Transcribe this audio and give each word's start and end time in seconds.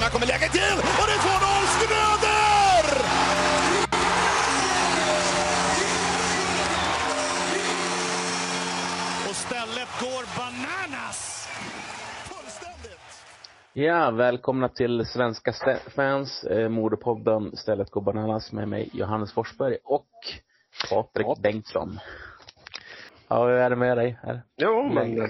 Här 0.00 0.10
kommer 0.10 0.26
läget 0.26 0.52
till 0.52 0.78
och 1.00 1.06
det 1.08 1.12
är 1.12 1.18
2-0 1.18 1.66
Schröder! 1.74 3.02
Och 9.28 9.36
stället 9.36 9.88
går 10.00 10.24
bananas! 10.38 11.48
Fullständigt! 12.28 13.24
Ja, 13.72 14.10
välkomna 14.10 14.68
till 14.68 15.06
Svenska 15.06 15.52
fans, 15.96 16.44
eh, 16.44 16.68
Modepodden 16.68 17.56
Stället 17.56 17.90
går 17.90 18.00
bananas 18.00 18.52
med 18.52 18.68
mig 18.68 18.90
Johannes 18.92 19.32
Forsberg 19.32 19.76
och 19.84 20.08
Patrik 20.90 21.26
Ja. 21.26 21.36
Bengtsson. 21.42 21.98
Ja, 23.28 23.44
hur 23.46 23.54
är 23.56 23.70
det 23.70 23.76
med 23.76 23.96
dig 23.96 24.18
här? 24.22 24.42
Jo, 24.56 24.90
men 24.94 25.28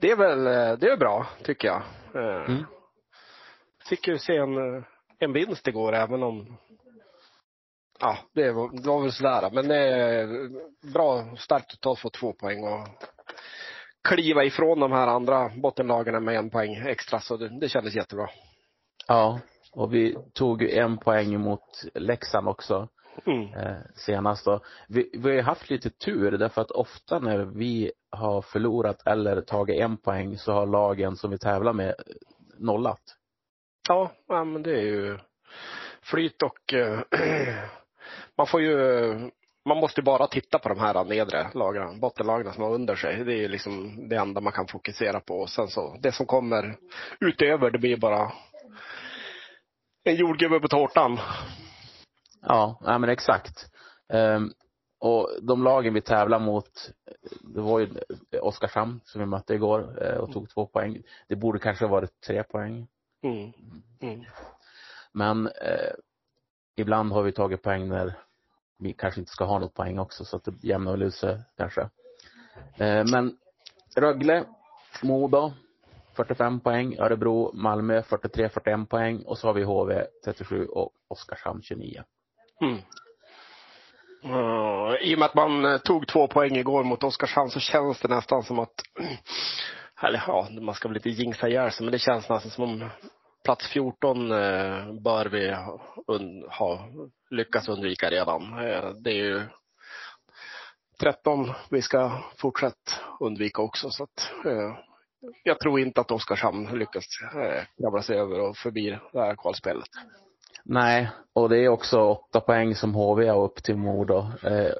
det 0.00 0.10
är 0.10 0.16
väl, 0.16 0.46
eh, 0.46 0.78
det 0.78 0.86
är 0.90 0.96
bra 0.96 1.26
tycker 1.42 1.68
jag. 1.68 1.82
Eh, 2.14 2.44
Mm. 2.50 2.64
Fick 3.94 4.08
ju 4.08 4.18
se 4.18 4.36
en, 4.36 4.76
eh, 4.76 4.82
en 5.18 5.32
vinst 5.32 5.68
igår 5.68 5.94
även 5.94 6.22
om 6.22 6.56
Ja, 8.00 8.18
det 8.32 8.52
var, 8.52 8.82
det 8.82 8.88
var 8.88 9.02
väl 9.02 9.12
sådär. 9.12 9.50
Men 9.52 9.68
det 9.68 9.76
är 9.76 10.50
bra 10.92 11.36
starkt 11.36 11.86
att 11.86 11.98
få 11.98 12.10
två 12.10 12.32
poäng 12.32 12.64
och 12.64 12.88
kliva 14.08 14.44
ifrån 14.44 14.80
de 14.80 14.92
här 14.92 15.06
andra 15.06 15.50
bottenlagen 15.62 16.24
med 16.24 16.36
en 16.36 16.50
poäng 16.50 16.74
extra. 16.74 17.20
Så 17.20 17.36
det, 17.36 17.60
det 17.60 17.68
kändes 17.68 17.94
jättebra. 17.94 18.30
Ja, 19.08 19.40
och 19.72 19.94
vi 19.94 20.16
tog 20.32 20.62
ju 20.62 20.70
en 20.70 20.98
poäng 20.98 21.40
mot 21.40 21.84
Leksand 21.94 22.48
också 22.48 22.88
Mm. 23.26 23.54
eh, 23.54 23.76
senast 23.94 24.44
då. 24.44 24.60
Vi, 24.88 25.10
vi 25.14 25.22
har 25.22 25.36
ju 25.36 25.42
haft 25.42 25.70
lite 25.70 25.90
tur 25.90 26.30
därför 26.30 26.60
att 26.60 26.70
ofta 26.70 27.18
när 27.18 27.38
vi 27.38 27.92
har 28.10 28.42
förlorat 28.42 29.06
eller 29.06 29.40
tagit 29.40 29.80
en 29.80 29.96
poäng 29.96 30.38
så 30.38 30.52
har 30.52 30.66
lagen 30.66 31.16
som 31.16 31.30
vi 31.30 31.38
tävlar 31.38 31.72
med 31.72 31.88
eh, 31.88 31.94
nollat. 32.58 33.00
Ja, 33.88 34.12
ja, 34.28 34.44
men 34.44 34.62
det 34.62 34.70
är 34.70 34.82
ju 34.82 35.18
flyt 36.02 36.42
och 36.42 36.74
eh, 36.74 37.00
man 38.36 38.46
får 38.46 38.60
ju 38.60 39.30
man 39.68 39.76
måste 39.76 40.02
bara 40.02 40.26
titta 40.26 40.58
på 40.58 40.68
de 40.68 40.78
här 40.78 41.04
nedre 41.04 41.50
lagren, 41.54 42.00
bottenlagren 42.00 42.52
som 42.52 42.62
har 42.62 42.74
under 42.74 42.96
sig. 42.96 43.24
Det 43.24 43.32
är 43.32 43.36
ju 43.36 43.48
liksom 43.48 44.08
det 44.08 44.16
enda 44.16 44.40
man 44.40 44.52
kan 44.52 44.66
fokusera 44.66 45.20
på. 45.20 45.34
Och 45.34 45.50
sen 45.50 45.68
så, 45.68 45.96
det 46.00 46.12
som 46.12 46.26
kommer 46.26 46.76
utöver, 47.20 47.70
det 47.70 47.78
blir 47.78 47.96
bara 47.96 48.32
en 50.04 50.14
jordgubbe 50.14 50.60
på 50.60 50.68
tårtan. 50.68 51.18
Ja, 52.42 52.80
ja 52.84 52.98
men 52.98 53.10
exakt. 53.10 53.70
Um, 54.12 54.52
och 55.00 55.30
de 55.42 55.64
lagen 55.64 55.94
vi 55.94 56.00
tävlar 56.00 56.38
mot, 56.38 56.90
det 57.54 57.60
var 57.60 57.80
ju 57.80 57.88
Oskarshamn 58.40 59.00
som 59.04 59.20
vi 59.20 59.26
mötte 59.26 59.54
igår 59.54 60.04
eh, 60.04 60.16
och 60.16 60.32
tog 60.32 60.50
två 60.50 60.66
poäng. 60.66 61.02
Det 61.28 61.36
borde 61.36 61.58
kanske 61.58 61.84
ha 61.84 61.90
varit 61.90 62.20
tre 62.20 62.42
poäng. 62.42 62.86
Mm. 63.24 63.52
Mm. 64.00 64.24
Men 65.12 65.46
eh, 65.46 65.92
ibland 66.76 67.12
har 67.12 67.22
vi 67.22 67.32
tagit 67.32 67.62
poäng 67.62 67.88
när 67.88 68.14
vi 68.78 68.92
kanske 68.92 69.20
inte 69.20 69.32
ska 69.32 69.44
ha 69.44 69.58
något 69.58 69.74
poäng 69.74 69.98
också 69.98 70.24
så 70.24 70.36
att 70.36 70.44
det 70.44 70.64
jämnar 70.64 70.92
väl 70.92 71.02
ut 71.02 71.14
sig 71.14 71.40
kanske. 71.56 71.80
Eh, 72.76 73.04
men 73.10 73.36
Rögle, 73.96 74.44
Modo 75.02 75.52
45 76.14 76.60
poäng, 76.60 76.96
Örebro, 76.98 77.50
Malmö 77.54 78.00
43-41 78.00 78.86
poäng 78.86 79.22
och 79.22 79.38
så 79.38 79.46
har 79.46 79.54
vi 79.54 79.62
HV 79.62 80.06
37 80.24 80.66
och 80.66 80.92
Oskarshamn 81.08 81.62
29. 81.62 82.02
Mm. 82.60 82.78
Uh, 84.24 84.94
I 85.00 85.14
och 85.14 85.18
med 85.18 85.26
att 85.26 85.34
man 85.34 85.64
eh, 85.64 85.78
tog 85.78 86.08
två 86.08 86.26
poäng 86.26 86.56
igår 86.56 86.84
mot 86.84 87.04
Oskarshamn 87.04 87.50
så 87.50 87.60
känns 87.60 88.00
det 88.00 88.08
nästan 88.08 88.42
som 88.42 88.58
att, 88.58 88.74
eller 90.02 90.24
ja, 90.26 90.48
man 90.60 90.74
ska 90.74 90.88
väl 90.88 90.96
inte 90.96 91.10
jinxa 91.10 91.48
ihjäl 91.48 91.70
sig, 91.70 91.84
men 91.84 91.92
det 91.92 91.98
känns 91.98 92.28
nästan 92.28 92.50
som 92.50 92.64
om 92.64 92.90
plats 93.44 93.68
14 93.68 94.32
eh, 94.32 94.92
bör 94.92 95.26
vi 95.26 95.56
ha, 96.58 96.88
lyckats 97.30 97.68
undvika 97.68 98.10
redan. 98.10 98.42
Eh, 98.42 98.90
det 98.90 99.10
är 99.10 99.24
ju 99.24 99.42
13 101.00 101.50
vi 101.70 101.82
ska 101.82 102.22
fortsätta 102.36 102.92
undvika 103.20 103.62
också 103.62 103.90
så 103.90 104.04
att 104.04 104.46
eh, 104.46 104.76
jag 105.42 105.60
tror 105.60 105.80
inte 105.80 106.00
att 106.00 106.10
Oskarshamn 106.10 106.78
lyckas 106.78 107.04
kravla 107.78 108.02
sig 108.02 108.18
över 108.18 108.40
och 108.40 108.56
förbi 108.56 108.98
det 109.12 109.20
här 109.20 109.36
kvalspelet. 109.36 109.88
Nej, 110.64 111.10
och 111.32 111.48
det 111.48 111.58
är 111.58 111.68
också 111.68 112.00
åtta 112.00 112.40
poäng 112.40 112.74
som 112.74 112.94
HV 112.94 113.28
har 113.28 113.44
upp 113.44 113.62
till 113.62 113.76
Modo. 113.76 114.26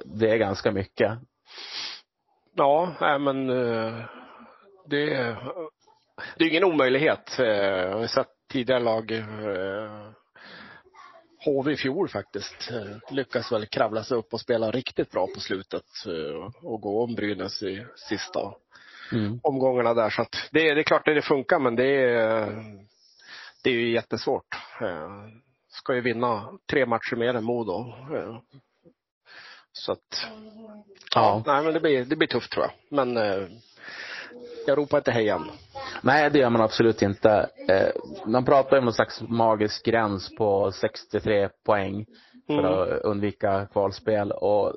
Det 0.05 0.29
är 0.29 0.37
ganska 0.37 0.71
mycket. 0.71 1.11
Ja, 2.55 2.95
nej, 3.01 3.19
men 3.19 3.47
det, 4.85 5.37
det 6.37 6.45
är 6.45 6.49
ingen 6.49 6.63
omöjlighet. 6.63 7.29
Sett 8.09 8.34
tidigare 8.55 8.83
lag 8.83 9.11
eh, 9.11 10.09
HV 11.45 11.71
i 11.71 11.77
fjol 11.77 12.09
faktiskt 12.09 12.71
eh, 12.71 13.13
lyckas 13.15 13.51
väl 13.51 13.65
kravla 13.65 14.03
sig 14.03 14.17
upp 14.17 14.33
och 14.33 14.41
spela 14.41 14.71
riktigt 14.71 15.11
bra 15.11 15.27
på 15.33 15.39
slutet 15.39 15.83
eh, 16.07 16.65
och 16.65 16.81
gå 16.81 17.03
om 17.03 17.15
Brynäs 17.15 17.63
i 17.63 17.85
sista 18.09 18.53
Mm. 19.11 19.39
omgångarna 19.43 19.93
där. 19.93 20.09
Så 20.09 20.25
det, 20.51 20.73
det 20.73 20.81
är 20.81 20.83
klart 20.83 21.07
att 21.07 21.15
det 21.15 21.21
funkar 21.21 21.59
men 21.59 21.75
det 21.75 21.85
är, 21.85 22.45
det 23.63 23.69
är 23.69 23.73
ju 23.73 23.91
jättesvårt. 23.91 24.55
Eh, 24.81 25.09
Ska 25.69 25.95
ju 25.95 26.01
vinna 26.01 26.49
tre 26.71 26.85
matcher 26.85 27.15
mer 27.15 27.33
än 27.33 27.43
Modo. 27.43 27.93
Så 29.71 29.91
att 29.91 30.27
Ja. 31.15 31.43
Nej, 31.45 31.63
men 31.63 31.73
det 31.73 31.79
blir, 31.79 32.05
det 32.05 32.15
blir 32.15 32.27
tufft 32.27 32.51
tror 32.51 32.65
jag. 32.65 32.73
Men 32.89 33.17
jag 34.67 34.77
ropar 34.77 34.97
inte 34.97 35.11
hej 35.11 35.29
än. 35.29 35.43
Nej, 36.01 36.29
det 36.29 36.39
gör 36.39 36.49
man 36.49 36.61
absolut 36.61 37.01
inte. 37.01 37.49
Eh, 37.69 37.89
man 38.25 38.45
pratar 38.45 38.71
ju 38.75 38.79
om 38.79 38.85
någon 38.85 38.93
slags 38.93 39.21
magisk 39.21 39.85
gräns 39.85 40.35
på 40.37 40.71
63 40.71 41.49
poäng 41.65 42.05
för 42.47 42.59
Mm. 42.59 42.65
att 42.65 42.89
undvika 43.01 43.67
kvalspel 43.71 44.31
och 44.31 44.73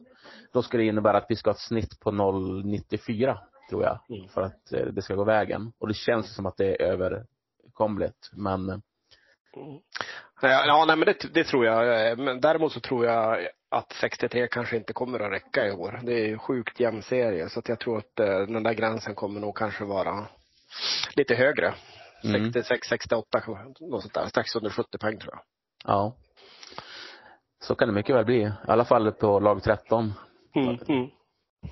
då 0.52 0.62
ska 0.62 0.76
det 0.78 0.84
innebära 0.84 1.16
att 1.18 1.26
vi 1.28 1.36
ska 1.36 1.50
ha 1.50 1.54
ett 1.54 1.60
snitt 1.60 2.00
på 2.00 2.10
0,94 2.10 3.38
tror 3.70 3.82
jag 3.82 3.98
Mm. 4.16 4.28
för 4.28 4.42
att 4.42 4.72
eh, 4.72 4.86
det 4.86 5.02
ska 5.02 5.14
gå 5.14 5.24
vägen. 5.24 5.72
Och 5.80 5.88
det 5.88 5.94
känns 5.94 6.34
som 6.34 6.46
att 6.46 6.56
det 6.56 6.66
är 6.66 6.82
överkomligt. 6.82 8.30
Men 8.32 8.68
eh, 8.70 8.76
Ja, 10.42 10.66
ja 10.66 10.84
nej, 10.86 10.96
men 10.96 11.06
det, 11.06 11.34
det 11.34 11.44
tror 11.44 11.66
jag. 11.66 12.10
Eh, 12.10 12.16
Men 12.16 12.40
däremot 12.40 12.72
så 12.72 12.80
tror 12.80 13.06
jag 13.06 13.38
att 13.70 13.92
63 13.92 14.48
kanske 14.48 14.76
inte 14.76 14.92
kommer 14.92 15.20
att 15.20 15.32
räcka 15.32 15.66
i 15.66 15.72
år. 15.72 16.00
Det 16.02 16.12
är 16.12 16.26
ju 16.26 16.38
sjukt 16.38 16.80
jämn 16.80 17.02
serie 17.02 17.48
så 17.48 17.58
att 17.58 17.68
jag 17.68 17.80
tror 17.80 17.98
att 17.98 18.20
eh, 18.20 18.38
den 18.38 18.62
där 18.62 18.72
gränsen 18.72 19.14
kommer 19.14 19.40
nog 19.40 19.56
kanske 19.56 19.84
vara 19.84 20.26
lite 21.16 21.34
högre. 21.34 21.74
Mm. 22.24 22.52
66, 22.52 22.88
68, 22.88 23.42
något 23.80 24.02
sånt 24.02 24.14
där. 24.14 24.26
Strax 24.26 24.56
under 24.56 24.70
70 24.70 24.98
poäng 24.98 25.18
tror 25.18 25.34
jag. 25.34 25.42
ja. 25.92 26.16
Så 27.60 27.74
kan 27.74 27.88
det 27.88 27.94
mycket 27.94 28.16
väl 28.16 28.24
bli. 28.24 28.42
I 28.42 28.52
alla 28.66 28.84
fall 28.84 29.12
på 29.12 29.40
lag 29.40 29.62
13. 29.62 30.12
Mm, 30.54 30.78
mm. 30.88 31.08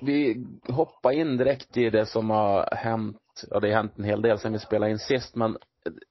Vi 0.01 0.45
hoppar 0.69 1.11
in 1.11 1.37
direkt 1.37 1.77
i 1.77 1.89
det 1.89 2.05
som 2.05 2.29
har 2.29 2.75
hänt. 2.75 3.17
Ja, 3.49 3.59
det 3.59 3.67
har 3.67 3.75
hänt 3.75 3.97
en 3.97 4.03
hel 4.03 4.21
del 4.21 4.39
sen 4.39 4.53
vi 4.53 4.59
spelade 4.59 4.91
in 4.91 4.99
sist, 4.99 5.35
men 5.35 5.57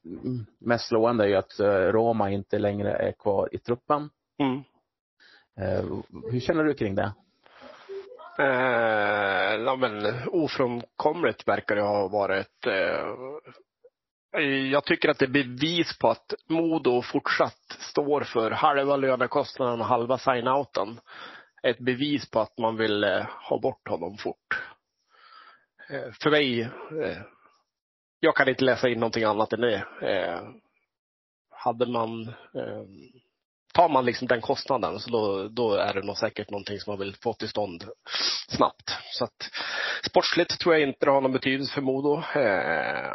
mm, 0.04 0.46
mest 0.58 0.88
slående 0.88 1.24
är 1.24 1.28
ju 1.28 1.36
att 1.36 1.60
eh, 1.60 1.66
Roma 1.66 2.30
inte 2.30 2.58
längre 2.58 2.92
är 2.92 3.12
kvar 3.12 3.48
i 3.52 3.58
truppen. 3.58 4.10
Mm. 4.38 4.62
Eh, 5.60 5.84
hur 6.32 6.40
känner 6.40 6.64
du 6.64 6.74
kring 6.74 6.94
det? 6.94 7.12
Eh, 8.38 9.54
ja, 9.64 9.76
men 9.76 10.14
ofrånkomligt 10.28 11.48
verkar 11.48 11.76
det 11.76 11.82
ha 11.82 12.08
varit. 12.08 12.66
Eh, 12.66 14.42
jag 14.70 14.84
tycker 14.84 15.08
att 15.08 15.18
det 15.18 15.24
är 15.24 15.44
bevis 15.44 15.98
på 15.98 16.08
att 16.08 16.34
Modo 16.48 17.02
fortsatt 17.02 17.76
står 17.78 18.20
för 18.20 18.50
halva 18.50 18.96
lönekostnaden 18.96 19.80
och 19.80 19.86
halva 19.86 20.18
sign-outen. 20.18 21.00
Ett 21.62 21.78
bevis 21.78 22.30
på 22.30 22.40
att 22.40 22.58
man 22.58 22.76
vill 22.76 23.04
eh, 23.04 23.26
ha 23.48 23.58
bort 23.58 23.88
honom 23.88 24.16
fort. 24.18 24.62
Eh, 25.90 26.12
för 26.22 26.30
mig, 26.30 26.60
eh, 27.02 27.18
jag 28.20 28.36
kan 28.36 28.48
inte 28.48 28.64
läsa 28.64 28.88
in 28.88 29.00
någonting 29.00 29.24
annat 29.24 29.52
än 29.52 29.60
det. 29.60 29.84
Eh, 30.02 30.40
hade 31.50 31.86
man 31.86 32.28
eh, 32.28 32.82
tar 33.76 33.88
man 33.88 34.04
liksom 34.04 34.28
den 34.28 34.40
kostnaden 34.40 35.00
så 35.00 35.10
då, 35.10 35.48
då 35.48 35.74
är 35.74 35.94
det 35.94 36.02
nog 36.02 36.16
säkert 36.16 36.50
någonting 36.50 36.80
som 36.80 36.90
man 36.90 36.98
vill 36.98 37.16
få 37.22 37.32
till 37.32 37.48
stånd 37.48 37.84
snabbt. 38.48 38.90
Så 39.12 39.24
att 39.24 39.50
sportsligt 40.06 40.58
tror 40.60 40.74
jag 40.74 40.88
inte 40.88 41.06
det 41.06 41.12
har 41.12 41.20
någon 41.20 41.32
betydelse 41.32 41.72
för 41.72 41.80
Modo. 41.80 42.22
Eh, 42.34 43.12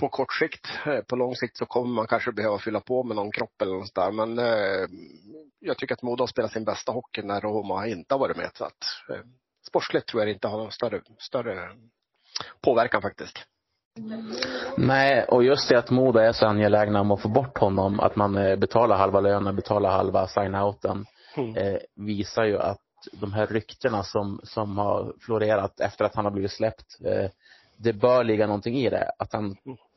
på 0.00 0.08
kort 0.08 0.32
sikt. 0.32 0.68
Eh, 0.86 1.00
på 1.00 1.16
lång 1.16 1.36
sikt 1.36 1.56
så 1.56 1.66
kommer 1.66 1.94
man 1.94 2.06
kanske 2.06 2.32
behöva 2.32 2.58
fylla 2.58 2.80
på 2.80 3.02
med 3.02 3.16
någon 3.16 3.32
kropp 3.32 3.62
eller 3.62 3.72
något 3.72 3.94
där. 3.94 4.10
Men 4.10 4.38
eh, 4.38 4.88
jag 5.60 5.78
tycker 5.78 5.94
att 5.94 6.02
Modo 6.02 6.22
har 6.22 6.28
spelat 6.28 6.52
sin 6.52 6.64
bästa 6.64 6.92
hockey 6.92 7.22
när 7.22 7.40
Roma 7.40 7.86
inte 7.86 8.14
har 8.14 8.18
varit 8.18 8.36
med. 8.36 8.50
Så 8.54 8.64
att, 8.64 8.84
eh, 9.10 9.24
sportsligt 9.68 10.08
tror 10.08 10.22
jag 10.22 10.32
inte 10.32 10.48
har 10.48 10.58
någon 10.58 10.72
större, 10.72 11.00
större 11.18 11.68
påverkan 12.62 13.02
faktiskt. 13.02 13.38
Nej, 14.76 15.24
och 15.24 15.44
just 15.44 15.68
det 15.68 15.78
att 15.78 15.90
Modo 15.90 16.18
är 16.18 16.32
så 16.32 16.46
angelägna 16.46 17.00
om 17.00 17.10
att 17.10 17.20
få 17.22 17.28
bort 17.28 17.58
honom, 17.58 18.00
att 18.00 18.16
man 18.16 18.36
eh, 18.36 18.56
betalar 18.56 18.96
halva 18.96 19.20
lönen, 19.20 19.56
betalar 19.56 19.90
halva 19.90 20.26
sign-outen, 20.26 21.04
Mm. 21.36 21.56
eh, 21.56 21.78
visar 21.94 22.44
ju 22.44 22.58
att 22.58 22.80
de 23.12 23.32
här 23.32 23.46
ryktena 23.46 24.02
som, 24.02 24.40
som 24.42 24.78
har 24.78 25.12
florerat 25.20 25.80
efter 25.80 26.04
att 26.04 26.14
han 26.14 26.24
har 26.24 26.32
blivit 26.32 26.50
släppt, 26.52 26.98
eh, 27.04 27.30
det 27.76 27.92
bör 27.92 28.24
ligga 28.24 28.46
någonting 28.46 28.76
i 28.76 28.90
det. 28.90 29.10
Att 29.18 29.32
han 29.32 29.56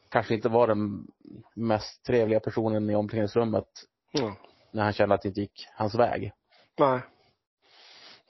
kanske 0.09 0.33
inte 0.35 0.49
var 0.49 0.67
den 0.67 1.07
mest 1.55 2.05
trevliga 2.05 2.39
personen 2.39 2.89
i 2.89 2.95
omklädningsrummet 2.95 3.65
Mm. 4.19 4.33
när 4.71 4.83
han 4.83 4.93
kände 4.93 5.15
att 5.15 5.21
det 5.21 5.27
inte 5.27 5.41
gick 5.41 5.67
hans 5.75 5.95
väg. 5.95 6.31
Nej. 6.79 6.99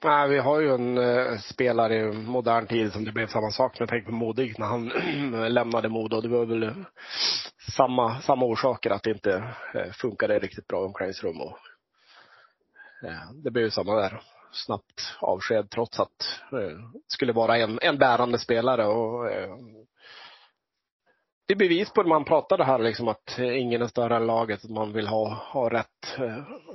Nej, 0.03 0.29
vi 0.29 0.39
har 0.39 0.59
ju 0.59 0.73
en 0.73 0.97
eh, 0.97 1.37
spelare 1.39 1.95
i 1.95 2.11
modern 2.11 2.67
tid 2.67 2.93
som 2.93 3.05
det 3.05 3.11
blev 3.11 3.27
samma 3.27 3.51
sak 3.51 3.79
med. 3.79 3.89
Tänk 3.89 4.05
på 4.05 4.11
Modig 4.11 4.59
när 4.59 4.65
han 4.65 4.87
lämnade 5.53 5.89
Modo. 5.89 6.21
Det 6.21 6.27
var 6.27 6.45
väl 6.45 6.63
eh, 6.63 6.75
samma, 7.77 8.21
samma 8.21 8.45
orsaker 8.45 8.89
att 8.89 9.03
det 9.03 9.11
inte 9.11 9.53
eh, 9.73 9.91
funkade 9.91 10.39
riktigt 10.39 10.67
bra 10.67 10.81
i 10.81 10.85
omklädningsrum. 10.85 11.41
Och, 11.41 11.57
eh, 13.03 13.31
det 13.43 13.51
blev 13.51 13.65
ju 13.65 13.71
samma 13.71 13.95
där. 13.95 14.21
Snabbt 14.51 15.15
avsked 15.19 15.69
trots 15.69 15.99
att 15.99 16.39
eh, 16.51 16.77
skulle 17.07 17.33
vara 17.33 17.57
en, 17.57 17.79
en 17.81 17.97
bärande 17.97 18.39
spelare. 18.39 18.85
Och, 18.85 19.31
eh, 19.31 19.55
det 21.47 21.53
är 21.53 21.57
bevis 21.57 21.93
på 21.93 22.03
det 22.03 22.09
man 22.09 22.25
pratade 22.25 22.63
här 22.63 22.79
liksom 22.79 23.07
att 23.07 23.39
ingen 23.39 23.81
är 23.81 23.87
större 23.87 24.15
än 24.15 24.27
laget. 24.27 24.63
Att 24.63 24.71
man 24.71 24.93
vill 24.93 25.07
ha, 25.07 25.33
ha 25.33 25.69
rätt 25.69 25.90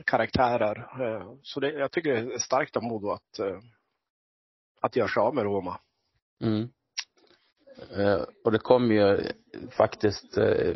karaktärer. 0.04 0.76
Eh, 1.00 1.32
så 1.42 1.60
det, 1.60 1.70
jag 1.72 1.92
tycker 1.92 2.12
det 2.14 2.34
är 2.34 2.38
starkt 2.38 2.76
av 2.76 2.82
Modo 2.82 3.10
att, 3.10 3.38
eh, 3.38 3.58
att 4.80 4.96
göra 4.96 5.08
sig 5.08 5.20
av 5.20 5.34
med 5.34 5.44
Roma. 5.44 5.80
Mm. 6.40 6.68
Eh, 7.96 8.22
och 8.44 8.52
det 8.52 8.58
kom 8.58 8.92
ju 8.92 9.32
faktiskt 9.70 10.38
eh, 10.38 10.74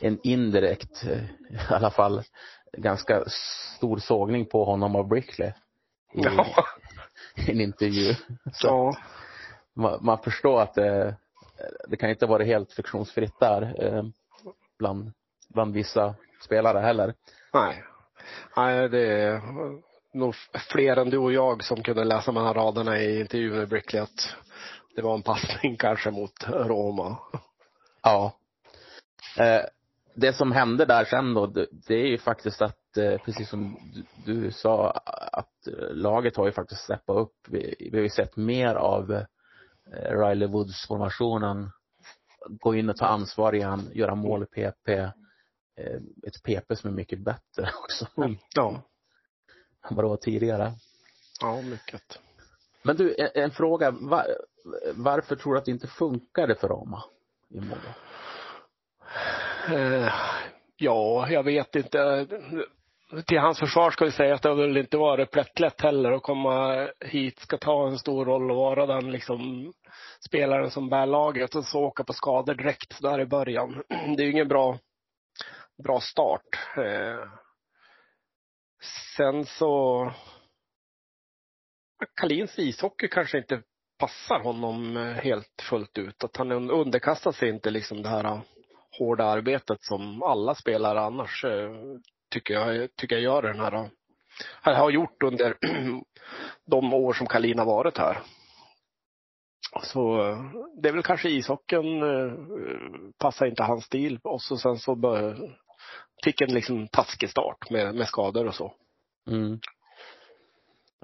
en 0.00 0.18
indirekt, 0.22 1.04
eh, 1.04 1.24
i 1.24 1.58
alla 1.68 1.90
fall, 1.90 2.22
ganska 2.72 3.24
stor 3.76 3.98
sågning 3.98 4.46
på 4.46 4.64
honom 4.64 4.96
av 4.96 5.08
Brickley 5.08 5.48
i, 5.48 5.52
Ja. 6.12 6.46
en 7.48 7.60
intervju. 7.60 8.14
Så 8.52 8.66
ja. 8.66 8.96
man, 9.74 9.98
man 10.04 10.18
förstår 10.18 10.60
att 10.62 10.74
det, 10.74 11.16
det 11.88 11.96
kan 11.96 12.10
inte 12.10 12.26
vara 12.26 12.44
helt 12.44 12.72
friktionsfritt 12.72 13.40
där 13.40 13.84
eh, 13.84 14.04
bland, 14.78 15.12
bland 15.48 15.74
vissa 15.74 16.14
spelare 16.46 16.78
heller. 16.78 17.14
Nej. 17.52 17.84
Nej, 18.56 18.88
det 18.88 19.22
är 19.22 19.40
nog 20.12 20.34
fler 20.72 20.96
än 20.96 21.10
du 21.10 21.18
och 21.18 21.32
jag 21.32 21.64
som 21.64 21.82
kunde 21.82 22.04
läsa 22.04 22.32
mellan 22.32 22.54
raderna 22.54 22.98
i 22.98 23.20
intervjun 23.20 23.56
med 23.56 23.68
Brickley 23.68 24.02
att 24.02 24.36
det 24.96 25.02
var 25.02 25.14
en 25.14 25.22
passning 25.22 25.76
kanske 25.78 26.10
mot 26.10 26.48
Roma. 26.48 27.18
Ja. 28.02 28.32
Eh, 29.38 29.62
det 30.14 30.32
som 30.32 30.52
hände 30.52 30.84
där 30.84 31.04
sen 31.04 31.34
då, 31.34 31.46
det, 31.46 31.94
är 31.94 32.06
ju 32.06 32.18
faktiskt 32.18 32.62
att, 32.62 32.96
eh, 32.96 33.18
precis 33.24 33.48
som 33.48 33.76
du, 34.24 34.32
du 34.32 34.50
sa, 34.50 34.90
att 35.32 35.68
laget 35.90 36.36
har 36.36 36.46
ju 36.46 36.52
faktiskt 36.52 36.80
steppat 36.80 37.16
upp. 37.16 37.36
Vi, 37.48 37.88
vi 37.92 37.96
har 37.96 38.02
ju 38.02 38.08
sett 38.08 38.36
mer 38.36 38.74
av 38.74 39.12
eh, 39.12 39.24
Riley 39.92 40.48
Woods-formationen. 40.48 41.70
Gå 42.48 42.74
in 42.74 42.90
och 42.90 42.96
ta 42.96 43.06
ansvar 43.06 43.54
igen, 43.54 43.90
göra 43.92 44.14
mål 44.14 44.42
i 44.42 44.46
PP. 44.46 44.88
Eh, 45.76 46.00
ett 46.26 46.42
PP 46.42 46.76
som 46.76 46.90
är 46.90 46.94
mycket 46.94 47.18
bättre 47.18 47.70
också 47.82 48.06
än 48.22 48.38
Ja. 48.54 48.82
vad 49.90 50.04
det 50.04 50.08
var 50.08 50.16
tidigare. 50.16 50.72
Ja, 51.40 51.62
mycket. 51.62 52.20
Men 52.82 52.96
du, 52.96 53.14
en, 53.18 53.30
en 53.34 53.50
fråga. 53.50 53.90
Va, 53.90 54.24
varför 54.94 55.36
tror 55.36 55.52
du 55.52 55.58
att 55.58 55.64
det 55.64 55.70
inte 55.70 55.86
funkade 55.86 56.54
för 56.54 56.68
Roma 56.68 57.02
i 57.50 57.60
Modo? 57.60 57.88
Eh, 59.68 60.12
ja, 60.76 61.28
jag 61.30 61.42
vet 61.42 61.76
inte. 61.76 62.26
Till 63.26 63.38
hans 63.38 63.58
försvar 63.58 63.90
ska 63.90 64.04
vi 64.04 64.10
säga 64.12 64.34
att 64.34 64.42
det 64.42 64.48
har 64.48 64.56
väl 64.56 64.76
inte 64.76 64.96
varit 64.96 65.30
plättlätt 65.30 65.80
heller 65.80 66.12
att 66.12 66.22
komma 66.22 66.88
hit, 67.00 67.38
ska 67.38 67.58
ta 67.58 67.86
en 67.88 67.98
stor 67.98 68.24
roll 68.24 68.50
och 68.50 68.56
vara 68.56 68.86
den 68.86 69.10
liksom 69.12 69.72
spelaren 70.26 70.70
som 70.70 70.88
bär 70.88 71.06
laget 71.06 71.54
och 71.54 71.64
så 71.64 71.80
åka 71.80 72.04
på 72.04 72.12
skador 72.12 72.54
direkt 72.54 73.02
där 73.02 73.20
i 73.20 73.26
början. 73.26 73.82
Det 73.88 74.22
är 74.22 74.24
ju 74.24 74.30
ingen 74.30 74.48
bra, 74.48 74.78
bra 75.84 76.00
start. 76.00 76.58
Eh, 76.76 77.28
sen 79.16 79.44
så 79.44 80.12
Kalins 82.20 82.58
ishockey 82.58 83.08
kanske 83.08 83.38
inte 83.38 83.62
passar 83.98 84.40
honom 84.40 84.96
eh, 84.96 85.02
helt 85.02 85.62
fullt 85.70 85.98
ut. 85.98 86.24
Att 86.24 86.36
han 86.36 86.70
underkastar 86.70 87.32
sig 87.32 87.48
inte 87.48 87.70
liksom 87.70 88.02
det 88.02 88.08
här 88.08 88.24
eh, 88.24 88.40
hårda 88.98 89.24
arbetet 89.24 89.82
som 89.82 90.22
alla 90.22 90.54
spelare 90.54 91.00
annars 91.00 91.44
tycker 92.30 92.54
jag, 92.54 92.96
tycker 92.96 93.16
jag 93.16 93.22
gör 93.22 93.42
den 93.42 93.60
här, 93.60 93.90
har 94.62 94.90
gjort 94.90 95.22
under 95.22 95.56
de 96.66 96.94
år 96.94 97.12
som 97.12 97.26
Kalin 97.26 97.58
har 97.58 97.66
varit 97.66 97.98
här. 97.98 98.18
Så 99.82 100.16
det 100.82 100.88
är 100.88 100.92
väl 100.92 101.02
kanske 101.02 101.28
ishockeyn 101.28 102.02
passar 103.18 103.46
inte 103.46 103.62
hans 103.62 103.84
stil 103.84 104.18
och 104.22 104.42
så 104.42 104.56
sen 104.56 104.78
så 104.78 104.94
bör, 104.94 105.56
fick 106.26 106.40
en 106.40 106.54
liksom 106.54 106.88
taskig 106.88 107.30
start 107.30 107.70
med, 107.70 107.94
med 107.94 108.06
skador 108.06 108.46
och 108.46 108.54
så. 108.54 108.72
Mm. 109.30 109.60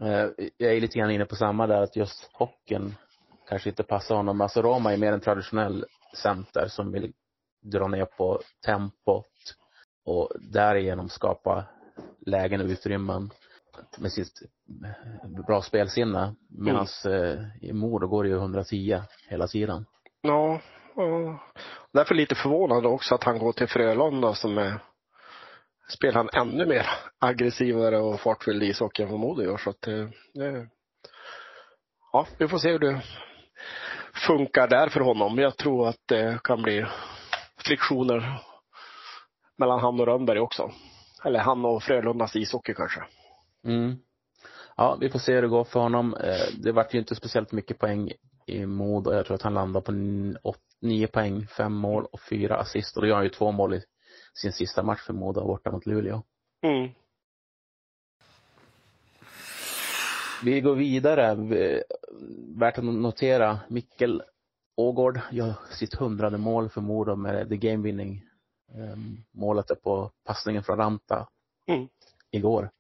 Eh, 0.00 0.30
Jag 0.56 0.76
är 0.76 0.80
lite 0.80 0.98
grann 0.98 1.10
inne 1.10 1.24
på 1.24 1.36
samma 1.36 1.66
där 1.66 1.82
att 1.82 1.96
just 1.96 2.30
hockeyn 2.32 2.94
kanske 3.48 3.68
inte 3.68 3.82
passar 3.82 4.14
honom. 4.14 4.40
Alltså 4.40 4.62
Roma 4.62 4.92
är 4.92 4.96
mer 4.96 5.12
en 5.12 5.20
traditionell 5.20 5.84
center 6.16 6.66
som 6.68 6.92
vill 6.92 7.12
dra 7.62 7.88
ner 7.88 8.04
på 8.04 8.40
tempot 8.66 9.26
och 10.04 10.30
därigenom 10.52 11.08
skapa 11.08 11.64
lägen 12.26 12.60
och 12.60 12.66
utrymmen 12.66 13.30
med 13.98 14.12
sitt 14.12 14.42
eh, 14.84 15.42
bra 15.46 15.62
spelsinne. 15.62 16.34
Medan 16.48 16.86
i 17.60 17.72
Modo 17.72 18.06
går 18.06 18.24
det 18.24 18.30
ju 18.30 18.36
110 18.36 19.00
hela 19.28 19.46
tiden. 19.46 19.86
Ja, 20.22 20.60
och 20.94 21.38
därför 21.92 22.14
lite 22.14 22.34
förvånad 22.34 22.86
också 22.86 23.14
att 23.14 23.24
han 23.24 23.38
går 23.38 23.52
till 23.52 23.68
Frölunda 23.68 24.34
som 24.34 24.58
är 24.58 24.80
spelar 25.88 26.14
han 26.14 26.28
ännu 26.32 26.66
mer 26.66 26.86
aggressivare 27.18 27.98
och 27.98 28.20
fartfylld 28.20 28.62
ishockey 28.62 29.02
än 29.02 29.10
vad 29.10 29.20
Modo 29.20 29.42
gör. 29.42 29.56
Så 29.56 29.70
att 29.70 29.88
eh, 29.88 30.08
det, 30.34 30.50
det, 30.50 30.68
ja, 32.12 32.26
vi 32.38 32.48
får 32.48 32.58
se 32.58 32.70
hur 32.70 32.78
det 32.78 33.02
funkar 34.26 34.68
där 34.68 34.88
för 34.88 35.00
honom. 35.00 35.38
Jag 35.38 35.56
tror 35.56 35.88
att 35.88 36.00
det 36.06 36.40
kan 36.44 36.62
bli 36.62 36.86
friktioner 37.56 38.38
mellan 39.58 39.80
han 39.80 40.00
och 40.00 40.06
Rönnberg 40.06 40.40
också. 40.40 40.70
Eller 41.24 41.40
han 41.40 41.64
och 41.64 41.82
Frölundas 41.82 42.36
ishockey 42.36 42.74
kanske. 42.74 43.00
Mm. 43.64 43.96
Ja, 44.76 44.96
vi 45.00 45.10
får 45.10 45.18
se 45.18 45.34
hur 45.34 45.42
det 45.42 45.48
går 45.48 45.64
för 45.64 45.80
honom. 45.80 46.14
Eh, 46.14 46.54
det 46.62 46.72
vart 46.72 46.94
ju 46.94 46.98
inte 46.98 47.14
speciellt 47.14 47.52
mycket 47.52 47.78
poäng 47.78 48.12
i 48.46 48.66
Modo. 48.66 49.12
Jag 49.12 49.26
tror 49.26 49.34
att 49.34 49.42
han 49.42 49.54
landade 49.54 49.84
på 49.84 49.92
nio 50.80 51.06
poäng, 51.06 51.46
fem 51.46 51.72
mål 51.72 52.06
och 52.12 52.20
fyra 52.30 52.56
assist. 52.56 52.96
Och 52.96 53.02
då 53.02 53.08
gör 53.08 53.14
han 53.14 53.24
ju 53.24 53.30
två 53.30 53.52
mål 53.52 53.74
i 53.74 53.82
sin 54.34 54.52
sista 54.52 54.82
match 54.82 55.00
för 55.06 55.12
Modo 55.12 55.46
borta 55.46 55.70
mot 55.70 55.86
Luleå. 55.86 56.22
Mm. 56.62 56.88
Vi 60.44 60.60
går 60.60 60.74
vidare. 60.74 61.34
Vi- 61.34 61.82
Värt 62.56 62.78
att 62.78 62.84
notera, 62.84 63.58
Mikkel 63.68 64.22
Ågård 64.76 65.20
gör 65.30 65.54
sitt 65.70 65.94
hundrade 65.94 66.38
mål 66.38 66.68
för 66.70 66.80
Modo 66.80 67.16
med 67.16 67.48
the 67.48 67.56
game 67.56 67.82
winning. 67.82 68.22
Ehm, 68.74 69.16
Målet 69.32 69.70
är 69.70 69.74
på 69.74 70.10
passningen 70.26 70.62
från 70.62 70.78
Ranta 70.78 71.28
Mm. 71.66 71.88
igår. 72.30 72.70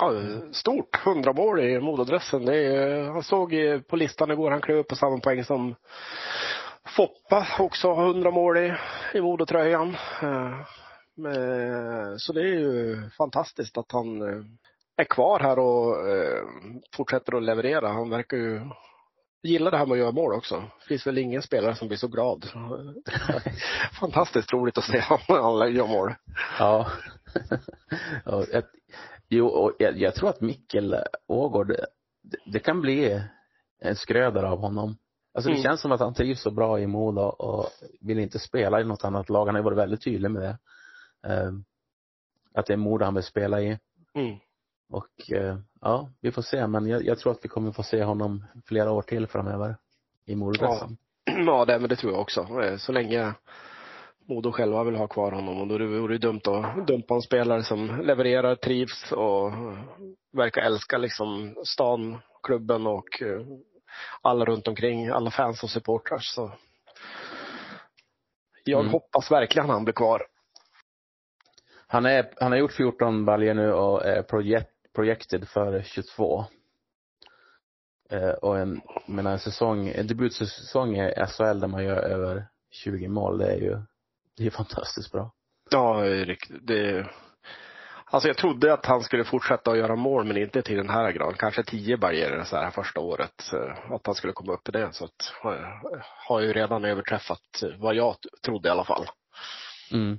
Ja, 0.00 0.12
stort. 0.52 0.96
100 1.04 1.32
mål 1.32 1.60
i 1.60 1.80
Modadressen. 1.80 2.44
Det 2.44 2.56
är, 2.56 2.88
jag 3.04 3.24
såg 3.24 3.54
på 3.88 3.96
listan 3.96 4.30
igår, 4.30 4.50
han 4.50 4.60
klev 4.60 4.76
upp 4.78 4.88
på 4.88 4.96
samma 4.96 5.18
poäng 5.18 5.44
som 5.44 5.74
Foppa 6.98 7.46
också 7.58 7.94
har 7.94 8.06
100 8.06 8.30
mål 8.30 8.56
i, 8.56 8.74
i 9.14 9.20
Modotröjan. 9.20 9.96
Eh, 11.26 12.16
så 12.16 12.32
det 12.32 12.40
är 12.40 12.58
ju 12.58 13.10
fantastiskt 13.10 13.78
att 13.78 13.92
han 13.92 14.22
eh, 14.22 14.44
är 14.96 15.04
kvar 15.04 15.40
här 15.40 15.58
och 15.58 16.08
eh, 16.08 16.42
fortsätter 16.96 17.36
att 17.36 17.42
leverera. 17.42 17.88
Han 17.88 18.10
verkar 18.10 18.36
ju 18.36 18.60
gilla 19.42 19.70
det 19.70 19.78
här 19.78 19.86
med 19.86 19.92
att 19.92 19.98
göra 19.98 20.12
mål 20.12 20.32
också. 20.32 20.56
Det 20.80 20.88
finns 20.88 21.06
väl 21.06 21.18
ingen 21.18 21.42
spelare 21.42 21.74
som 21.74 21.88
blir 21.88 21.98
så 21.98 22.08
glad. 22.08 22.46
Fantastiskt 24.00 24.52
roligt 24.52 24.78
att 24.78 24.84
se 24.84 25.02
alla 25.28 25.68
gör 25.68 25.86
mål. 25.86 26.14
Ja. 26.58 26.90
ja 28.24 28.44
ett, 28.52 28.70
jo, 29.28 29.46
och 29.46 29.72
jag, 29.78 29.98
jag 29.98 30.14
tror 30.14 30.28
att 30.30 30.40
Mikkel 30.40 30.96
Ågård, 31.26 31.68
det, 32.22 32.38
det 32.52 32.58
kan 32.58 32.80
bli 32.80 33.22
en 33.80 33.96
skröder 33.96 34.42
av 34.42 34.58
honom. 34.58 34.96
Alltså 35.38 35.50
det 35.50 35.54
Mm. 35.56 35.62
känns 35.62 35.80
som 35.80 35.92
att 35.92 36.00
han 36.00 36.14
trivs 36.14 36.40
så 36.42 36.50
bra 36.50 36.80
i 36.80 36.86
Modo 36.86 37.20
och 37.20 37.66
vill 38.00 38.18
inte 38.18 38.38
spela 38.38 38.80
i 38.80 38.84
något 38.84 39.04
annat 39.04 39.28
lag. 39.28 39.46
Han 39.46 39.54
har 39.54 39.62
varit 39.62 39.78
väldigt 39.78 40.02
tydlig 40.04 40.30
med 40.30 40.42
det. 40.42 40.58
Ehm, 41.28 41.64
att 42.54 42.66
det 42.66 42.72
är 42.72 42.76
Modo 42.76 43.04
han 43.04 43.14
vill 43.14 43.22
spela 43.22 43.60
i. 43.60 43.78
Mm. 44.14 44.36
Och 44.90 45.32
eh, 45.32 45.58
ja, 45.80 46.08
vi 46.20 46.32
får 46.32 46.42
se. 46.42 46.66
Men 46.66 46.86
jag, 46.86 47.04
jag 47.04 47.18
tror 47.18 47.32
att 47.32 47.44
vi 47.44 47.48
kommer 47.48 47.72
få 47.72 47.82
se 47.82 48.04
honom 48.04 48.44
flera 48.66 48.92
år 48.92 49.02
till 49.02 49.26
framöver 49.26 49.76
i 50.26 50.34
Mododressen. 50.36 50.96
Ja, 51.46 51.64
det, 51.64 51.78
men 51.78 51.88
det 51.88 51.96
tror 51.96 52.12
jag 52.12 52.20
också. 52.20 52.40
Eh, 52.62 52.76
Så 52.76 52.92
länge 52.92 53.32
Modo 54.28 54.52
själva 54.52 54.84
vill 54.84 54.94
ha 54.96 55.06
kvar 55.06 55.32
honom 55.32 55.60
och 55.60 55.66
då 55.68 55.86
vore 55.86 56.14
det 56.14 56.18
dumt 56.26 56.40
att 56.44 56.86
dumpa 56.86 57.14
en 57.14 57.22
spelare 57.22 57.62
som 57.62 58.00
levererar, 58.04 58.54
trivs 58.54 59.12
och 59.12 59.52
verkar 60.32 60.62
älska 60.62 60.98
liksom 60.98 61.54
stan, 61.64 62.18
klubben 62.42 62.86
och 62.86 63.22
eh, 63.22 63.40
alla 64.22 64.44
runt 64.44 64.68
omkring, 64.68 65.08
alla 65.08 65.30
fans 65.30 65.62
och 65.62 65.70
supportrar. 65.70 66.18
Så 66.18 66.52
Jag 68.64 68.80
Mm. 68.80 68.92
hoppas 68.92 69.30
verkligen 69.30 69.68
han 69.70 69.84
blir 69.84 69.94
kvar. 69.94 70.22
Han, 71.86 72.06
är, 72.06 72.32
han 72.40 72.52
har 72.52 72.58
gjort 72.58 72.72
14 72.72 73.24
baljer 73.24 73.54
nu 73.54 73.72
och 73.72 74.06
är 74.06 74.22
project, 74.22 74.70
projected 74.94 75.48
för 75.48 75.82
22. 75.82 76.44
Eh, 78.10 78.30
och 78.30 78.58
en, 78.58 78.80
men 79.06 79.26
en 79.26 79.38
säsong, 79.38 79.88
en 79.88 80.06
debutsäsong 80.06 80.96
i 80.96 81.14
SHL 81.26 81.60
där 81.60 81.66
man 81.66 81.84
gör 81.84 81.96
över 81.96 82.46
20 82.70 83.08
mål, 83.08 83.38
det 83.38 83.46
är 83.52 83.56
ju, 83.56 83.78
det 84.36 84.46
är 84.46 84.50
fantastiskt 84.50 85.12
bra. 85.12 85.32
Ja, 85.70 86.00
det 86.00 86.20
är 86.20 86.24
riktigt. 86.24 86.66
Det... 86.66 87.06
Alltså 88.10 88.28
jag 88.28 88.36
trodde 88.36 88.72
att 88.72 88.86
han 88.86 89.00
skulle 89.02 89.24
fortsätta 89.24 89.70
att 89.70 89.78
göra 89.78 89.96
mål, 89.96 90.24
men 90.24 90.36
inte 90.36 90.62
till 90.62 90.76
den 90.76 90.88
här 90.90 91.12
graden. 91.12 91.34
Kanske 91.38 91.62
tio 91.62 91.96
barriärer 91.96 92.44
så 92.44 92.56
här 92.56 92.70
första 92.70 93.00
året. 93.00 93.32
Så 93.42 93.56
Att 93.94 94.06
han 94.06 94.14
skulle 94.14 94.32
komma 94.32 94.52
upp 94.52 94.68
i 94.68 94.72
det. 94.72 94.92
Så 94.92 95.04
att, 95.04 95.32
har- 95.42 96.02
har 96.28 96.40
ju 96.40 96.52
redan 96.52 96.84
överträffat 96.84 97.62
vad 97.78 97.94
jag 97.94 98.16
trodde 98.44 98.68
i 98.68 98.72
alla 98.72 98.84
fall. 98.84 99.06
Mm. 99.92 100.18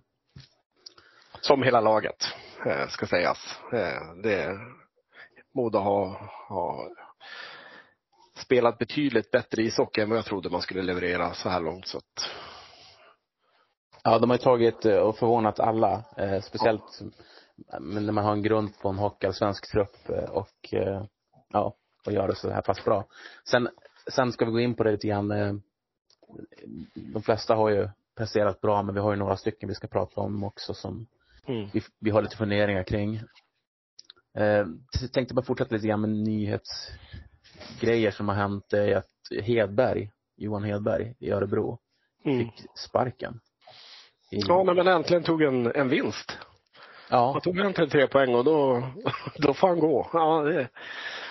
Som 1.42 1.64
hela 1.64 1.82
laget, 1.82 2.34
eh, 2.66 2.88
ska 2.88 3.06
sägas. 3.06 3.60
Eh, 3.74 4.14
Det, 4.24 4.58
Modo 5.56 5.80
har, 5.80 6.30
har 6.50 6.90
spelat 8.36 8.78
betydligt 8.78 9.32
bättre 9.32 9.62
ishockey 9.64 10.02
än 10.02 10.10
vad 10.10 10.18
jag 10.18 10.26
trodde 10.26 10.50
man 10.50 10.62
skulle 10.62 10.82
leverera 10.82 11.34
så 11.34 11.50
här 11.50 11.60
långt. 11.62 11.88
Så 11.88 11.98
att, 11.98 12.30
Ja, 14.04 14.20
de 14.20 14.30
har 14.30 14.38
ju 14.38 14.44
tagit 14.44 14.86
eh, 14.86 14.98
och 14.98 15.18
förvånat 15.18 15.60
alla, 15.60 16.04
eh, 16.18 16.42
speciellt 16.42 17.00
men 17.80 18.06
när 18.06 18.14
man 18.14 18.26
har 18.26 18.32
en 18.32 18.44
grund 18.44 18.80
på 18.82 18.90
en 18.90 18.98
hockeyallsvensk 18.98 19.72
trupp 19.72 20.10
eh, 20.10 20.30
och 20.30 20.74
eh, 20.74 21.04
ja, 21.54 21.76
och 22.06 22.12
gör 22.12 22.28
det 22.28 22.36
så 22.36 22.50
här 22.50 22.62
pass 22.62 22.86
bra. 22.86 23.06
Sen, 23.50 23.70
sen 24.12 24.32
ska 24.32 24.46
vi 24.46 24.52
gå 24.52 24.60
in 24.60 24.76
på 24.76 24.84
det 24.84 24.92
lite 24.92 25.08
grann. 25.08 25.32
Eh, 25.32 25.54
de 26.94 27.22
flesta 27.22 27.56
har 27.56 27.70
ju 27.70 27.90
presterat 28.18 28.62
bra, 28.62 28.84
men 28.84 28.96
vi 28.96 29.02
har 29.02 29.12
ju 29.12 29.18
några 29.18 29.38
stycken 29.38 29.70
vi 29.70 29.76
ska 29.76 29.88
prata 29.88 30.22
om 30.22 30.44
också 30.44 30.74
som 30.74 31.08
mm. 31.48 31.70
vi, 31.74 31.82
vi 32.00 32.12
har 32.12 32.22
lite 32.22 32.38
funderingar 32.38 32.84
kring. 32.84 33.16
Eh, 34.38 34.66
tänkte 35.14 35.34
bara 35.34 35.46
fortsätta 35.46 35.76
lite 35.76 35.88
grann 35.88 36.02
med 36.02 36.10
nyhetsgrejer 36.10 38.12
som 38.12 38.28
har 38.28 38.36
hänt. 38.36 38.74
Är 38.74 38.96
att 38.96 39.10
Hedberg, 39.44 40.12
Johan 40.38 40.64
Hedberg 40.64 41.16
i 41.20 41.32
Örebro, 41.32 41.80
Mm. 42.26 42.40
fick 42.40 42.66
sparken. 42.76 43.40
I, 44.32 44.40
Ja, 44.48 44.64
men 44.64 44.88
äntligen 44.88 45.24
tog 45.24 45.42
en, 45.42 45.76
en 45.76 45.90
vinst 45.90 46.38
ja, 47.10 47.32
Man 47.32 47.42
tog 47.42 47.60
äntligen 47.60 47.90
tre 47.90 48.08
poäng 48.08 48.36
och 48.36 48.44
då, 48.44 48.84
då 49.36 49.54
får 49.54 49.68
han 49.68 49.80
gå. 49.80 50.10
Ja, 50.14 50.42
det, 50.42 50.70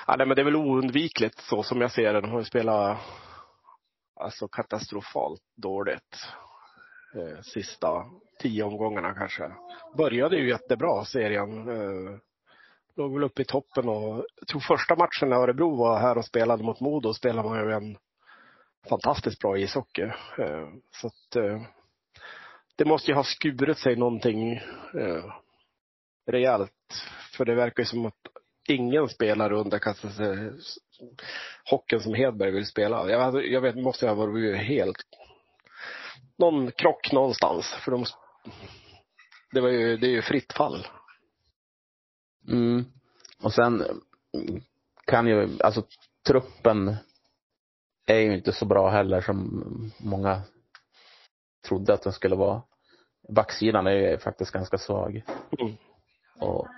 ja, 0.06 0.14
nej, 0.18 0.26
men 0.26 0.36
det 0.36 0.42
är 0.42 0.44
väl 0.44 0.56
oundvikligt 0.56 1.38
så 1.40 1.62
som 1.62 1.80
jag 1.80 1.92
ser 1.92 2.12
det. 2.12 2.20
De 2.20 2.30
har 2.30 2.38
ju 2.38 2.44
spelat 2.44 2.98
alltså 4.20 4.48
katastrofalt 4.48 5.42
dåligt. 5.56 6.26
Eh, 7.14 7.40
sista 7.42 8.04
tio 8.38 8.64
omgångarna 8.64 9.14
kanske. 9.14 9.52
Började 9.96 10.36
ju 10.36 10.48
jättebra 10.48 11.04
serien. 11.04 11.68
Eh, 11.68 12.18
låg 12.96 13.14
väl 13.14 13.24
uppe 13.24 13.42
i 13.42 13.44
toppen 13.44 13.88
och 13.88 14.24
jag 14.36 14.48
tror 14.48 14.60
första 14.60 14.96
matchen 14.96 15.28
när 15.28 15.36
Örebro 15.36 15.76
var 15.76 15.98
här 15.98 16.18
och 16.18 16.24
spelade 16.24 16.62
mot 16.62 16.80
Modo 16.80 17.14
spelade 17.14 17.48
man 17.48 17.58
ju 17.58 17.72
en 17.72 17.96
fantastiskt 18.88 19.40
bra 19.40 19.58
ishockey. 19.58 20.02
Eh, 20.38 20.68
så 20.90 21.06
att 21.06 21.36
eh, 21.36 21.62
det 22.76 22.84
måste 22.84 23.10
ju 23.10 23.14
ha 23.14 23.24
skurit 23.24 23.78
sig 23.78 23.96
någonting 23.96 24.52
eh, 24.94 25.24
rejält. 26.28 26.72
För 27.36 27.44
det 27.44 27.54
verkar 27.54 27.82
ju 27.82 27.86
som 27.86 28.06
att 28.06 28.14
ingen 28.68 29.08
spelare 29.08 29.56
underkastar 29.56 30.08
sig 30.08 30.52
hockeyn 31.70 32.00
som 32.00 32.14
Hedberg 32.14 32.50
vill 32.50 32.66
spela. 32.66 33.10
Jag, 33.10 33.46
jag 33.46 33.60
vet, 33.60 33.76
måste 33.76 34.06
ha 34.06 34.14
varit 34.14 34.56
helt... 34.56 34.96
Någon 36.38 36.70
krock 36.70 37.12
någonstans. 37.12 37.66
För 37.84 37.90
de, 37.90 38.04
det, 39.52 39.60
var 39.60 39.68
ju, 39.68 39.96
det 39.96 40.06
är 40.06 40.10
ju 40.10 40.22
fritt 40.22 40.52
fall. 40.52 40.86
Mm. 42.48 42.84
Och 43.42 43.52
sen 43.52 44.02
kan 45.06 45.26
ju, 45.26 45.48
alltså 45.60 45.82
truppen 46.26 46.96
är 48.06 48.18
ju 48.18 48.34
inte 48.34 48.52
så 48.52 48.66
bra 48.66 48.90
heller 48.90 49.20
som 49.20 49.92
många 49.98 50.42
trodde 51.68 51.94
att 51.94 52.02
den 52.02 52.12
skulle 52.12 52.36
vara. 52.36 52.62
Backsidan 53.28 53.86
är 53.86 53.90
ju 53.90 54.18
faktiskt 54.18 54.50
ganska 54.50 54.78
svag. 54.78 55.22
Mm. 55.60 55.76
Och 56.40 56.68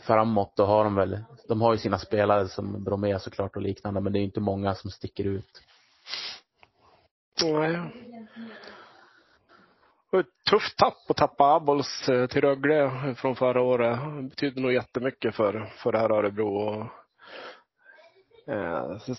framåt 0.00 0.56
då 0.56 0.64
har 0.64 0.84
de 0.84 0.94
väl, 0.94 1.24
de 1.48 1.60
har 1.60 1.72
ju 1.72 1.78
sina 1.78 1.98
spelare 1.98 2.48
som 2.48 2.84
Bromé 2.84 3.18
såklart 3.18 3.56
och 3.56 3.62
liknande 3.62 4.00
men 4.00 4.12
det 4.12 4.18
är 4.18 4.20
ju 4.20 4.26
inte 4.26 4.40
många 4.40 4.74
som 4.74 4.90
sticker 4.90 5.24
ut. 5.24 5.62
Nej. 7.42 7.80
Och 10.12 10.20
ett 10.20 10.44
tufft 10.50 10.78
tapp 10.78 11.10
att 11.10 11.16
tappa 11.16 11.54
Abols 11.54 12.08
eh, 12.08 12.26
till 12.26 12.40
Rögle 12.40 13.14
från 13.14 13.36
förra 13.36 13.62
året. 13.62 13.98
Det 14.16 14.22
betyder 14.22 14.62
nog 14.62 14.72
jättemycket 14.72 15.34
för, 15.34 15.72
för 15.76 15.92
det 15.92 15.98
här 15.98 16.10
Örebro. 16.10 16.56
Och, 16.56 16.86
eh, 18.54 18.98
så 18.98 19.14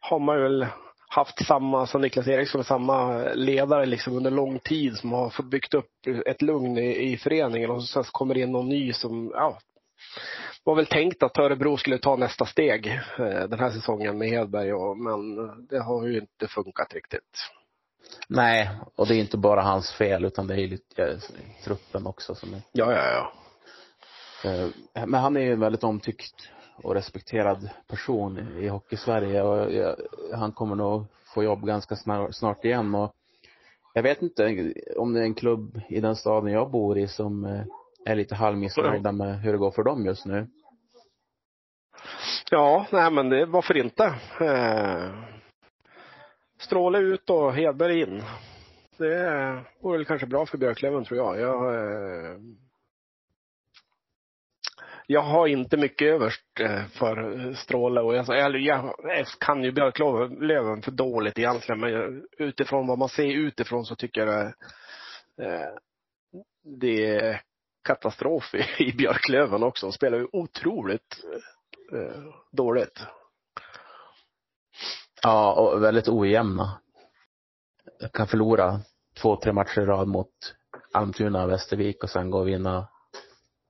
har 0.00 0.18
man 0.18 0.42
väl 0.42 0.66
haft 1.14 1.46
samma, 1.46 1.86
som 1.86 2.00
Niklas 2.00 2.28
Eriksson, 2.28 2.64
samma 2.64 3.24
ledare 3.34 3.86
liksom 3.86 4.16
under 4.16 4.30
lång 4.30 4.58
tid 4.58 4.96
som 4.96 5.12
har 5.12 5.30
fått 5.30 5.50
byggt 5.50 5.74
upp 5.74 5.90
ett 6.26 6.42
lugn 6.42 6.78
i, 6.78 7.12
i 7.12 7.16
föreningen 7.16 7.70
och 7.70 7.84
sen 7.84 8.04
så 8.04 8.10
kommer 8.10 8.34
det 8.34 8.40
in 8.40 8.52
någon 8.52 8.68
ny 8.68 8.92
som, 8.92 9.30
ja, 9.34 9.58
var 10.64 10.74
väl 10.74 10.86
tänkt 10.86 11.22
att 11.22 11.38
Örebro 11.38 11.76
skulle 11.76 11.98
ta 11.98 12.16
nästa 12.16 12.46
steg 12.46 12.86
eh, 13.18 13.48
den 13.48 13.58
här 13.58 13.70
säsongen 13.70 14.18
med 14.18 14.28
Hedberg, 14.28 14.72
och, 14.72 14.98
men 14.98 15.36
det 15.66 15.82
har 15.82 16.06
ju 16.06 16.18
inte 16.18 16.48
funkat 16.48 16.94
riktigt. 16.94 17.50
Nej, 18.28 18.70
och 18.96 19.06
det 19.06 19.14
är 19.14 19.18
inte 19.18 19.36
bara 19.36 19.62
hans 19.62 19.92
fel 19.92 20.24
utan 20.24 20.46
det 20.46 20.54
är 20.54 20.58
ju 20.58 20.68
lite 20.68 21.04
eh, 21.04 21.18
truppen 21.64 22.06
också 22.06 22.34
som 22.34 22.54
är 22.54 22.62
Ja, 22.72 22.92
ja, 22.92 23.02
ja. 23.12 23.32
Eh, 24.50 24.68
Men 25.06 25.20
han 25.20 25.36
är 25.36 25.40
ju 25.40 25.56
väldigt 25.56 25.84
omtyckt 25.84 26.50
och 26.82 26.94
respekterad 26.94 27.70
person 27.86 28.38
i 28.58 28.68
Hockeysverige 28.68 29.42
och 29.42 29.72
jag, 29.72 29.96
han 30.34 30.52
kommer 30.52 30.76
nog 30.76 31.04
få 31.34 31.42
jobb 31.42 31.66
ganska 31.66 31.96
snar, 31.96 32.30
snart 32.30 32.64
igen 32.64 32.94
och 32.94 33.14
jag 33.94 34.02
vet 34.02 34.22
inte 34.22 34.72
om 34.96 35.12
det 35.12 35.20
är 35.20 35.24
en 35.24 35.34
klubb 35.34 35.80
i 35.88 36.00
den 36.00 36.16
staden 36.16 36.52
jag 36.52 36.70
bor 36.70 36.98
i 36.98 37.08
som 37.08 37.44
eh, 37.44 37.64
är 38.04 38.16
lite 38.16 38.34
halvmissnöjda 38.34 39.12
med 39.12 39.40
hur 39.40 39.52
det 39.52 39.58
går 39.58 39.70
för 39.70 39.82
dem 39.82 40.06
just 40.06 40.26
nu. 40.26 40.46
Ja, 42.50 42.86
nej 42.92 43.10
men 43.10 43.28
det, 43.28 43.46
varför 43.46 43.76
inte? 43.76 44.04
Eh, 44.40 45.10
Stråle 46.58 46.98
ut 46.98 47.30
och 47.30 47.54
Hedberg 47.54 48.00
in. 48.00 48.22
Det 48.98 49.26
eh, 49.26 49.58
vore 49.80 49.98
väl 49.98 50.06
kanske 50.06 50.26
bra 50.26 50.46
för 50.46 50.58
Björklöven 50.58 51.04
tror 51.04 51.18
jag. 51.18 51.40
Jag, 51.40 51.74
eh, 51.74 52.36
jag 55.06 55.22
har 55.22 55.46
inte 55.46 55.76
mycket 55.76 56.08
överst 56.08 56.60
eh, 56.60 56.84
för 56.86 57.40
eh, 57.40 57.54
Stråle 57.54 58.00
och 58.00 58.14
jag, 58.14 58.26
jag, 58.28 58.54
jag 58.60 59.26
kan 59.40 59.64
ju 59.64 59.72
Björklöven 59.72 60.82
för 60.82 60.90
dåligt 60.90 61.38
egentligen 61.38 61.80
men 61.80 62.24
utifrån 62.38 62.86
vad 62.86 62.98
man 62.98 63.08
ser 63.08 63.26
utifrån 63.26 63.84
så 63.84 63.96
tycker 63.96 64.26
jag 64.26 64.28
det, 64.28 64.54
eh, 65.44 65.68
det 66.80 67.16
är 67.16 67.40
katastrof 67.84 68.54
i, 68.54 68.84
i 68.84 68.92
Björklöven 68.92 69.62
också. 69.62 69.86
De 69.86 69.92
spelar 69.92 70.18
ju 70.18 70.28
otroligt 70.32 71.16
dåligt. 72.52 73.02
Ja, 75.22 75.52
och 75.52 75.82
väldigt 75.82 76.08
ojämna. 76.08 76.80
Jag 77.98 78.12
kan 78.12 78.26
förlora 78.26 78.80
två, 79.22 79.36
tre 79.36 79.52
matcher 79.52 79.80
i 79.80 79.84
rad 79.84 80.08
mot 80.08 80.30
Almtuna 80.92 81.42
och 81.42 81.50
Västervik 81.50 82.02
och 82.02 82.10
sen 82.10 82.30
gå 82.30 82.38
och 82.38 82.48
vinna 82.48 82.88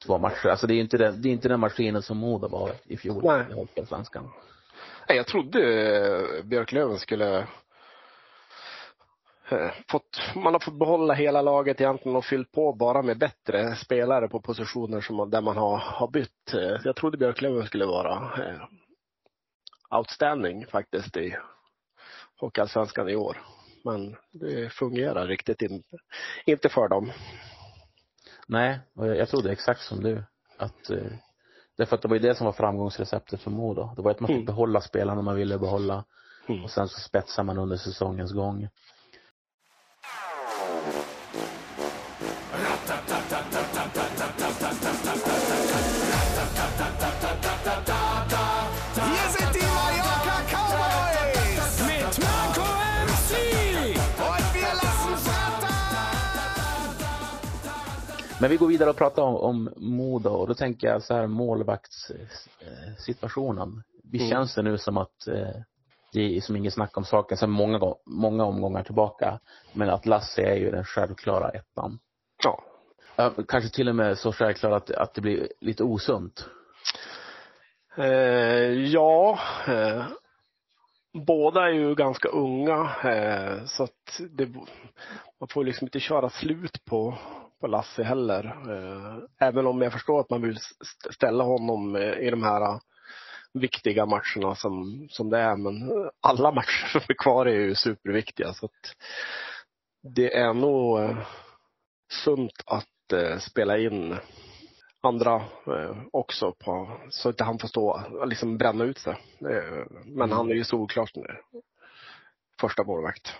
två 0.07 0.19
matcher. 0.19 0.49
Alltså 0.49 0.67
det 0.67 0.75
är 0.75 0.81
inte 0.81 0.99
den, 0.99 1.23
det 1.23 1.29
är 1.29 1.33
inte 1.33 1.49
den 1.49 1.61
maskinen 1.61 2.03
som 2.03 2.17
Modo 2.19 2.49
var 2.49 2.71
i 2.85 2.97
fjol 2.97 3.23
Nej. 3.25 3.45
i 3.51 3.53
Hockeyallsvenskan. 3.53 4.31
Nej, 5.09 5.17
jag 5.17 5.27
trodde 5.27 5.61
eh, 6.39 6.45
Björklöven 6.45 6.99
skulle 6.99 7.39
eh, 9.49 9.71
fått, 9.89 10.21
man 10.35 10.53
har 10.53 10.61
fått 10.61 10.79
behålla 10.79 11.15
hela 11.15 11.43
laget 11.43 11.81
egentligen 11.81 12.17
och 12.17 12.25
fyllt 12.25 12.53
på 12.53 12.73
bara 12.73 13.03
med 13.03 13.19
bättre 13.19 13.77
spelare 13.77 14.29
på 14.29 14.41
positioner 14.41 15.01
som 15.01 15.17
man, 15.17 15.31
där 15.31 15.41
man 15.41 15.57
har, 15.57 15.77
har 15.77 16.09
bytt. 16.09 16.55
Eh, 16.55 16.77
Jag 16.85 16.97
trodde 16.97 17.19
Björklöven 17.19 17.67
skulle 17.67 17.87
vara 17.87 18.31
outstanding 19.91 20.67
faktiskt 20.67 21.17
i 21.17 21.37
Hockeyallsvenskan 22.41 23.09
i 23.09 23.17
år. 23.17 23.43
Men 23.85 24.17
det 24.33 24.73
fungerar 24.73 25.27
riktigt 25.27 25.63
inte, 25.63 25.97
inte 26.47 26.69
för 26.69 26.89
dem. 26.89 27.13
Nej, 28.49 28.81
och 28.97 29.07
jag, 29.09 29.17
jag 29.17 29.29
trodde 29.29 29.53
exakt 29.53 29.81
som 29.83 30.03
du. 30.03 30.25
Att, 30.59 30.91
eh, 30.91 31.13
därför 31.77 31.97
att 31.97 32.03
det 32.03 32.09
var 32.09 32.17
ju 32.17 32.23
det 32.23 32.35
som 32.35 32.45
var 32.45 32.53
framgångsreceptet 32.53 33.41
för 33.41 33.51
Modo. 33.51 33.91
Det 33.97 34.03
var 34.03 34.11
att 34.11 34.21
man 34.21 34.29
fick 34.29 34.35
Mm. 34.35 34.47
behålla 34.47 34.81
spelarna 34.81 35.23
man 35.23 35.37
ville 35.37 35.59
behålla 35.59 36.05
Mm. 36.49 36.65
och 36.65 36.71
sen 36.71 36.89
så 36.89 37.01
spetsar 37.01 37.43
man 37.43 37.59
under 37.59 37.77
säsongens 37.77 38.33
gång. 38.33 38.69
Men 58.45 58.51
vi 58.51 58.57
går 58.57 58.67
vidare 58.67 58.91
och 58.91 58.97
pratar 58.97 59.23
om, 59.23 59.37
om 59.37 59.71
Modo 59.77 60.31
och 60.31 60.49
då 60.49 60.55
tänker 60.55 60.87
jag 60.87 61.03
så 61.03 61.15
här 61.15 61.27
målvaktssituationen. 61.27 63.83
Visst 64.03 64.23
Mm. 64.23 64.31
känns 64.31 64.55
det 64.55 64.63
nu 64.63 64.79
som 64.79 64.97
att 64.97 65.27
eh, 65.27 65.49
det 66.13 66.37
är 66.37 66.41
som 66.41 66.57
inget 66.57 66.75
snack 66.75 66.97
om 66.97 67.05
saken 67.05 67.39
sedan 67.39 67.51
många, 67.51 67.95
många 68.07 68.45
omgångar 68.45 68.83
tillbaka. 68.83 69.41
Men 69.73 69.91
att 69.91 70.07
Lasse 70.07 70.43
är 70.43 70.57
ju 70.57 70.71
den 70.71 70.85
självklara 70.85 71.51
ettan. 71.51 71.99
Ja, 73.17 73.33
Kanske 73.49 73.71
till 73.71 73.89
och 73.89 73.97
med 73.97 74.19
så 74.19 74.33
självklart 74.33 74.73
att, 74.73 74.91
att 74.97 75.15
det 75.15 75.21
blir 75.21 75.49
lite 75.61 75.85
osunt. 75.85 76.49
Eh, 77.97 78.73
ja, 78.73 79.39
eh, 79.67 80.05
båda 81.27 81.69
är 81.69 81.73
ju 81.73 81.95
ganska 81.95 82.29
unga 82.29 82.91
eh, 83.05 83.65
så 83.65 83.83
att 83.85 84.21
det, 84.31 84.47
man 85.41 85.49
får 85.51 85.65
liksom 85.65 85.87
inte 85.87 86.01
köra 86.01 86.31
slut 86.31 86.85
på, 86.85 87.19
på 87.65 87.69
Lasse 87.69 88.03
heller. 88.03 88.45
Eh, 88.45 89.49
även 89.49 89.67
om 89.67 89.83
jag 89.83 89.93
förstår 89.93 90.21
att 90.21 90.31
man 90.31 90.43
vill 90.43 90.59
ställa 91.11 91.45
honom 91.45 91.97
eh, 91.97 92.13
i 92.13 92.31
de 92.31 92.43
här 92.43 92.61
eh, 92.61 92.79
viktiga 93.53 94.07
matcherna 94.07 94.55
som, 94.55 95.07
som 95.11 95.31
det 95.31 95.39
är. 95.39 95.57
Men 95.57 95.91
alla 96.21 96.51
matcher 96.55 96.89
som 96.89 97.01
är 97.09 97.15
kvar 97.15 97.47
är 97.47 97.55
ju 97.55 97.75
superviktiga. 97.75 98.53
Så 98.53 98.67
att 98.67 98.97
det 100.15 100.37
är 100.37 100.55
nog 100.55 101.17
sunt 102.25 102.63
att 102.67 103.43
spela 103.43 103.79
in 103.79 104.17
andra 105.01 105.43
också 106.13 106.53
på, 106.53 107.01
så 107.11 107.29
att 107.29 107.41
han 107.41 107.59
får 107.59 107.69
stå, 107.69 108.03
liksom 108.27 108.59
bränna 108.59 108.85
ut 108.85 108.99
sig. 108.99 109.17
Men 110.05 110.33
han 110.33 110.51
är 110.51 110.55
ju 110.55 110.65
solklart 110.65 111.15
nu. 111.15 111.27
första 112.61 112.85
målvakt. 112.85 113.33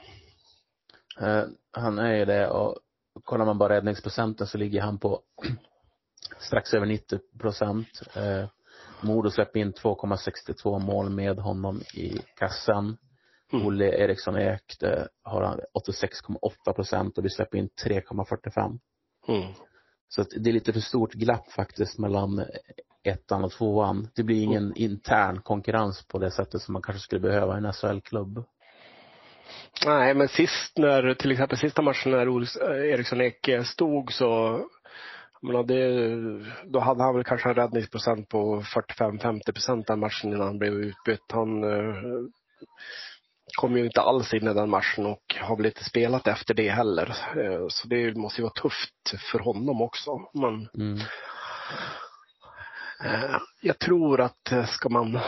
Han 1.73 1.99
är 1.99 2.17
ju 2.17 2.25
det 2.25 2.49
och 2.49 2.79
kollar 3.23 3.45
man 3.45 3.59
bara 3.59 3.77
räddningsprocenten 3.77 4.47
så 4.47 4.59
ligger 4.59 4.81
han 4.81 4.99
på 4.99 5.21
strax 6.39 6.75
över 6.75 6.87
90 6.87 7.19
procent. 7.39 7.89
Eh, 8.15 8.49
Modo 9.01 9.31
släpper 9.31 9.61
in 9.61 9.73
2,62 9.73 10.79
mål 10.79 11.11
med 11.11 11.39
honom 11.39 11.81
i 11.95 12.19
kassan. 12.37 12.97
Mm. 13.53 13.67
Olle 13.67 13.85
Eriksson 13.85 14.37
Ek 14.37 14.77
det 14.81 15.09
har 15.23 15.43
han 15.43 15.61
86,8 15.93 16.73
procent 16.73 17.19
och 17.19 17.25
vi 17.25 17.31
släpper 17.31 17.59
in 17.59 17.69
3,45. 17.85 18.79
Mm. 19.29 19.53
Så 20.09 20.21
att 20.21 20.29
det 20.37 20.51
är 20.51 20.55
lite 20.55 20.73
för 20.73 20.81
stort 20.81 21.13
glapp 21.13 21.53
faktiskt 21.53 21.99
mellan 21.99 22.45
ettan 23.03 23.45
och 23.45 23.53
tvåan. 23.53 24.09
Det 24.15 24.23
blir 24.23 24.43
ingen 24.43 24.77
intern 24.77 25.43
konkurrens 25.43 26.07
på 26.09 26.19
det 26.19 26.31
sättet 26.31 26.63
som 26.63 26.73
man 26.73 26.83
kanske 26.83 27.03
skulle 27.03 27.21
behöva 27.21 27.55
i 27.55 27.59
en 27.59 27.73
SHL-klubb. 27.73 28.45
Nej, 29.87 30.15
men 30.15 30.29
sist 30.29 30.79
när, 30.79 31.15
till 31.15 31.33
exempel 31.33 31.59
sista 31.59 31.83
matchen 31.83 32.13
när 32.13 32.27
Ols- 32.29 32.63
eh, 32.63 32.91
Eriksson 32.93 33.21
Ek 33.21 33.49
eh, 33.49 33.63
stod 33.63 34.13
så, 34.13 34.61
menar 35.43 35.63
det, 35.63 35.89
då 36.71 36.79
hade 36.81 37.03
han 37.03 37.15
väl 37.15 37.25
kanske 37.25 37.49
en 37.49 37.55
räddningsprocent 37.55 38.29
på 38.29 38.61
45-50 38.99 39.53
procent 39.53 39.87
den 39.87 40.01
matchen 40.01 40.33
innan 40.33 40.47
han 40.47 40.59
blev 40.59 40.73
utbytt. 40.73 41.33
Han 41.33 41.65
eh, 41.65 41.95
kom 43.61 43.77
ju 43.77 43.85
inte 43.85 44.01
alls 44.01 44.35
in 44.35 44.49
i 44.49 44.55
den 44.55 44.71
matchen 44.71 45.07
och 45.07 45.23
har 45.41 45.57
väl 45.57 45.67
inte 45.67 45.85
spelat 45.85 46.27
efter 46.27 46.55
det 46.55 46.71
heller. 46.71 47.17
Eh, 47.37 47.67
Så 47.69 47.89
det 47.89 48.15
måste 48.17 48.41
ju 48.41 48.43
vara 48.43 48.53
tufft 48.63 49.15
för 49.33 49.39
honom 49.39 49.83
också. 49.83 50.11
Men 50.35 50.69
Mm. 50.75 50.99
Eh, 53.05 53.37
Jag 53.61 53.79
tror 53.79 54.21
att 54.21 54.53
ska 54.69 54.89
man 54.89 55.19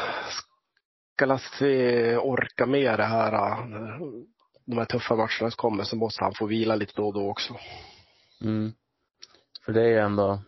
ska 1.17 1.27
Lasse 1.27 2.17
orka 2.17 2.67
med 2.67 2.99
det 2.99 3.05
här, 3.05 3.33
eh, 3.33 3.99
de 4.65 4.79
här 4.79 4.85
tuffa 4.85 5.15
matcherna 5.15 5.51
som 5.51 5.51
kommer 5.51 5.85
så 5.85 5.97
måste 5.97 6.25
han 6.25 6.35
få 6.35 6.47
vila 6.47 6.77
lite 6.77 6.93
då 6.97 7.07
och 7.07 7.15
då 7.15 7.31
också. 7.31 7.57
Mm. 8.43 8.73
För 9.65 9.73
det 9.73 9.83
är 9.83 9.89
ju 9.89 9.99
ändå 9.99 10.43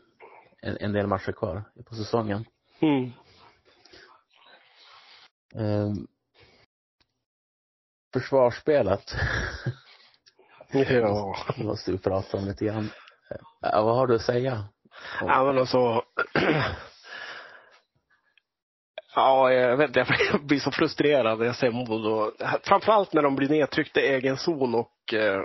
en, 0.63 0.77
en 0.81 0.93
del 0.93 1.07
matcher 1.07 1.33
kvar 1.33 1.65
på 1.89 1.95
säsongen. 1.95 2.45
Mm. 2.81 3.13
Um, 5.55 6.07
försvarsspelet 8.13 9.15
Ja. 10.73 11.37
måste 11.57 11.93
vi 11.93 11.99
prata 11.99 12.37
om 12.37 12.45
lite 12.45 12.65
grann. 12.65 12.91
Ja, 13.61 13.83
vad 13.83 13.97
har 13.97 14.07
du 14.07 14.15
att 14.15 14.23
säga? 14.23 14.69
ja, 15.21 15.45
men 15.45 15.59
alltså. 15.59 16.03
Ja, 19.19 19.53
jag 19.53 19.77
vet 19.77 19.89
inte, 19.89 20.07
jag 20.33 20.47
blir 20.47 20.59
så 20.59 20.71
frustrerad 20.71 21.39
när 21.39 21.47
jag 21.47 21.57
ser 21.57 21.71
Modo. 21.71 22.33
Framförallt 22.63 23.13
när 23.13 23.23
de 23.23 23.37
blir 23.37 23.49
nedtryckta 23.49 24.01
i 24.01 24.07
egen 24.07 24.37
zon 24.37 24.75
och 24.75 25.15
eh, 25.15 25.41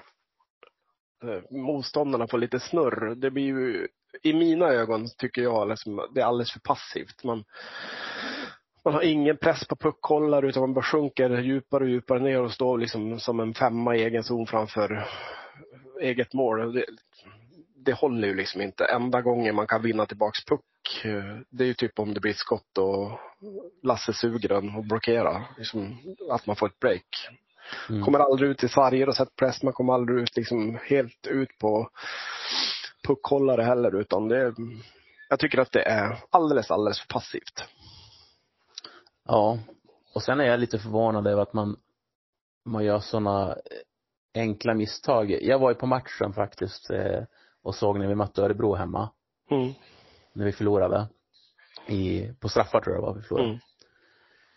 eh, 1.24 1.42
motståndarna 1.52 2.28
får 2.28 2.38
lite 2.38 2.60
snurr. 2.60 3.16
Det 3.16 3.32
blir 3.32 3.44
ju, 3.44 3.88
i 4.24 4.34
mina 4.34 4.66
ögon 4.66 5.08
tycker 5.18 5.42
jag, 5.42 5.70
liksom, 5.70 6.10
det 6.14 6.22
är 6.22 6.26
alldeles 6.26 6.52
för 6.52 6.60
passivt. 6.60 7.24
Man, 7.24 7.44
man 8.86 8.94
har 8.94 9.02
ingen 9.02 9.38
press 9.38 9.68
på 9.68 9.76
puckhållare 9.76 10.48
utan 10.50 10.62
man 10.62 10.74
bara 10.74 10.86
sjunker 10.86 11.30
djupare 11.30 11.84
och 11.84 11.90
djupare 11.90 12.20
ner 12.20 12.42
och 12.42 12.52
står 12.52 12.78
liksom 12.78 13.20
som 13.20 13.40
en 13.40 13.54
femma 13.54 13.96
i 13.96 14.04
egen 14.04 14.24
zon 14.24 14.48
framför 14.48 15.08
eget 16.02 16.34
mål. 16.34 16.74
Det, 16.74 16.86
det 17.76 17.94
håller 17.94 18.28
ju 18.28 18.34
liksom 18.34 18.62
inte. 18.62 18.86
Enda 18.86 19.22
gången 19.22 19.56
man 19.56 19.68
kan 19.68 19.82
vinna 19.82 20.06
tillbaks 20.06 20.46
puck, 20.46 20.62
det 21.50 21.64
är 21.64 21.68
ju 21.68 21.74
typ 21.74 22.00
om 22.00 22.14
det 22.14 22.20
blir 22.20 22.34
skott 22.34 22.78
och 22.78 23.20
Lasse 23.84 24.14
suger 24.14 24.50
den 24.50 24.76
och 24.76 24.84
blockerar. 24.84 25.44
Liksom, 25.58 25.98
att 26.30 26.48
man 26.48 26.56
får 26.56 26.68
ett 26.68 26.80
break. 26.80 27.30
Mm. 27.90 28.04
Kommer 28.04 28.20
aldrig 28.20 28.50
ut 28.50 28.64
i 28.64 28.70
sarger 28.70 29.10
och 29.10 29.16
sätter 29.16 29.36
press. 29.36 29.64
Man 29.64 29.74
kommer 29.74 29.94
aldrig 29.94 30.20
ut 30.20 30.36
liksom 30.36 30.80
helt 30.84 31.28
ut 31.28 31.58
på 31.60 31.90
puckhållare 33.08 33.64
heller 33.64 33.96
utan 33.96 34.28
det, 34.28 34.54
jag 35.30 35.40
tycker 35.40 35.58
att 35.58 35.72
det 35.72 35.84
är 35.84 36.18
alldeles, 36.30 36.72
alldeles 36.72 37.00
för 37.00 37.08
passivt. 37.08 37.64
Ja. 39.26 39.60
Och 40.14 40.24
sen 40.24 40.40
är 40.40 40.46
jag 40.46 40.60
lite 40.60 40.80
förvånad 40.80 41.28
över 41.28 41.42
att 41.42 41.54
man, 41.54 41.78
man 42.66 42.86
gör 42.86 43.00
sådana 43.00 43.58
enkla 44.34 44.74
misstag. 44.74 45.32
Jag 45.32 45.60
var 45.60 45.70
ju 45.70 45.76
på 45.76 45.88
matchen 45.88 46.34
faktiskt 46.34 46.90
eh, 46.90 47.24
och 47.64 47.76
såg 47.76 48.00
när 48.00 48.08
vi 48.08 48.16
mötte 48.16 48.42
Örebro 48.42 48.76
hemma. 48.76 49.10
Mm. 49.52 49.74
När 50.34 50.46
vi 50.46 50.52
förlorade. 50.52 51.08
I, 51.88 52.30
på 52.40 52.50
straffar 52.50 52.82
tror 52.82 52.96
jag 52.96 53.04
det 53.04 53.08
var 53.08 53.16
vi 53.16 53.22
förlorade. 53.22 53.50
Mm. 53.50 53.60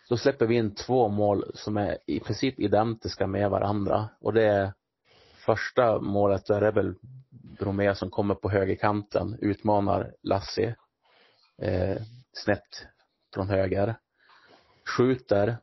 Då 0.08 0.16
släpper 0.16 0.46
vi 0.46 0.54
in 0.54 0.74
två 0.74 1.08
mål 1.08 1.44
som 1.54 1.76
är 1.76 1.98
i 2.06 2.20
princip 2.20 2.60
identiska 2.60 3.26
med 3.26 3.50
varandra. 3.50 4.08
Och 4.20 4.32
det 4.32 4.44
är 4.44 4.72
första 5.46 6.00
målet 6.00 6.46
där 6.46 6.62
är 6.62 6.72
väl 6.72 6.94
Bromé 7.58 7.94
som 7.94 8.10
kommer 8.10 8.34
på 8.34 8.50
högerkanten, 8.50 9.38
utmanar 9.40 10.12
Lassi 10.22 10.74
eh, 11.62 11.96
snett 12.32 12.86
från 13.34 13.48
höger. 13.48 13.94
Skjuter 14.96 15.56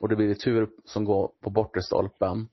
och 0.00 0.08
det 0.08 0.16
blir 0.16 0.28
retur 0.28 0.68
som 0.84 1.04
går 1.04 1.30
på 1.40 1.50
bortre 1.50 1.82
stolpen. 1.82 2.48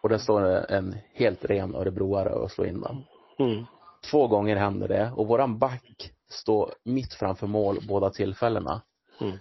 Och 0.00 0.08
där 0.08 0.18
står 0.18 0.42
en 0.72 0.96
helt 1.14 1.44
ren 1.44 1.74
örebroare 1.74 2.32
och 2.32 2.50
slår 2.50 2.66
in 2.66 2.80
den. 2.80 3.04
Mm. 3.38 3.64
Två 4.10 4.28
gånger 4.28 4.56
händer 4.56 4.88
det 4.88 5.12
och 5.16 5.26
våran 5.28 5.58
back 5.58 6.12
står 6.34 6.74
mitt 6.84 7.14
framför 7.14 7.46
mål 7.46 7.78
båda 7.88 8.10
tillfällena. 8.10 8.82
Mm. 9.20 9.38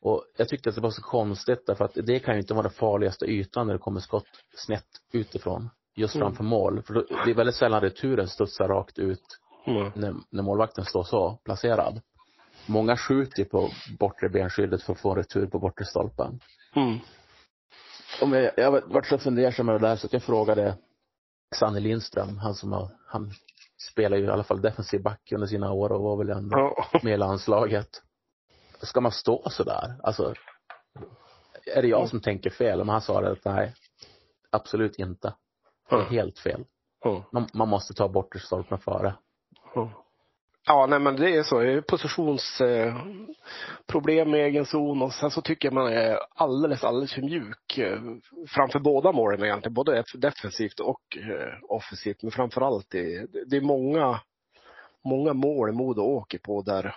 Och 0.00 0.24
jag 0.36 0.48
tyckte 0.48 0.68
att 0.68 0.74
det 0.74 0.80
var 0.80 0.90
så 0.90 1.02
konstigt 1.02 1.66
därför 1.66 1.84
att 1.84 1.94
det 1.94 2.18
kan 2.18 2.34
ju 2.34 2.40
inte 2.40 2.54
vara 2.54 2.62
den 2.62 2.72
farligaste 2.72 3.24
ytan 3.24 3.66
när 3.66 3.74
det 3.74 3.78
kommer 3.80 4.00
skott 4.00 4.26
snett 4.54 4.86
utifrån. 5.12 5.70
Just 5.94 6.14
Mm. 6.14 6.26
framför 6.26 6.44
mål. 6.44 6.82
För 6.82 6.94
det 7.24 7.30
är 7.30 7.34
väldigt 7.34 7.54
sällan 7.54 7.80
returen 7.80 8.28
studsar 8.28 8.68
rakt 8.68 8.98
ut 8.98 9.38
Mm. 9.66 9.92
när, 9.94 10.14
när 10.30 10.42
målvakten 10.42 10.84
står 10.84 11.04
så 11.04 11.38
placerad. 11.44 12.00
Många 12.66 12.96
skjuter 12.96 13.38
ju 13.38 13.44
på 13.44 13.70
bortre 13.98 14.28
benskyddet 14.28 14.82
för 14.82 14.92
att 14.92 15.00
få 15.00 15.10
en 15.10 15.16
retur 15.16 15.46
på 15.46 15.58
bortre 15.58 15.84
stolpen. 15.84 16.40
Mm. 16.76 16.98
Om 18.22 18.32
jag, 18.32 18.52
jag 18.56 18.70
varit 18.70 19.06
så 19.06 19.18
fundersam 19.18 19.68
över 19.68 19.78
det 19.80 19.88
där 19.88 19.96
så 19.96 20.06
att 20.06 20.12
jag 20.12 20.22
frågade 20.22 20.76
Sanne 21.54 21.80
Lindström, 21.80 22.38
han 22.38 22.54
som 22.54 22.72
har, 22.72 22.88
han 23.06 23.32
spelar 23.90 24.16
ju 24.16 24.24
i 24.24 24.30
alla 24.30 24.44
fall 24.44 24.60
defensiv 24.62 25.02
back 25.02 25.32
under 25.32 25.46
sina 25.46 25.72
år 25.72 25.92
och 25.92 26.02
var 26.02 26.16
väl 26.16 26.30
ändå 26.30 26.58
Ja. 26.58 27.00
med 27.02 27.14
i 27.14 27.16
landslaget. 27.16 27.88
Ska 28.82 29.00
man 29.00 29.12
stå 29.12 29.42
sådär? 29.50 29.94
Alltså, 30.02 30.34
är 31.76 31.82
det 31.82 31.88
jag 31.88 32.08
som 32.08 32.20
tänker 32.20 32.50
fel? 32.50 32.78
Men 32.78 32.88
han 32.88 33.00
sa 33.00 33.20
det 33.20 33.30
att 33.32 33.44
nej, 33.44 33.74
absolut 34.50 34.98
inte. 34.98 35.34
Det 35.90 35.96
är 35.96 36.04
helt 36.04 36.38
fel. 36.38 36.64
Man, 37.32 37.46
man 37.54 37.68
måste 37.68 37.94
ta 37.94 38.08
bort 38.08 38.34
stolpen 38.40 38.78
före. 38.78 39.14
Ja, 40.66 40.86
nej 40.86 40.98
men 40.98 41.16
det 41.16 41.36
är 41.36 41.42
så. 41.42 41.60
Det 41.60 41.72
är 41.72 41.80
positionsproblem 41.80 42.98
eh, 44.08 44.22
i 44.22 44.24
med 44.24 44.46
egen 44.46 44.66
zon 44.66 45.02
och 45.02 45.12
sen 45.12 45.30
så 45.30 45.40
tycker 45.40 45.68
jag 45.68 45.74
man 45.74 45.92
är 45.92 46.18
alldeles, 46.34 46.84
alldeles 46.84 47.14
för 47.14 47.22
mjuk 47.22 47.78
eh, 47.78 48.00
framför 48.48 48.78
båda 48.78 49.12
målen 49.12 49.44
egentligen. 49.44 49.74
Både 49.74 50.04
defensivt 50.14 50.80
och 50.80 51.16
eh, 51.16 51.54
offensivt. 51.68 52.22
Men 52.22 52.32
framförallt 52.32 52.90
det, 52.90 53.26
det 53.46 53.56
är 53.56 53.60
många, 53.60 54.20
många 55.04 55.32
mål 55.32 55.72
Modo 55.72 56.02
åker 56.02 56.38
på 56.38 56.62
där, 56.62 56.96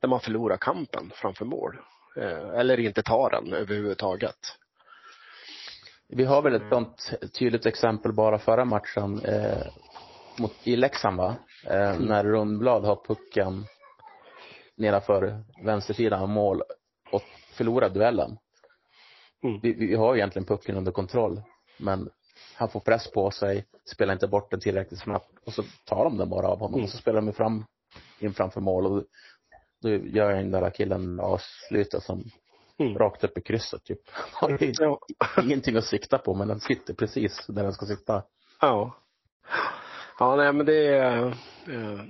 där 0.00 0.08
man 0.08 0.20
förlorar 0.20 0.56
kampen 0.56 1.12
framför 1.14 1.44
mål. 1.44 1.76
Eh, 2.16 2.48
eller 2.48 2.80
inte 2.80 3.02
tar 3.02 3.30
den 3.30 3.52
överhuvudtaget. 3.52 4.56
Vi 6.08 6.24
har 6.24 6.42
väl 6.42 6.54
ett 6.54 6.68
sånt 6.68 7.12
tydligt 7.38 7.66
exempel 7.66 8.12
bara 8.12 8.38
förra 8.38 8.64
matchen. 8.64 9.20
Eh, 9.24 9.66
mot, 10.38 10.52
i 10.64 10.76
Leksand 10.76 11.16
va, 11.16 11.36
eh, 11.66 12.00
när 12.00 12.24
Rundblad 12.24 12.84
har 12.84 12.96
pucken 13.06 13.64
nedanför 14.76 15.44
vänstersidan 15.64 16.22
av 16.22 16.28
mål 16.28 16.62
och 17.12 17.22
förlorar 17.52 17.88
duellen. 17.88 18.38
Mm. 19.42 19.60
Vi, 19.62 19.72
vi 19.72 19.94
har 19.94 20.16
egentligen 20.16 20.46
pucken 20.46 20.76
under 20.76 20.92
kontroll, 20.92 21.42
men 21.78 22.10
han 22.56 22.68
får 22.68 22.80
press 22.80 23.10
på 23.10 23.30
sig, 23.30 23.64
spelar 23.94 24.12
inte 24.12 24.28
bort 24.28 24.50
den 24.50 24.60
tillräckligt 24.60 25.00
snabbt 25.00 25.30
och 25.46 25.52
så 25.52 25.62
tar 25.84 26.04
de 26.04 26.16
den 26.18 26.28
bara 26.30 26.48
av 26.48 26.58
honom 26.58 26.74
Mm. 26.74 26.84
och 26.84 26.90
så 26.90 26.98
spelar 26.98 27.20
de 27.20 27.32
fram, 27.32 27.64
in 28.18 28.34
framför 28.34 28.60
mål 28.60 28.86
och 28.86 29.04
då 29.82 29.88
gör 29.90 30.30
den 30.34 30.50
där 30.50 30.70
killen 30.70 31.20
avslutet 31.20 32.02
som 32.02 32.24
Mm. 32.78 32.98
rakt 32.98 33.24
upp 33.24 33.38
i 33.38 33.42
krysset 33.42 33.84
typ. 33.84 34.00
Har 34.32 34.58
Ja. 34.60 35.00
ingenting 35.42 35.76
att 35.76 35.84
sikta 35.84 36.18
på 36.18 36.34
men 36.34 36.48
den 36.48 36.60
sitter 36.60 36.94
precis 36.94 37.46
där 37.48 37.62
den 37.62 37.72
ska 37.72 37.86
sitta. 37.86 38.22
Ja. 38.60 38.94
Ja, 40.20 40.36
nej 40.36 40.52
men 40.52 40.66
det 40.66 40.86
är... 40.86 41.26
eh, 41.68 42.00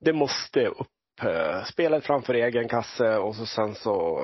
Det 0.00 0.12
måste 0.12 0.66
upp. 0.66 0.88
Eh, 1.22 1.64
spelet 1.64 2.04
framför 2.06 2.34
egen 2.34 2.68
kasse 2.68 3.16
och 3.16 3.36
så 3.36 3.46
sen 3.46 3.74
så 3.74 4.18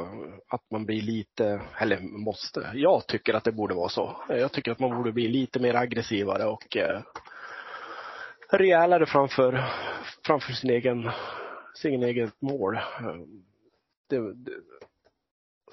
att 0.49 0.71
man 0.71 0.87
blir 0.87 1.03
lite, 1.03 1.61
eller 1.79 2.01
måste. 2.01 2.71
Jag 2.75 3.07
tycker 3.07 3.35
att 3.35 3.45
det 3.45 3.53
borde 3.53 3.75
vara 3.75 3.89
så. 3.89 4.17
Jag 4.29 4.53
tycker 4.53 4.73
att 4.73 4.79
man 4.79 4.97
borde 4.97 5.13
bli 5.13 5.29
lite 5.29 5.61
mer 5.61 5.75
aggressivare 5.75 6.45
och 6.45 6.77
eh, 6.77 7.01
rejälare 8.51 9.07
framför, 9.07 9.65
framför 10.27 10.53
sin 10.53 10.71
egen, 10.71 11.11
sin 11.75 12.03
egen 12.03 12.31
mål. 12.41 12.75
Eh, 12.77 13.17
det, 14.09 14.35
det, 14.35 14.53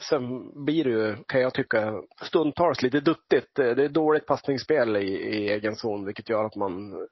sen 0.09 0.51
blir 0.65 0.83
det 0.83 0.89
ju, 0.89 1.15
kan 1.27 1.41
jag 1.41 1.53
tycka, 1.53 2.01
stundtals 2.21 2.81
lite 2.81 2.99
duttigt. 2.99 3.55
Det 3.55 3.83
är 3.83 3.89
dåligt 3.89 4.25
passningsspel 4.25 4.97
i, 4.97 5.07
i 5.07 5.49
egen 5.51 5.75
zon 5.75 6.05
vilket 6.05 6.29
gör 6.29 6.45
att 6.45 6.55
man 6.55 7.07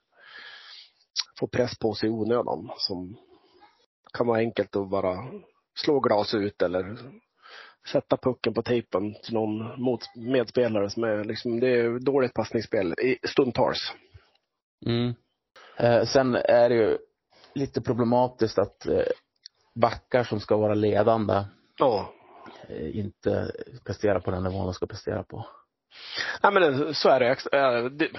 får 1.40 1.48
press 1.48 1.80
på 1.80 1.94
sig 1.94 2.10
i 2.10 2.12
onödan. 2.12 2.70
Som 2.78 3.18
kan 4.14 4.28
vara 4.28 4.40
enkelt 4.40 4.76
att 4.76 4.90
bara 4.90 5.18
slå 5.76 6.00
glas 6.00 6.34
ut 6.34 6.62
eller 6.62 6.98
sätta 7.92 8.18
pucken 8.18 8.54
på 8.54 8.62
tejpen 8.62 9.14
till 9.24 9.34
någon 9.34 9.82
mot, 9.82 10.00
medspelare 10.16 10.90
som 10.90 11.04
är 11.04 11.24
liksom, 11.24 11.60
det 11.60 11.68
är 11.68 12.00
dåligt 12.00 12.34
passningsspel 12.34 12.96
stundtals. 13.24 13.94
Mm. 14.86 15.14
Eh, 15.78 16.06
sen 16.06 16.36
är 16.36 16.70
det 16.70 16.76
ju 16.76 16.98
lite 17.54 17.82
problematiskt 17.82 18.60
att 18.60 18.86
eh, 18.86 19.04
backar 19.76 20.24
som 20.24 20.40
ska 20.40 20.58
vara 20.58 20.74
ledande 20.74 21.44
Ja. 21.78 22.14
Eh, 22.68 22.98
inte 22.98 23.52
presterar 23.86 24.20
på 24.20 24.32
den 24.32 24.44
nivån 24.44 24.66
de 24.66 24.74
ska 24.74 24.86
prestera 24.86 25.24
på. 25.24 25.46
Nej 26.44 26.54
men 26.54 26.64
eh, 26.64 26.92
så 26.92 27.10
är 27.10 27.20
det. 27.20 27.58
Eh, 27.58 28.10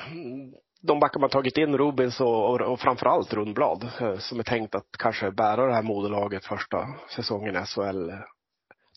de 0.83 1.01
backar 1.01 1.21
man 1.21 1.31
tagit 1.31 1.57
in, 1.57 1.79
Rubins 1.79 2.21
och, 2.21 2.51
och, 2.51 2.61
och 2.61 2.81
framförallt 2.81 3.33
Rundblad, 3.33 3.89
som 4.19 4.39
är 4.39 4.43
tänkt 4.43 4.75
att 4.75 4.87
kanske 4.99 5.31
bära 5.31 5.67
det 5.67 5.75
här 5.75 5.83
modelaget 5.83 6.45
första 6.45 6.87
säsongen 7.17 7.57
i 7.57 7.67
SHL, 7.67 8.11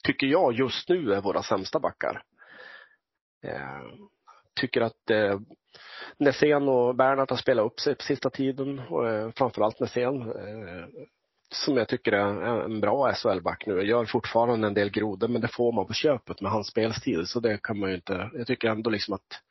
tycker 0.03 0.27
jag 0.27 0.53
just 0.53 0.89
nu 0.89 1.13
är 1.13 1.21
våra 1.21 1.43
sämsta 1.43 1.79
backar. 1.79 2.23
Tycker 4.55 4.81
att 4.81 5.09
eh, 5.09 5.39
Nässén 6.17 6.69
och 6.69 6.95
Bernhardt 6.95 7.29
har 7.29 7.37
spelat 7.37 7.65
upp 7.65 7.79
sig 7.79 7.95
på 7.95 8.03
sista 8.03 8.29
tiden, 8.29 8.79
och 8.79 9.09
eh, 9.09 9.31
framförallt 9.35 9.79
Nässén, 9.79 10.21
eh, 10.21 10.85
som 11.53 11.77
jag 11.77 11.87
tycker 11.87 12.11
är 12.11 12.63
en 12.65 12.81
bra 12.81 13.13
SHL-back 13.13 13.63
nu. 13.65 13.81
Gör 13.81 14.05
fortfarande 14.05 14.67
en 14.67 14.73
del 14.73 14.89
grodor, 14.89 15.27
men 15.27 15.41
det 15.41 15.47
får 15.47 15.71
man 15.71 15.87
på 15.87 15.93
köpet 15.93 16.41
med 16.41 16.51
hans 16.51 16.67
spelstil, 16.67 17.27
så 17.27 17.39
det 17.39 17.61
kan 17.63 17.79
man 17.79 17.89
ju 17.89 17.95
inte, 17.95 18.29
jag 18.33 18.47
tycker 18.47 18.69
ändå 18.69 18.89
liksom 18.89 19.13
att 19.13 19.41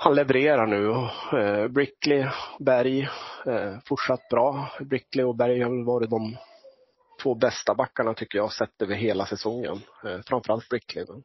han 0.00 0.14
levererar 0.14 0.66
nu. 0.66 0.90
Eh, 1.38 1.68
Brickley, 1.68 2.26
Berg, 2.58 3.08
eh, 3.46 3.78
fortsatt 3.84 4.28
bra. 4.30 4.70
Brickley 4.80 5.24
och 5.24 5.36
Berg 5.36 5.62
har 5.62 5.70
väl 5.70 5.84
varit 5.84 6.10
de 6.10 6.36
två 7.22 7.34
bästa 7.34 7.74
backarna 7.74 8.14
tycker 8.14 8.38
jag 8.38 8.52
sett 8.52 8.82
över 8.82 8.94
hela 8.94 9.26
säsongen. 9.26 9.80
Eh, 10.04 10.20
framförallt 10.26 10.68
Brickley. 10.68 11.04
Men. 11.08 11.22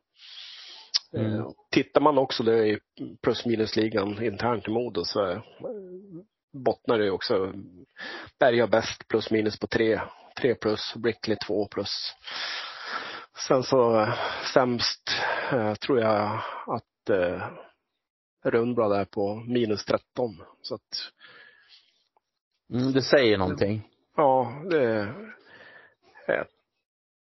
Mm. 1.16 1.40
Eh, 1.40 1.48
tittar 1.72 2.02
man 2.02 2.18
också 2.18 2.44
det 2.44 2.68
i 2.68 2.80
plus 3.22 3.46
minus-ligan 3.46 4.24
internt 4.24 4.68
i 4.68 4.72
Modo 4.72 5.04
så 5.04 5.30
eh, 5.30 5.42
bottnar 6.54 6.98
det 6.98 7.04
ju 7.06 7.12
också. 7.12 7.54
Berg 8.40 8.60
har 8.60 8.68
bäst 8.68 9.08
plus 9.08 9.32
minus 9.32 9.60
på 9.60 9.68
tre, 9.68 10.02
tre 10.42 10.56
plus, 10.56 10.94
Brickley 10.96 11.38
två 11.48 11.68
plus. 11.68 12.14
Sen 13.48 13.64
så 13.64 14.00
eh, 14.00 14.14
sämst 14.54 15.10
eh, 15.52 15.74
tror 15.74 16.00
jag 16.00 16.42
att 16.68 17.10
eh, 17.10 17.48
Rundblad 18.46 18.92
är 18.92 19.06
på 19.06 19.36
minus 19.36 19.86
13. 19.86 20.04
Så 20.62 20.76
att 20.76 21.12
Mm, 22.74 22.92
det 22.92 23.02
säger 23.02 23.38
någonting. 23.38 23.90
Ja, 24.16 24.62
det... 24.70 25.14
Jag 26.28 26.46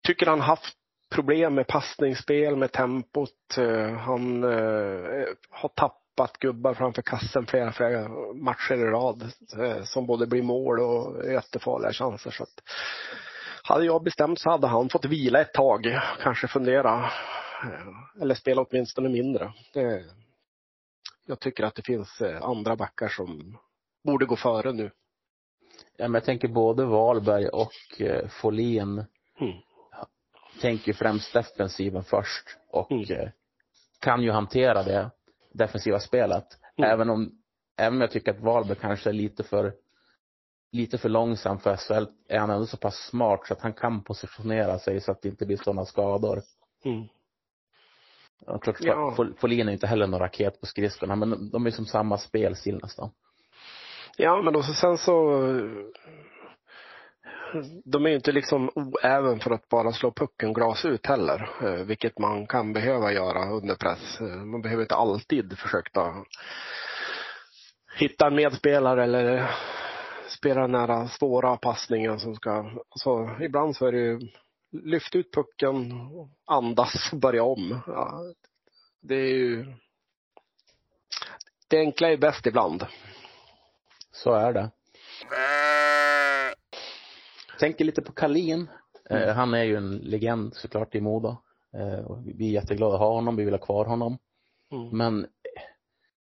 tycker 0.07 0.25
han 0.25 0.41
haft 0.41 0.75
problem 1.09 1.55
med 1.55 1.67
passningsspel, 1.67 2.55
med 2.55 2.71
tempot. 2.71 3.57
Eh, 3.57 3.93
Han 3.93 4.43
eh, 4.43 5.25
har 5.49 5.69
tappat 5.75 6.00
gubbar 6.37 6.73
framför 6.73 7.01
kassen 7.01 7.45
flera, 7.45 7.71
flera 7.71 8.09
matcher 8.33 8.73
i 8.75 8.83
rad. 8.83 9.31
eh, 9.59 9.83
Som 9.83 10.05
både 10.05 10.27
blir 10.27 10.43
mål 10.43 10.79
och 10.79 11.25
jättefarliga 11.31 11.93
chanser. 11.93 12.31
Så 12.31 12.43
att, 12.43 12.63
hade 13.63 13.85
jag 13.85 14.03
bestämt 14.03 14.39
så 14.39 14.49
hade 14.49 14.67
han 14.67 14.89
fått 14.89 15.05
vila 15.05 15.41
ett 15.41 15.53
tag. 15.53 15.99
Kanske 16.23 16.47
fundera. 16.47 17.09
eh, 17.63 18.21
Eller 18.21 18.35
spela 18.35 18.61
åtminstone 18.61 19.09
mindre. 19.09 19.53
Det, 19.73 20.05
jag 21.25 21.39
tycker 21.39 21.63
att 21.63 21.75
det 21.75 21.85
finns 21.85 22.21
eh, 22.21 22.43
andra 22.43 22.75
backar 22.75 23.07
som 23.09 23.57
borde 24.03 24.25
gå 24.25 24.35
före 24.35 24.71
nu. 24.73 24.91
Ja, 25.97 26.07
men 26.07 26.13
jag 26.13 26.23
tänker 26.25 26.47
både 26.47 26.85
Wahlberg 26.85 27.47
och 27.49 28.01
eh, 28.01 28.27
Folin 28.27 29.05
Mm. 29.39 29.53
tänker 30.61 30.93
främst 30.93 31.33
defensiven 31.33 32.03
först 32.03 32.57
och 32.69 32.91
Mm. 32.91 33.29
kan 33.99 34.21
ju 34.23 34.31
hantera 34.31 34.83
det 34.83 35.11
defensiva 35.53 35.99
spelet. 35.99 36.45
Mm. 36.77 36.89
Även 36.91 37.09
om, 37.09 37.31
även 37.77 37.93
om 37.93 38.01
jag 38.01 38.11
tycker 38.11 38.31
att 38.31 38.39
Wahlberg 38.39 38.77
kanske 38.81 39.09
är 39.09 39.13
lite 39.13 39.43
för 39.43 39.73
lite 40.71 40.97
för 40.97 41.09
långsam 41.09 41.59
för 41.59 41.75
SHL 41.77 42.05
är 42.27 42.39
han 42.39 42.49
ändå 42.49 42.65
så 42.65 42.77
pass 42.77 42.95
smart 42.95 43.47
så 43.47 43.53
att 43.53 43.61
han 43.61 43.73
kan 43.73 44.03
positionera 44.03 44.79
sig 44.79 45.01
så 45.01 45.11
att 45.11 45.21
det 45.21 45.29
inte 45.29 45.45
blir 45.45 45.57
sådana 45.57 45.85
skador. 45.85 46.41
Mm. 46.85 47.07
Klart, 48.61 48.77
Ja. 48.79 49.13
Fol- 49.17 49.33
Folin 49.37 49.67
är 49.67 49.73
inte 49.73 49.87
heller 49.87 50.07
någon 50.07 50.19
raket 50.19 50.59
på 50.61 50.65
skridskorna 50.65 51.15
men 51.15 51.49
de 51.49 51.65
är 51.65 51.71
som 51.71 51.85
samma 51.85 52.17
spelstil 52.17 52.79
nästan. 52.81 53.09
Ja, 54.17 54.41
men 54.41 54.55
och 54.55 54.65
så 54.65 54.73
sen 54.73 54.97
så 54.97 55.41
de 57.85 58.05
är 58.05 58.09
ju 58.09 58.15
inte 58.15 58.31
liksom 58.31 58.69
oäven 58.75 59.39
för 59.39 59.51
att 59.51 59.69
bara 59.69 59.91
slå 59.91 60.11
pucken 60.11 60.53
glas 60.53 60.85
ut 60.85 61.05
heller, 61.05 61.49
eh, 61.61 61.85
vilket 61.85 62.19
man 62.19 62.47
kan 62.47 62.73
behöva 62.73 63.11
göra 63.13 63.49
under 63.49 63.75
press. 63.75 64.21
Eh, 64.21 64.27
Man 64.27 64.61
behöver 64.61 64.81
inte 64.83 64.95
alltid 64.95 65.57
försöka 65.59 66.13
hitta 67.97 68.27
en 68.27 68.35
medspelare 68.35 69.03
eller 69.03 69.51
spela 70.27 70.61
den 70.61 70.75
här 70.75 71.07
svåra 71.07 71.57
passningen 71.57 72.19
som 72.19 72.35
ska, 72.35 72.71
alltså 72.89 73.29
ibland 73.41 73.75
så 73.75 73.85
är 73.85 73.91
det 73.91 73.99
ju 73.99 74.19
lyft 74.71 75.15
ut 75.15 75.33
pucken, 75.33 75.99
andas, 76.45 77.11
börja 77.11 77.43
om. 77.43 77.81
Ja, 77.87 78.21
det 79.01 79.15
är 79.15 79.33
ju 79.33 79.65
det 81.67 81.77
enkla 81.77 82.11
är 82.11 82.17
bäst 82.17 82.45
ibland. 82.45 82.85
Så 84.11 84.33
är 84.33 84.53
det. 84.53 84.69
Tänker 87.61 87.85
lite 87.85 88.01
på 88.01 88.11
Kalin. 88.11 88.67
Eh, 89.09 89.33
han 89.33 89.53
är 89.53 89.63
ju 89.63 89.75
en 89.75 89.97
legend 89.97 90.53
såklart 90.55 90.95
i 90.95 91.01
Modo. 91.01 91.37
Eh, 91.73 92.17
vi 92.25 92.47
är 92.47 92.51
jätteglada 92.51 92.93
att 92.93 92.99
ha 92.99 93.13
honom, 93.13 93.35
vi 93.35 93.43
vill 93.43 93.53
ha 93.53 93.65
kvar 93.65 93.85
honom. 93.85 94.17
Mm. 94.71 94.97
Men 94.97 95.27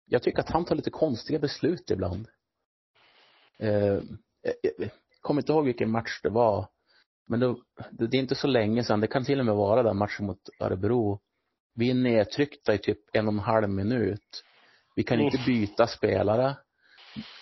jag 0.06 0.22
tycker 0.22 0.38
att 0.38 0.50
han 0.50 0.64
tar 0.64 0.76
lite 0.76 0.90
konstiga 0.90 1.38
beslut 1.38 1.90
ibland. 1.90 2.28
Eh, 3.58 4.00
jag 4.78 4.90
kommer 5.20 5.40
inte 5.40 5.52
ihåg 5.52 5.64
vilken 5.64 5.90
match 5.90 6.20
det 6.22 6.30
var. 6.30 6.68
Men 7.26 7.40
det, 7.40 7.56
det 7.90 8.16
är 8.16 8.20
inte 8.20 8.34
så 8.34 8.46
länge 8.46 8.84
sedan, 8.84 9.00
det 9.00 9.06
kan 9.06 9.24
till 9.24 9.40
och 9.40 9.46
med 9.46 9.54
vara 9.54 9.82
den 9.82 9.96
matchen 9.96 10.26
mot 10.26 10.48
Örebro. 10.60 11.20
Vi 11.74 11.90
är 11.90 11.94
nedtryckta 11.94 12.74
i 12.74 12.78
typ 12.78 12.98
en 13.12 13.26
och 13.26 13.32
en 13.32 13.38
halv 13.38 13.68
minut. 13.68 14.44
Vi 14.94 15.02
kan 15.02 15.20
inte 15.20 15.42
byta 15.46 15.86
spelare. 15.86 16.56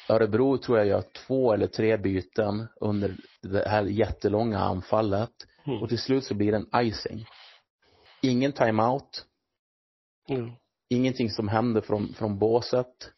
Örebro 0.08 0.58
tror 0.58 0.78
jag 0.78 0.86
gör 0.86 1.02
två 1.26 1.52
eller 1.52 1.66
tre 1.66 1.96
byten 1.96 2.66
under 2.80 3.16
det 3.42 3.68
här 3.68 3.82
jättelånga 3.82 4.58
anfallet. 4.58 5.30
Mm. 5.66 5.82
Och 5.82 5.88
till 5.88 5.98
slut 5.98 6.24
så 6.24 6.34
blir 6.34 6.52
det 6.52 6.58
en 6.72 6.86
icing. 6.86 7.26
Ingen 8.22 8.52
timeout. 8.52 9.26
Mm. 10.28 10.50
Ingenting 10.88 11.30
som 11.30 11.48
händer 11.48 11.80
från, 11.80 12.14
från 12.14 12.38
båset. 12.38 13.10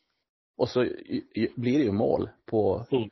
Och 0.57 0.69
så 0.69 0.81
blir 1.57 1.79
det 1.79 1.85
ju 1.85 1.92
mål 1.92 2.29
på 2.47 2.87
Mm. 2.90 3.11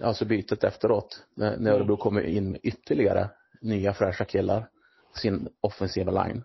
alltså 0.00 0.24
bytet 0.24 0.64
efteråt. 0.64 1.24
När, 1.34 1.56
när 1.56 1.72
Örebro 1.72 1.96
kommer 1.96 2.22
in 2.22 2.50
med 2.50 2.60
ytterligare 2.62 3.30
nya 3.60 3.94
fräscha 3.94 4.24
killar. 4.24 4.68
Sin 5.14 5.48
offensiva 5.60 6.24
line. 6.24 6.42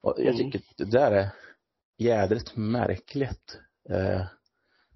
Och 0.00 0.14
jag 0.16 0.26
Mm. 0.26 0.36
tycker 0.36 0.60
det 0.76 0.84
där 0.84 1.12
är 1.12 1.28
jädrigt 1.98 2.56
märkligt. 2.56 3.58
Eh, 3.90 4.22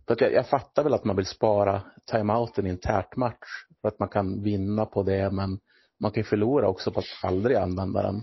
för 0.07 0.15
att 0.15 0.21
jag, 0.21 0.33
jag 0.33 0.49
fattar 0.49 0.85
väl 0.85 0.95
att 0.95 1.05
man 1.05 1.17
vill 1.17 1.27
spara 1.27 1.83
timeouten 2.11 2.67
i 2.67 2.71
en 2.71 2.81
tät 2.81 3.17
match 3.17 3.67
för 3.81 3.89
att 3.89 3.99
man 3.99 4.09
kan 4.09 4.43
vinna 4.43 4.87
på 4.87 5.03
det 5.03 5.31
men 5.31 5.59
man 6.01 6.11
kan 6.11 6.21
ju 6.21 6.25
förlora 6.25 6.69
också 6.69 6.91
på 6.91 7.01
att 7.01 7.07
aldrig 7.23 7.57
använda 7.57 8.03
den. 8.03 8.23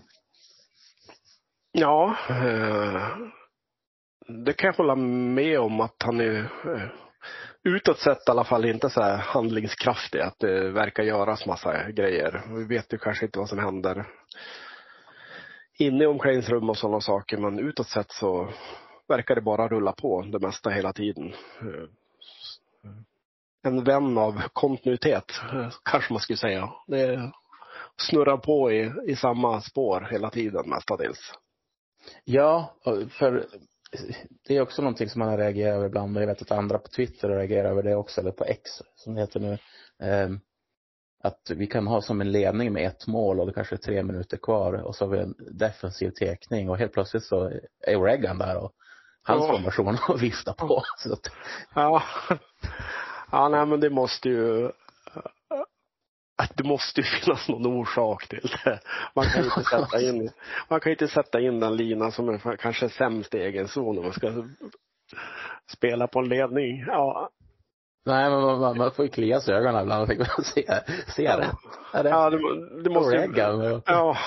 Ja, 1.71 2.15
eh, 2.29 3.17
det 4.45 4.53
kan 4.53 4.67
jag 4.67 4.73
hålla 4.73 4.95
med 4.95 5.59
om 5.59 5.81
att 5.81 5.95
han 6.03 6.19
är 6.19 6.39
eh, 6.39 6.89
utåt 7.63 7.99
sett 7.99 8.27
i 8.27 8.31
alla 8.31 8.43
fall 8.43 8.65
inte 8.65 8.89
så 8.89 9.01
här 9.01 9.17
handlingskraftig, 9.17 10.19
att 10.19 10.39
det 10.39 10.71
verkar 10.71 11.03
göras 11.03 11.45
massa 11.45 11.91
grejer. 11.91 12.43
Vi 12.55 12.63
vet 12.63 12.93
ju 12.93 12.97
kanske 12.97 13.25
inte 13.25 13.39
vad 13.39 13.49
som 13.49 13.59
händer 13.59 14.05
inne 15.79 16.03
i 16.03 16.07
omklädningsrum 16.07 16.69
och 16.69 16.77
sådana 16.77 17.01
saker, 17.01 17.37
men 17.37 17.59
utåt 17.59 17.87
sett 17.87 18.11
så 18.11 18.49
verkar 19.09 19.35
det 19.35 19.41
bara 19.41 19.67
rulla 19.67 19.91
på 19.91 20.21
det 20.21 20.39
mesta 20.39 20.69
hela 20.69 20.93
tiden. 20.93 21.33
En 23.61 23.83
vän 23.83 24.17
av 24.17 24.41
kontinuitet, 24.53 25.25
kanske 25.83 26.13
man 26.13 26.19
skulle 26.19 26.37
säga. 26.37 26.73
Det 26.87 27.31
snurrar 27.97 28.37
på 28.37 28.71
i, 28.71 28.91
i 29.05 29.15
samma 29.15 29.61
spår 29.61 30.07
hela 30.11 30.29
tiden 30.29 30.69
mestadels. 30.69 31.33
Ja, 32.23 32.75
för 33.09 33.45
det 34.47 34.57
är 34.57 34.61
också 34.61 34.81
någonting 34.81 35.09
som 35.09 35.19
man 35.19 35.29
har 35.29 35.37
reagerat 35.37 35.75
över 35.75 35.85
ibland. 35.85 36.17
Jag 36.17 36.27
vet 36.27 36.41
att 36.41 36.51
andra 36.51 36.77
på 36.77 36.87
Twitter 36.87 37.29
reagerar 37.29 37.69
över 37.69 37.83
det 37.83 37.95
också, 37.95 38.21
eller 38.21 38.31
på 38.31 38.43
X 38.43 38.61
som 38.95 39.15
det 39.15 39.21
heter 39.21 39.39
nu. 39.39 39.57
Ehm, 39.99 40.39
att 41.23 41.51
vi 41.55 41.67
kan 41.67 41.87
ha 41.87 42.01
som 42.01 42.21
en 42.21 42.31
ledning 42.31 42.73
med 42.73 42.87
ett 42.87 43.07
mål 43.07 43.39
och 43.39 43.47
det 43.47 43.53
kanske 43.53 43.75
är 43.75 43.77
tre 43.77 44.03
minuter 44.03 44.37
kvar 44.37 44.73
och 44.73 44.95
så 44.95 45.05
har 45.05 45.11
vi 45.11 45.19
en 45.19 45.35
defensiv 45.51 46.09
tekning 46.09 46.69
och 46.69 46.77
helt 46.77 46.93
plötsligt 46.93 47.23
så 47.23 47.51
är 47.81 47.99
Reagan 47.99 48.37
där 48.37 48.57
och 48.57 48.71
hans 49.29 49.45
Ja. 49.47 49.51
formation 49.53 49.97
och 50.07 50.23
viftar 50.23 50.53
på. 50.53 50.83
Så 50.97 51.13
att, 51.13 51.31
Ja. 51.75 52.03
Ja, 53.31 53.49
nej 53.49 53.65
men 53.65 53.79
det 53.79 53.89
måste 53.89 54.29
ju 54.29 54.71
att 56.41 56.57
det 56.57 56.63
måste 56.63 57.01
ju 57.01 57.07
finnas 57.07 57.47
någon 57.49 57.65
orsak 57.65 58.27
till 58.27 58.51
det. 58.65 58.79
Man 59.15 59.25
kan 59.25 59.43
inte 59.43 59.63
sätta 59.63 60.01
in, 60.01 60.29
man 60.69 60.79
kan 60.79 60.91
inte 60.91 61.07
sätta 61.07 61.39
in 61.39 61.59
den 61.59 61.75
lina 61.75 62.11
som 62.11 62.29
är 62.29 62.57
kanske 62.57 62.89
sämst 62.89 63.35
i 63.35 63.37
egen 63.37 63.67
zon 63.67 63.97
om 63.97 64.03
man 64.03 64.13
ska 64.13 64.31
spela 65.71 66.07
på 66.07 66.19
en 66.19 66.29
ledning. 66.29 66.83
Ja, 66.87 67.29
nej, 68.05 68.29
men 68.29 68.41
man, 68.41 68.77
man 68.77 68.91
får 68.91 69.05
ju 69.05 69.11
klia 69.11 69.39
sig 69.39 69.53
i 69.53 69.57
ögonen 69.57 69.81
ibland 69.81 70.01
och 70.01 70.07
tänka, 70.07 70.25
se, 70.43 70.65
se 71.07 71.23
det. 71.23 71.51
Är 71.93 72.03
det 72.03 72.09
ja 72.09 72.29
det, 72.29 72.39
det 72.83 72.89
måste 72.89 73.15
ju, 73.15 73.21
ja, 73.85 74.17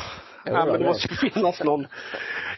ja, 0.44 0.52
men 0.64 0.66
det 0.72 0.78
det- 0.78 0.85
måste 0.85 1.09
ju 1.09 1.31
finnas 1.31 1.61
någon 1.64 1.87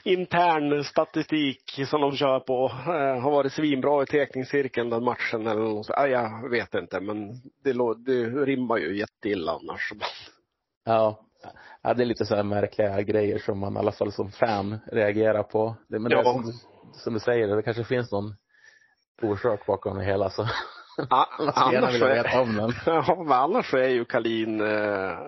intern 0.03 0.85
statistik 0.85 1.81
som 1.87 2.01
de 2.01 2.17
kör 2.17 2.41
på. 2.41 2.71
Eh, 2.87 3.23
har 3.23 3.31
varit 3.31 3.53
svinbra 3.53 4.03
i 4.03 4.07
tekningscirkeln 4.07 4.91
den 4.91 5.05
matchen 5.05 5.47
eller 5.47 5.61
något. 5.63 5.87
Ja, 5.89 6.07
jag 6.07 6.51
vet 6.51 6.75
inte, 6.75 7.01
men 7.01 7.29
det, 7.65 7.73
det 8.07 8.25
rimmar 8.45 8.77
ju 8.77 8.99
jätteilla 8.99 9.53
annars. 9.53 9.93
Ja. 10.87 11.21
ja, 11.83 11.95
det 11.95 12.03
är 12.03 12.07
lite 12.07 12.25
så 12.27 12.37
här 12.37 12.43
märkliga 12.43 13.03
grejer 13.03 13.39
som 13.39 13.59
man 13.59 13.77
i 13.77 13.79
alla 13.79 13.93
fall 13.93 14.13
som 14.13 14.31
fan 14.31 14.79
reagerar 14.93 15.43
på. 15.43 15.77
Det, 15.89 15.99
men 15.99 16.11
det 16.11 16.17
är 16.17 16.23
Ja. 16.25 16.33
som, 16.33 16.43
du- 16.43 16.53
som 16.99 17.15
du 17.15 17.21
säger, 17.21 17.57
det 17.57 17.63
kanske 17.63 17.85
finns 17.85 18.13
någon 18.13 18.35
orsak 19.23 19.67
bakom 19.67 19.99
det 19.99 20.05
hela 20.05 20.31
så 20.31 20.47
Ja, 21.11 21.29
gärna 21.73 21.87
annars, 21.87 22.03
är, 22.03 22.25
ja, 22.87 23.15
men 23.25 23.33
annars 23.33 23.75
är 23.75 23.89
ju 23.89 24.05
Kalin 24.05 24.61
eh, 24.61 25.19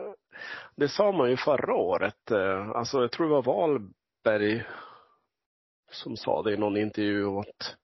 det 0.76 0.88
sa 0.88 1.12
man 1.12 1.30
ju 1.30 1.36
förra 1.36 1.74
året. 1.74 2.30
Eh, 2.30 2.70
alltså 2.70 3.00
jag 3.00 3.12
tror 3.12 3.26
det 3.26 3.32
var 3.34 3.42
Wahlberg 3.42 4.64
som 5.90 6.16
sa 6.16 6.42
det 6.42 6.52
i 6.52 6.56
någon 6.56 6.76
intervju 6.76 7.26
att 7.26 7.76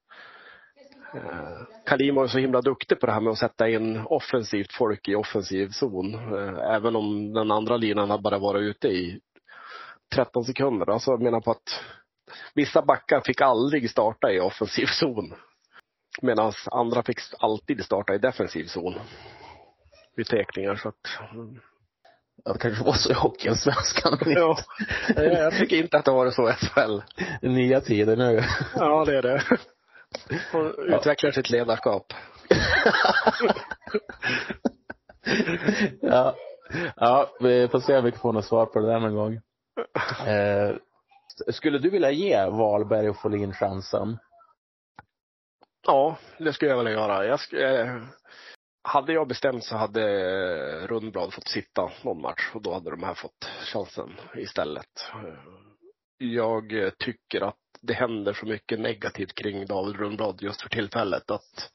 eh, 1.13 2.13
var 2.13 2.23
ju 2.23 2.27
så 2.29 2.37
himla 2.37 2.61
duktig 2.61 2.99
på 2.99 3.05
det 3.05 3.11
här 3.11 3.21
med 3.21 3.31
att 3.31 3.37
sätta 3.37 3.69
in 3.69 4.01
offensivt 4.05 4.73
folk 4.73 5.07
i 5.07 5.15
offensiv 5.15 5.67
zon. 5.69 6.13
eh, 6.13 6.75
Även 6.75 6.95
om 6.95 7.33
den 7.33 7.51
andra 7.51 7.77
linan 7.77 8.09
hade 8.09 8.23
bara 8.23 8.39
varit 8.39 8.61
ute 8.61 8.87
i 8.87 9.19
13 10.15 10.43
sekunder. 10.43 10.89
Alltså 10.89 11.11
jag 11.11 11.21
menar 11.21 11.41
på 11.41 11.51
att 11.51 11.83
vissa 12.55 12.81
backar 12.81 13.21
fick 13.21 13.41
aldrig 13.41 13.89
starta 13.89 14.31
i 14.31 14.39
offensiv 14.39 14.85
zon. 14.85 15.33
Medan 16.21 16.53
andra 16.71 17.03
fick 17.03 17.19
alltid 17.39 17.85
starta 17.85 18.15
i 18.15 18.17
defensiv 18.17 18.65
zon. 18.65 18.93
Vid 20.15 20.27
tekningar 20.27 20.75
så 20.75 20.89
att. 20.89 21.31
Mm. 21.33 21.59
Ja, 22.45 22.53
det 22.53 22.59
kanske 22.59 22.83
var 22.83 22.93
så 22.93 23.11
i 23.11 23.13
Hockeyallsvenskan. 23.13 24.17
Ja, 24.25 24.57
jag 25.15 25.53
tycker 25.57 25.75
inte 25.75 25.97
att 25.97 26.05
det 26.05 26.11
varit 26.11 26.33
så 26.33 26.49
i 26.49 26.53
SHL. 26.53 26.99
Nya 27.41 27.81
tider 27.81 28.15
nu. 28.15 28.43
Ja, 28.75 29.05
det 29.05 29.17
är 29.17 29.21
det. 29.21 29.41
Och 30.53 30.83
utvecklar 30.97 31.31
sitt 31.31 31.49
ledarskap. 31.49 32.13
ja. 36.01 36.35
ja, 36.95 37.29
vi 37.39 37.67
får 37.67 37.79
se 37.79 37.97
om 37.97 38.03
vi 38.05 38.11
kan 38.11 38.19
få 38.19 38.31
något 38.31 38.45
svar 38.45 38.65
på 38.65 38.79
det 38.79 38.87
där 38.87 38.99
någon 38.99 39.15
gång. 39.15 39.33
Eh, 40.27 40.75
skulle 41.51 41.79
du 41.79 41.89
vilja 41.89 42.11
ge 42.11 42.45
Wahlberg 42.45 43.09
och 43.09 43.17
Folin 43.21 43.53
chansen? 43.53 44.17
Ja, 45.87 46.17
det 46.37 46.53
skulle 46.53 46.71
jag 46.71 46.77
vilja 46.77 46.91
göra. 46.93 47.25
Jag 47.25 47.37
sk- 47.39 47.81
eh, 47.81 48.01
hade 48.83 49.13
jag 49.13 49.27
bestämt 49.27 49.63
så 49.63 49.75
hade 49.75 50.01
eh, 50.01 50.87
Rundblad 50.87 51.33
fått 51.33 51.47
sitta 51.47 51.91
någon 52.03 52.21
match 52.21 52.51
och 52.53 52.61
då 52.61 52.73
hade 52.73 52.89
de 52.89 53.03
här 53.03 53.13
fått 53.13 53.45
chansen 53.73 54.09
istället. 54.35 55.11
Jag 56.17 56.83
eh, 56.83 56.89
tycker 56.89 57.41
att 57.41 57.57
det 57.81 57.93
händer 57.93 58.33
så 58.33 58.45
mycket 58.45 58.79
negativt 58.79 59.35
kring 59.35 59.65
David 59.65 59.95
Rundblad 59.95 60.41
just 60.41 60.61
för 60.61 60.69
tillfället 60.69 61.31
att 61.31 61.71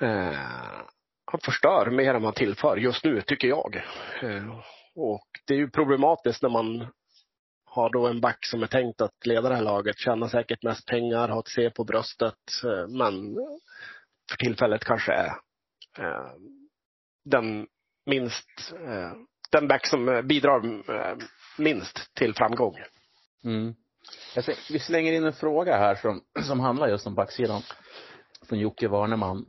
eh, 0.00 0.38
han 1.24 1.40
förstör 1.44 1.90
mer 1.90 2.14
än 2.14 2.24
han 2.24 2.32
tillför 2.32 2.76
just 2.76 3.04
nu, 3.04 3.22
tycker 3.22 3.48
jag. 3.48 3.76
Eh, 4.22 4.60
och 4.94 5.28
det 5.46 5.54
är 5.54 5.58
ju 5.58 5.70
problematiskt 5.70 6.42
när 6.42 6.50
man 6.50 6.86
har 7.64 7.90
då 7.90 8.06
en 8.06 8.20
back 8.20 8.46
som 8.46 8.62
är 8.62 8.66
tänkt 8.66 9.00
att 9.00 9.26
leda 9.26 9.48
det 9.48 9.54
här 9.54 9.62
laget, 9.62 9.98
tjäna 9.98 10.28
säkert 10.28 10.62
mest 10.62 10.86
pengar, 10.86 11.28
ha 11.28 11.40
ett 11.40 11.48
C 11.48 11.70
på 11.70 11.84
bröstet, 11.84 12.34
eh, 12.64 12.88
men 12.88 13.36
för 14.32 14.44
tillfället 14.44 14.84
kanske 14.84 15.12
är 15.12 15.28
eh, 15.98 16.32
den 17.24 17.66
minst, 18.06 18.72
eh, 18.86 19.12
den 19.52 19.68
back 19.68 19.86
som 19.86 20.08
eh, 20.08 20.22
bidrar 20.22 20.62
minst 21.58 22.14
till 22.14 22.34
framgång. 22.34 22.74
Mm. 23.44 23.74
Jag 24.34 24.44
ser, 24.44 24.72
vi 24.72 24.78
slänger 24.78 25.12
in 25.12 25.24
en 25.24 25.32
fråga 25.32 25.76
här 25.76 25.94
som, 25.94 26.20
som 26.46 26.60
handlar 26.60 26.88
just 26.88 27.06
om 27.06 27.14
backsidan. 27.14 27.62
Från 28.48 28.58
Jocke 28.58 28.88
Warneman. 28.88 29.46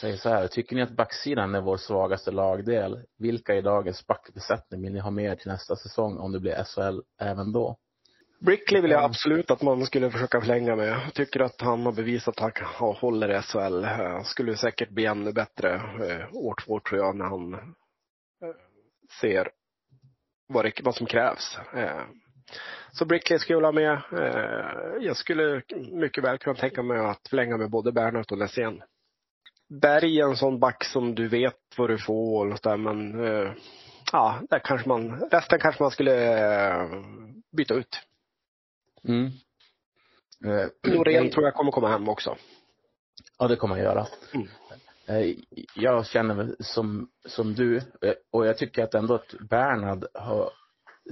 Säger 0.00 0.16
så 0.16 0.28
här, 0.28 0.48
tycker 0.48 0.76
ni 0.76 0.82
att 0.82 0.96
backsidan 0.96 1.54
är 1.54 1.60
vår 1.60 1.76
svagaste 1.76 2.30
lagdel? 2.30 3.04
Vilka 3.18 3.54
i 3.54 3.60
dagens 3.60 4.06
backbesättning 4.06 4.82
vill 4.82 4.92
ni 4.92 5.00
ha 5.00 5.10
med 5.10 5.38
till 5.38 5.50
nästa 5.50 5.76
säsong 5.76 6.18
om 6.18 6.32
det 6.32 6.40
blir 6.40 6.64
SHL 6.64 7.00
även 7.20 7.52
då? 7.52 7.76
Brickley 8.44 8.82
vill 8.82 8.90
jag 8.90 9.04
absolut 9.04 9.50
att 9.50 9.62
man 9.62 9.86
skulle 9.86 10.10
försöka 10.10 10.40
förlänga 10.40 10.76
med. 10.76 10.88
Jag 10.88 11.14
tycker 11.14 11.40
att 11.40 11.60
han 11.60 11.86
har 11.86 11.92
bevisat 11.92 12.40
att 12.40 12.58
han 12.58 12.94
håller 12.94 13.38
i 13.38 13.42
SHL. 13.42 13.84
Eh, 13.84 14.22
Skulle 14.22 14.56
säkert 14.56 14.90
bli 14.90 15.06
ännu 15.06 15.32
bättre 15.32 15.74
eh, 15.74 16.34
år 16.34 16.54
två 16.64 16.80
tror 16.80 17.00
jag 17.00 17.16
när 17.16 17.24
han 17.24 17.54
eh, 17.54 17.60
ser 19.20 19.48
vad, 20.48 20.64
det, 20.64 20.72
vad 20.82 20.94
som 20.94 21.06
krävs. 21.06 21.58
Så 22.92 23.04
Brickley 23.04 23.38
skulle 23.38 23.58
jag 23.58 23.72
vilja 23.72 23.94
ha 23.94 24.16
med. 24.16 25.02
Jag 25.02 25.16
skulle 25.16 25.62
mycket 25.92 26.24
väl 26.24 26.38
kunna 26.38 26.56
tänka 26.56 26.82
mig 26.82 26.98
att 26.98 27.28
förlänga 27.28 27.56
med 27.56 27.70
både 27.70 27.92
Bernhardt 27.92 28.32
och 28.32 28.38
Nässén. 28.38 28.82
Berg 29.80 30.20
är 30.20 30.24
en 30.24 30.36
sån 30.36 30.60
back 30.60 30.84
som 30.84 31.14
du 31.14 31.28
vet 31.28 31.58
vad 31.76 31.90
du 31.90 31.98
får 31.98 32.52
och 32.52 32.58
sådär 32.58 32.76
men 32.76 33.14
ja, 34.12 34.40
där 34.50 34.58
kanske 34.58 34.88
man, 34.88 35.20
resten 35.30 35.58
kanske 35.58 35.82
man 35.82 35.90
skulle 35.90 36.14
byta 37.56 37.74
ut. 37.74 38.00
Mm. 39.08 39.26
Eh, 40.44 40.68
Norén 40.94 41.30
tror 41.30 41.44
jag 41.44 41.54
kommer 41.54 41.70
komma 41.72 41.88
hem 41.88 42.08
också. 42.08 42.36
Ja, 43.38 43.48
det 43.48 43.56
kommer 43.56 43.76
jag 43.76 43.84
göra. 43.84 44.06
Mm. 44.34 44.48
Eh, 45.06 45.36
Jag 45.76 46.06
känner 46.06 46.56
som, 46.60 47.10
som 47.24 47.54
du 47.54 47.76
eh, 47.76 48.14
och 48.32 48.46
jag 48.46 48.58
tycker 48.58 48.84
att 48.84 48.94
ändå 48.94 49.14
att 49.14 49.34
Bernhard 49.50 50.06
har 50.14 50.50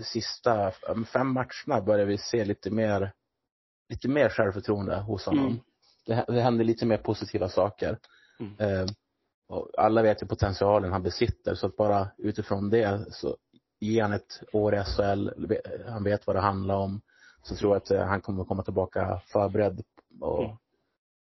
sista 0.02 0.70
fem 1.12 1.33
matcherna 1.33 1.85
börjar 1.87 2.07
vi 2.07 2.18
se 2.18 2.44
lite 2.44 2.70
mer 2.70 3.12
lite 3.88 4.09
mer 4.09 4.28
självförtroende 4.28 4.96
hos 4.96 5.26
honom. 5.26 5.46
Mm. 5.46 5.61
Det, 6.07 6.24
det 6.35 6.40
händer 6.40 6.64
lite 6.64 6.87
mer 6.87 6.98
positiva 6.98 7.48
saker. 7.48 7.98
Mm. 8.40 8.87
Och 9.48 9.70
alla 9.78 10.02
vet 10.02 10.22
ju 10.22 10.26
potentialen 10.26 10.92
han 10.92 11.02
besitter 11.02 11.55
så 11.55 11.66
att 11.66 11.76
bara 11.76 12.09
utifrån 12.18 12.70
det 12.70 13.12
så 13.14 13.37
ger 13.81 14.02
han 14.02 14.12
ett 14.12 14.42
år 14.52 14.74
i 14.74 14.85
SHL, 14.85 15.28
han 15.88 16.05
vet 16.05 16.26
vad 16.26 16.37
det 16.37 16.40
handlar 16.40 16.76
om. 16.76 17.00
Så 17.42 17.57
tror 17.57 17.72
jag 17.72 17.76
att 17.76 17.90
eh, 17.90 18.05
han 18.05 18.20
kommer 18.20 18.44
komma 18.44 18.62
tillbaka 18.62 19.20
förberedd 19.26 19.83
och 20.20 20.44
Mm. 20.44 20.57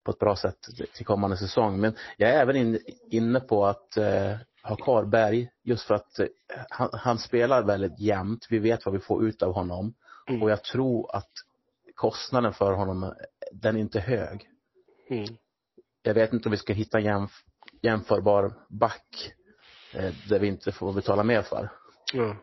på 0.05 0.11
ett 0.11 0.19
bra 0.19 0.35
sätt 0.35 0.57
till 0.95 1.05
kommande 1.05 1.37
säsong. 1.37 1.79
Men 1.79 1.95
jag 2.17 2.29
är 2.29 2.41
även 2.41 2.55
in, 2.55 2.79
inne 3.11 3.39
på 3.39 3.65
att 3.65 3.97
eh, 3.97 4.35
ha 4.63 4.75
kvar 4.75 5.05
Berg 5.05 5.49
just 5.63 5.83
för 5.83 5.95
att 5.95 6.19
eh, 6.19 6.27
han, 6.69 6.89
han 6.93 7.17
spelar 7.19 7.63
väldigt 7.63 7.99
jämnt. 7.99 8.47
Vi 8.49 8.59
vet 8.59 8.85
vad 8.85 8.93
vi 8.93 8.99
får 8.99 9.25
ut 9.25 9.43
av 9.43 9.53
honom. 9.53 9.93
Mm. 10.29 10.43
Och 10.43 10.49
jag 10.51 10.63
tror 10.63 11.15
att 11.15 11.31
kostnaden 11.95 12.53
för 12.53 12.73
honom 12.73 13.13
den 13.51 13.75
är 13.75 13.79
inte 13.79 13.99
hög. 13.99 14.49
Mm. 15.09 15.25
Jag 16.01 16.13
vet 16.13 16.33
inte 16.33 16.49
om 16.49 16.51
vi 16.51 16.57
ska 16.57 16.73
hitta 16.73 16.97
en 16.97 17.03
jämf 17.03 17.31
jämförbar 17.81 18.53
back 18.69 19.33
eh, 19.93 20.13
där 20.29 20.39
vi 20.39 20.47
inte 20.47 20.71
får 20.71 20.93
betala 20.93 21.23
mer 21.23 21.41
för. 21.41 21.69
Ja. 22.13 22.35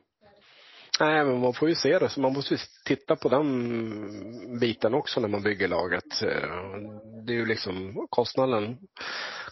Nej, 1.01 1.25
men 1.25 1.41
man 1.41 1.55
får 1.55 1.69
ju 1.69 1.75
se 1.75 1.99
det. 1.99 2.09
Så 2.09 2.21
man 2.21 2.33
måste 2.33 2.57
titta 2.85 3.17
på 3.17 3.29
den 3.29 4.59
biten 4.61 4.95
också 4.95 5.21
när 5.21 5.29
man 5.29 5.43
bygger 5.43 5.69
laget. 5.69 6.23
Eh, 6.23 6.49
Det 7.27 7.33
är 7.33 7.37
ju 7.37 7.47
liksom 7.47 8.07
kostnaden 8.11 8.79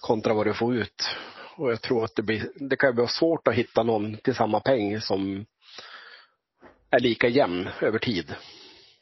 kontra 0.01 0.35
vad 0.35 0.47
du 0.47 0.55
får 0.55 0.75
ut. 0.77 1.09
Och 1.57 1.71
jag 1.73 1.83
tror 1.83 2.05
att 2.05 2.17
det, 2.17 2.23
blir, 2.23 2.51
det 2.69 2.77
kan 2.77 2.95
bli 2.95 3.07
svårt 3.07 3.49
att 3.49 3.55
hitta 3.55 3.83
någon 3.83 4.17
till 4.17 4.35
samma 4.35 4.61
peng 4.61 5.01
som 5.01 5.47
är 6.91 7.01
lika 7.01 7.29
jämn 7.29 7.69
över 7.81 7.99
tid. 7.99 8.35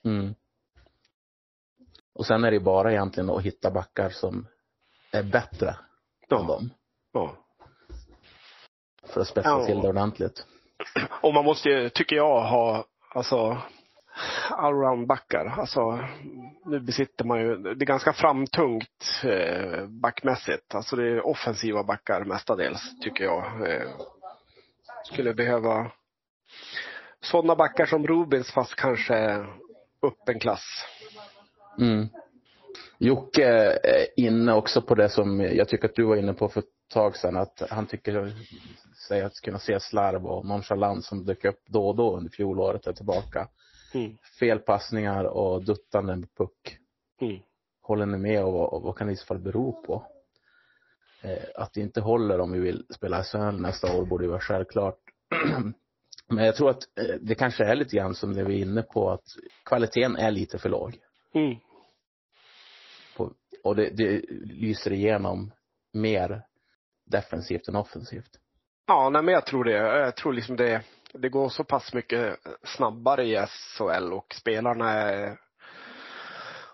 Mm. 0.05 0.35
Och 2.15 2.27
sen 2.27 2.45
är 2.45 2.51
det 2.51 2.61
bara 2.61 2.93
egentligen 2.93 3.31
att 3.31 3.43
hitta 3.43 3.71
backar 3.71 4.11
som 4.11 4.47
är 5.13 5.23
bättre 5.23 5.69
än 5.69 5.77
Ja. 6.29 6.43
dem. 6.43 6.71
ja. 7.13 7.37
För 9.07 9.21
att 9.21 9.29
spetsa 9.29 9.49
Ja. 9.51 9.67
till 9.67 9.81
det 9.81 9.89
ordentligt. 9.89 10.47
Och 11.21 11.35
man 11.35 11.45
måste 11.45 11.69
ju, 11.69 11.89
tycker 11.89 12.17
jag, 12.17 12.41
ha 12.41 12.85
alltså 13.15 13.63
allround-backar. 14.51 15.47
Alltså, 15.59 16.09
nu 16.65 16.81
besitter 16.81 17.25
man 17.25 17.41
ju, 17.41 17.57
det 17.57 17.85
är 17.85 17.87
ganska 17.87 18.13
framtungt 18.13 19.23
eh, 19.25 19.87
backmässigt. 19.87 20.75
Alltså 20.75 20.97
det 20.97 21.09
är 21.09 21.27
offensiva 21.27 21.85
backar 21.85 22.25
mestadels, 22.25 23.01
tycker 23.01 23.25
jag. 23.25 23.71
Eh, 23.71 23.89
skulle 25.05 25.35
behöva 25.35 25.91
sådana 27.21 27.57
backar 27.57 27.87
som 27.87 28.07
Rubins 28.07 28.53
fast 28.53 28.75
kanske 28.75 29.47
upp 30.03 30.29
en 30.29 30.39
klass. 30.39 30.85
Mm. 31.79 32.09
Jocke 32.99 33.47
är 33.83 34.21
inne 34.21 34.53
också 34.53 34.83
på 34.83 34.95
det 34.95 35.09
som 35.09 35.41
jag 35.41 35.69
tycker 35.69 35.89
att 35.89 35.95
du 35.95 36.05
var 36.05 36.17
inne 36.17 36.33
på 36.33 36.49
för 36.49 36.63
tag 36.89 37.17
sedan, 37.17 37.37
att 37.37 37.63
han 37.71 37.87
tycker 37.87 38.33
sig 39.09 39.23
att 39.23 39.41
kunna 39.41 39.59
se 39.59 39.81
slarv 39.81 40.27
och 40.27 40.47
nonchalans 40.47 41.07
som 41.07 41.25
dök 41.25 41.45
upp 41.45 41.63
då 41.67 41.89
och 41.89 41.97
då 41.97 42.17
under 42.17 42.31
fjolåret 42.31 42.87
är 42.87 42.93
tillbaka. 42.93 43.49
Mm. 43.95 44.17
Felpassningar 44.39 45.25
och 45.25 45.65
duttande 45.65 46.17
med 46.17 46.35
puck. 46.35 46.79
Mm. 47.21 47.39
Håller 47.83 48.07
ni 48.07 48.19
med 48.19 48.45
och 48.45 48.53
vad, 48.53 48.73
och 48.73 48.83
vad 48.83 48.97
kan 48.97 49.07
det 49.07 49.13
i 49.13 49.17
så 49.17 49.27
fall 49.27 49.39
bero 49.39 49.83
på? 49.83 50.07
Eh, 51.23 51.45
att 51.55 51.73
det 51.73 51.81
inte 51.81 52.01
håller 52.01 52.41
om 52.41 52.53
vi 52.53 52.59
vill 52.59 52.87
spela 52.91 53.25
SHL 53.25 53.61
nästa 53.61 53.97
år 53.97 54.05
borde 54.05 54.25
ju 54.25 54.31
vara 54.31 54.41
självklart. 54.41 54.99
Men 56.29 56.45
jag 56.45 56.57
tror 56.57 56.71
att 56.71 56.83
eh, 56.99 57.15
det 57.21 57.35
kanske 57.35 57.65
är 57.65 57.75
lite 57.75 57.97
grann 57.97 58.15
som 58.15 58.35
det 58.35 58.45
vi 58.45 58.55
är 58.55 58.63
inne 58.63 58.83
på 58.83 59.11
att 59.11 59.25
kvaliteten 59.65 60.17
är 60.17 60.31
lite 60.31 60.59
för 60.59 60.69
låg. 60.69 60.99
Mm. 61.35 61.57
på, 63.17 63.33
och 63.65 63.77
det, 63.77 63.91
det 63.91 64.25
lyser 64.45 64.93
igenom 64.93 65.53
mer 65.93 66.43
defensivt 67.11 67.69
än 67.69 67.77
offensivt. 67.77 68.31
Ja, 68.87 69.11
nej, 69.11 69.23
men 69.23 69.35
jag 69.35 69.47
tror 69.47 69.65
det. 69.65 69.73
Jag 69.73 70.17
tror 70.17 70.33
liksom 70.33 70.57
det, 70.57 70.83
det 71.13 71.29
går 71.29 71.49
så 71.49 71.65
pass 71.65 71.95
mycket 71.95 72.39
snabbare 72.65 73.25
i 73.25 73.47
SHL 73.47 74.13
och 74.13 74.35
spelarna 74.35 74.91
är, 74.91 75.41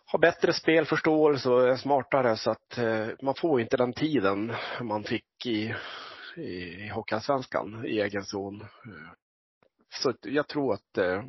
har 0.05 0.19
bättre 0.19 0.53
spelförståelse 0.53 1.51
och 1.51 1.69
är 1.69 1.77
smartare 1.77 2.37
så 2.37 2.51
att 2.51 2.79
eh, 2.79 3.07
man 3.23 3.35
får 3.35 3.61
inte 3.61 3.77
den 3.77 3.93
tiden 3.93 4.53
man 4.81 5.05
fick 5.05 5.47
i, 5.47 5.75
i, 6.37 6.85
i 6.85 6.89
Hockeyallsvenskan 6.89 7.87
i 7.87 8.01
egen 8.01 8.25
zon. 8.25 8.65
Så 9.95 10.15
jag 10.23 10.49
tror 10.49 10.75
att 10.75 10.99
eh, 10.99 11.23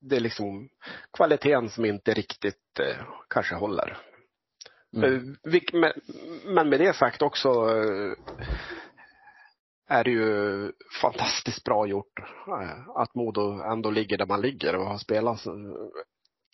det 0.00 0.16
är 0.16 0.20
liksom 0.20 0.68
kvaliteten 1.12 1.70
som 1.70 1.84
inte 1.84 2.14
riktigt 2.14 2.78
eh, 2.80 3.04
kanske 3.28 3.54
håller. 3.54 4.09
Mm. 4.96 5.36
Eh, 5.44 5.92
Men, 6.44 6.68
med 6.68 6.80
det 6.80 6.96
sagt 6.96 7.22
också 7.22 7.48
eh, 7.48 8.12
är 9.88 10.04
det 10.04 10.10
ju 10.10 10.72
fantastiskt 11.02 11.64
bra 11.64 11.86
gjort 11.86 12.18
eh, 12.48 12.88
att 12.96 13.14
Modo 13.14 13.62
ändå 13.62 13.90
ligger 13.90 14.18
där 14.18 14.26
man 14.26 14.40
ligger 14.40 14.76
och 14.76 14.86
har 14.86 14.98
spelat 14.98 15.40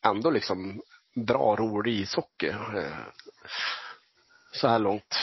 ändå 0.05 0.31
liksom 0.31 0.83
bra, 1.27 1.57
rolig 1.57 1.93
ishockey 2.01 2.53
så 4.53 4.69
här 4.69 4.79
långt. 4.79 5.15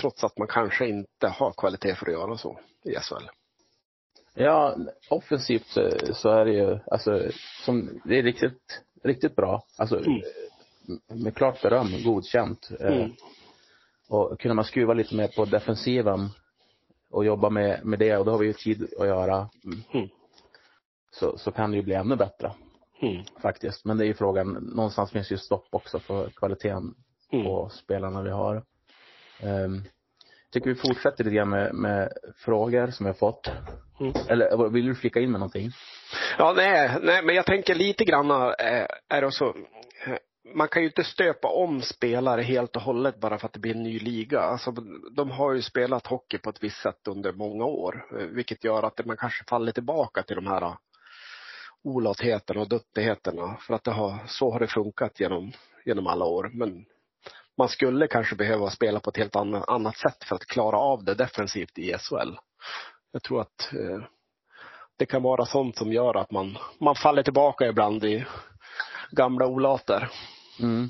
Trots 0.00 0.24
att 0.24 0.38
man 0.38 0.48
kanske 0.48 0.88
inte 0.88 1.28
har 1.28 1.52
kvalitet 1.52 1.94
för 1.94 2.06
att 2.06 2.12
göra 2.12 2.36
så 2.36 2.60
i 2.84 2.94
SHL. 2.94 3.28
Ja, 4.34 4.76
offensivt 5.08 5.66
så, 5.66 5.90
så 6.14 6.30
är 6.30 6.44
det 6.44 6.52
ju, 6.52 6.78
alltså, 6.86 7.30
som, 7.64 8.00
det 8.04 8.18
är 8.18 8.22
riktigt, 8.22 8.82
riktigt 9.04 9.36
bra. 9.36 9.62
Alltså, 9.78 9.96
Mm. 9.96 10.22
Med 11.06 11.36
klart 11.36 11.62
beröm, 11.62 11.86
godkänt. 12.04 12.68
Eh, 12.80 12.86
Mm. 12.96 13.10
Och 14.10 14.40
kunde 14.40 14.54
man 14.54 14.64
skruva 14.64 14.94
lite 14.94 15.14
mer 15.14 15.28
på 15.28 15.44
defensiven 15.44 16.28
och 17.10 17.24
jobba 17.24 17.50
med, 17.50 17.84
med 17.84 17.98
det, 17.98 18.16
och 18.16 18.24
då 18.24 18.30
har 18.30 18.38
vi 18.38 18.46
ju 18.46 18.52
tid 18.52 18.82
att 18.98 19.06
göra, 19.06 19.48
mm, 19.64 20.08
så, 21.10 21.38
så 21.38 21.52
kan 21.52 21.70
det 21.70 21.76
ju 21.76 21.82
bli 21.82 21.94
ännu 21.94 22.16
bättre 22.16 22.52
Mm. 23.02 23.24
faktiskt. 23.42 23.84
Men 23.84 23.98
det 23.98 24.04
är 24.04 24.06
ju 24.06 24.14
frågan, 24.14 24.52
någonstans 24.52 25.10
finns 25.12 25.32
ju 25.32 25.36
stopp 25.36 25.68
också 25.70 25.98
för 25.98 26.30
kvaliteten 26.30 26.94
Mm. 27.32 27.44
på 27.44 27.68
spelarna 27.68 28.22
vi 28.22 28.30
har. 28.30 28.62
Um, 29.42 29.84
tycker 30.52 30.70
vi 30.70 30.74
fortsätter 30.76 31.24
lite 31.24 31.36
grann 31.36 31.50
med, 31.50 31.74
med 31.74 32.12
frågor 32.36 32.90
som 32.90 33.04
vi 33.06 33.10
har 33.10 33.14
fått. 33.18 33.50
Mm. 34.00 34.12
Eller 34.28 34.68
vill 34.68 34.86
du 34.86 34.94
flika 34.94 35.20
in 35.20 35.30
med 35.30 35.40
någonting? 35.40 35.70
Ja, 36.38 36.52
nej, 36.56 36.90
nej, 37.02 37.22
men 37.24 37.34
jag 37.34 37.46
tänker 37.46 37.74
lite 37.74 38.04
grann 38.04 38.30
eh, 38.30 38.86
är 39.08 39.20
det 39.20 39.26
eh, 39.26 39.30
man 40.54 40.68
kan 40.68 40.82
ju 40.82 40.88
inte 40.88 41.04
stöpa 41.04 41.48
om 41.48 41.82
spelare 41.82 42.42
helt 42.42 42.76
och 42.76 42.82
hållet 42.82 43.20
bara 43.20 43.38
för 43.38 43.46
att 43.46 43.52
det 43.52 43.58
blir 43.58 43.74
en 43.74 43.82
ny 43.82 43.98
liga. 43.98 44.40
Alltså, 44.40 44.70
de 45.16 45.30
har 45.30 45.52
ju 45.52 45.62
spelat 45.62 46.06
hockey 46.06 46.38
på 46.38 46.50
ett 46.50 46.62
visst 46.62 46.82
sätt 46.82 47.08
under 47.08 47.32
många 47.32 47.64
år, 47.64 48.06
eh, 48.12 48.26
vilket 48.26 48.64
gör 48.64 48.82
att 48.82 49.06
man 49.06 49.16
kanske 49.16 49.44
faller 49.44 49.72
tillbaka 49.72 50.22
till 50.22 50.36
de 50.36 50.46
här 50.46 50.62
eh, 50.62 50.76
olatheterna 51.84 52.60
och 52.60 52.68
duttigheterna. 52.68 53.56
För 53.60 53.74
att 53.74 53.84
det 53.84 53.90
har, 53.90 54.18
så 54.26 54.52
har 54.52 54.60
det 54.60 54.66
funkat 54.66 55.20
genom, 55.20 55.52
genom 55.84 56.06
alla 56.06 56.24
år. 56.24 56.50
Men 56.52 56.84
man 57.58 57.68
skulle 57.68 58.06
kanske 58.06 58.36
behöva 58.36 58.70
spela 58.70 59.00
på 59.00 59.10
ett 59.10 59.16
helt 59.16 59.36
annat, 59.36 59.68
annat 59.68 59.96
sätt 59.96 60.24
för 60.24 60.36
att 60.36 60.46
klara 60.46 60.76
av 60.76 61.04
det 61.04 61.14
defensivt 61.14 61.78
i 61.78 61.94
SHL. 61.98 62.36
Jag 63.12 63.22
tror 63.22 63.40
att 63.40 63.72
eh, 63.72 64.04
det 64.96 65.06
kan 65.06 65.22
vara 65.22 65.46
sånt 65.46 65.76
som 65.76 65.92
gör 65.92 66.16
att 66.16 66.30
man, 66.30 66.58
man 66.80 66.94
faller 66.94 67.22
tillbaka 67.22 67.66
ibland 67.66 68.04
i 68.04 68.24
gamla 69.10 69.46
olater. 69.46 70.10
Mm. 70.60 70.88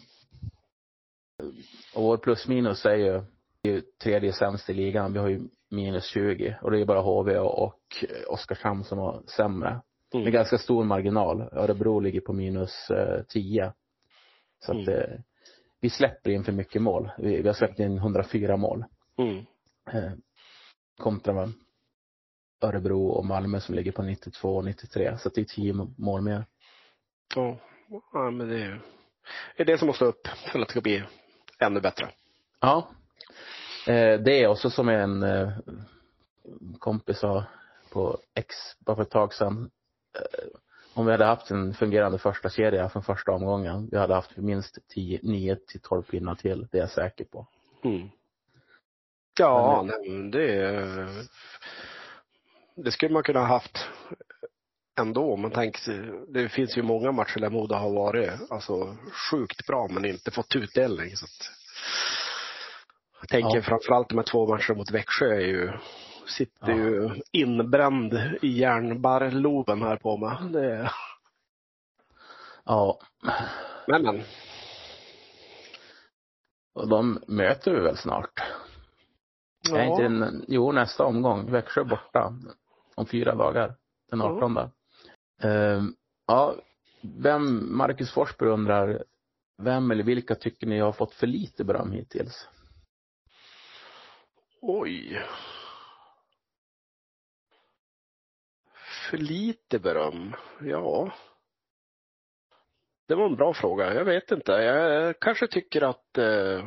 Och 1.95 2.03
vår 2.03 2.17
plus 2.17 2.49
minus 2.49 2.87
är 2.87 2.95
ju, 2.95 3.15
är 3.63 3.71
ju 3.71 3.81
tredje 4.03 4.33
sämst 4.33 4.71
i 4.71 4.75
ligan. 4.75 5.13
Vi 5.13 5.19
har 5.19 5.29
ju 5.29 5.41
minus 5.71 6.05
20 6.07 6.59
och 6.63 6.71
det 6.71 6.81
är 6.81 6.85
bara 6.85 7.01
HV 7.01 7.39
och 7.39 8.05
Oskarshamn 8.29 8.85
som 8.85 8.99
har 8.99 9.23
sämre. 9.27 9.71
Med 10.13 10.21
Mm. 10.21 10.33
ganska 10.33 10.59
stor 10.59 10.85
marginal. 10.85 11.41
Örebro 11.53 12.01
ligger 12.01 12.21
på 12.21 12.33
minus 12.33 12.91
eh, 12.91 13.23
10. 13.29 13.73
Så 14.59 14.73
att 14.73 14.89
Mm. 14.89 15.01
eh, 15.01 15.21
vi 15.81 15.91
släpper 15.91 16.31
in 16.31 16.45
för 16.45 16.53
mycket 16.53 16.83
mål. 16.83 17.11
Vi, 17.19 17.43
vi 17.43 17.49
har 17.49 17.55
släppt 17.55 17.79
in 17.79 17.99
104 17.99 18.57
mål. 18.57 18.85
Mm. 19.19 19.37
Eh, 19.93 20.13
kontra 20.99 21.33
med 21.35 21.53
Örebro 22.61 23.07
och 23.09 23.27
Malmö 23.27 23.61
som 23.61 23.75
ligger 23.75 23.93
på 23.93 24.03
92 24.03 24.57
och 24.57 24.65
93. 24.65 25.19
Så 25.19 25.29
att 25.29 25.35
det 25.35 25.41
är 25.41 25.45
10 25.45 25.73
mål 25.97 26.21
mer. 26.23 26.45
Ja, 27.37 27.57
ja, 28.13 28.31
men 28.31 28.49
det 28.49 28.61
är, 28.63 28.81
det 29.57 29.63
är 29.63 29.67
det 29.67 29.79
som 29.79 29.87
måste 29.87 30.05
upp 30.05 30.29
för 30.53 30.59
att 30.59 30.69
det 30.69 30.73
ska 30.73 30.81
bli 30.81 31.05
ännu 31.59 31.81
bättre. 31.81 32.09
Ja. 32.61 32.89
Eh, 33.87 34.21
det 34.21 34.43
är 34.43 34.49
också 34.49 34.71
som 34.71 34.89
en 34.89 35.23
eh, 35.23 35.49
kompis 36.79 37.19
sa 37.19 37.45
på 37.91 38.19
X 38.35 38.55
bara 38.79 38.97
för 38.97 39.03
ett 39.03 39.11
tag 39.11 39.35
sedan. 39.35 39.71
Eh, 40.15 40.49
om 40.95 41.07
vi 41.07 41.13
hade 41.13 41.25
haft 41.25 41.51
en 41.51 41.75
fungerande 41.75 42.19
första 42.19 42.51
kedja 42.51 42.89
från 42.89 43.03
första 43.03 43.33
omgången, 43.33 43.89
vi 43.91 43.99
hade 43.99 44.15
haft 44.15 44.37
minst 44.37 44.79
10, 44.89 45.21
9 45.23 45.57
till 45.57 45.81
12 45.81 46.03
pinnar 46.03 46.35
till, 46.35 46.67
det 46.71 46.79
är 46.79 46.83
jag 46.83 46.91
säker 46.91 47.25
på. 47.25 47.47
Mm. 47.85 48.09
Ja, 49.39 49.83
nej, 49.87 50.11
men 50.11 50.31
det 50.31 51.27
det 52.85 52.93
skulle 52.93 53.13
man 53.13 53.23
kunna 53.23 53.41
ha 53.41 53.47
haft 53.47 53.79
ändå. 54.99 55.37
Man 55.37 55.51
tänker, 55.51 56.13
det 56.33 56.49
finns 56.49 56.77
ju 56.79 56.83
många 56.83 57.13
matcher 57.13 57.41
där 57.41 57.51
Modo 57.51 57.75
har 57.75 57.91
varit 57.91 58.31
alltså, 58.51 58.97
sjukt 59.31 59.67
bra 59.67 59.89
men 59.91 60.05
inte 60.05 60.31
fått 60.31 60.57
utdelning. 60.57 61.17
Så 61.17 61.25
att, 61.25 61.51
jag 63.21 63.29
tänker 63.29 63.57
Ja. 63.57 63.63
framförallt 63.63 64.09
de 64.09 64.19
här 64.19 64.25
två 64.25 64.47
matcherna 64.47 64.75
mot 64.75 64.91
Växjö 64.91 65.27
är 65.35 65.41
ju, 65.47 65.73
sitter 66.27 66.69
Ja. 66.71 66.77
ju 66.77 67.11
inbränd 67.33 68.15
i 68.43 68.49
järnbarrloben 68.49 69.83
här 69.83 69.97
på 69.97 70.17
mig. 70.17 70.37
Det, 70.53 70.91
Ja, 72.65 72.99
men 73.87 74.03
men. 74.03 74.23
och 76.75 76.89
de 76.89 77.19
möter 77.27 77.71
vi 77.75 77.81
väl 77.81 77.97
snart. 77.97 78.41
Är 79.75 79.83
inte 79.85 80.03
den, 80.03 80.45
jo, 80.49 80.73
nästa 80.73 81.05
omgång. 81.05 81.51
Växjö 81.53 81.85
borta. 81.85 82.33
Om 82.95 83.07
fyra 83.07 83.35
dagar. 83.35 83.75
Den 84.11 84.19
Ja. 84.19 84.71
18. 85.43 85.95
Ja, 86.27 86.55
vem, 87.03 87.77
Marcus 87.77 88.13
Forsberg 88.13 88.49
undrar, 88.49 89.05
vem 89.63 89.91
eller 89.91 90.05
vilka 90.05 90.35
tycker 90.35 90.67
ni 90.67 90.79
har 90.79 90.93
fått 90.93 91.15
för 91.15 91.27
lite 91.27 91.65
beröm 91.65 91.93
hittills? 91.93 92.49
Oj. 94.61 95.23
För 99.11 99.19
lite 99.19 99.79
beröm? 99.79 100.35
Ja. 100.61 101.13
Det 103.09 103.15
var 103.15 103.27
en 103.27 103.37
bra 103.37 103.55
fråga. 103.55 103.95
Jag 103.95 104.05
vet 104.05 104.31
inte. 104.31 104.53
Jag 104.53 105.21
kanske 105.21 105.47
tycker 105.47 105.83
att 105.83 106.19
eh, 106.19 106.65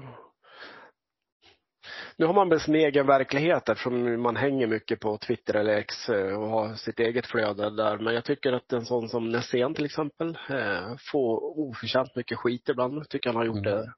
nu 2.18 2.26
har 2.26 2.34
man 2.34 2.50
väl 2.50 2.60
sin 2.60 2.76
egen 2.76 3.08
verklighet 3.08 3.70
eftersom 3.70 4.22
man 4.22 4.36
hänger 4.36 4.68
mycket 4.68 5.00
på 5.00 5.18
Twitter 5.18 5.54
eller 5.54 5.74
X 5.78 6.10
eh, 6.10 6.42
och 6.42 6.50
har 6.50 6.76
sitt 6.76 7.00
eget 7.00 7.28
flöde 7.28 7.70
där. 7.76 7.98
Men 7.98 8.14
jag 8.14 8.26
tycker 8.26 8.54
att 8.54 8.74
en 8.74 8.86
sån 8.86 9.10
som 9.10 9.30
Nässén 9.30 9.74
till 9.74 9.86
exempel 9.86 10.38
eh, 10.50 10.96
får 11.12 11.60
oförtjänt 11.60 12.16
mycket 12.16 12.38
skit 12.38 12.70
ibland. 12.70 13.10
Tycker 13.10 13.30
han 13.30 13.36
har 13.36 13.46
gjort 13.46 13.58
Mm. 13.58 13.64
det 13.64 13.94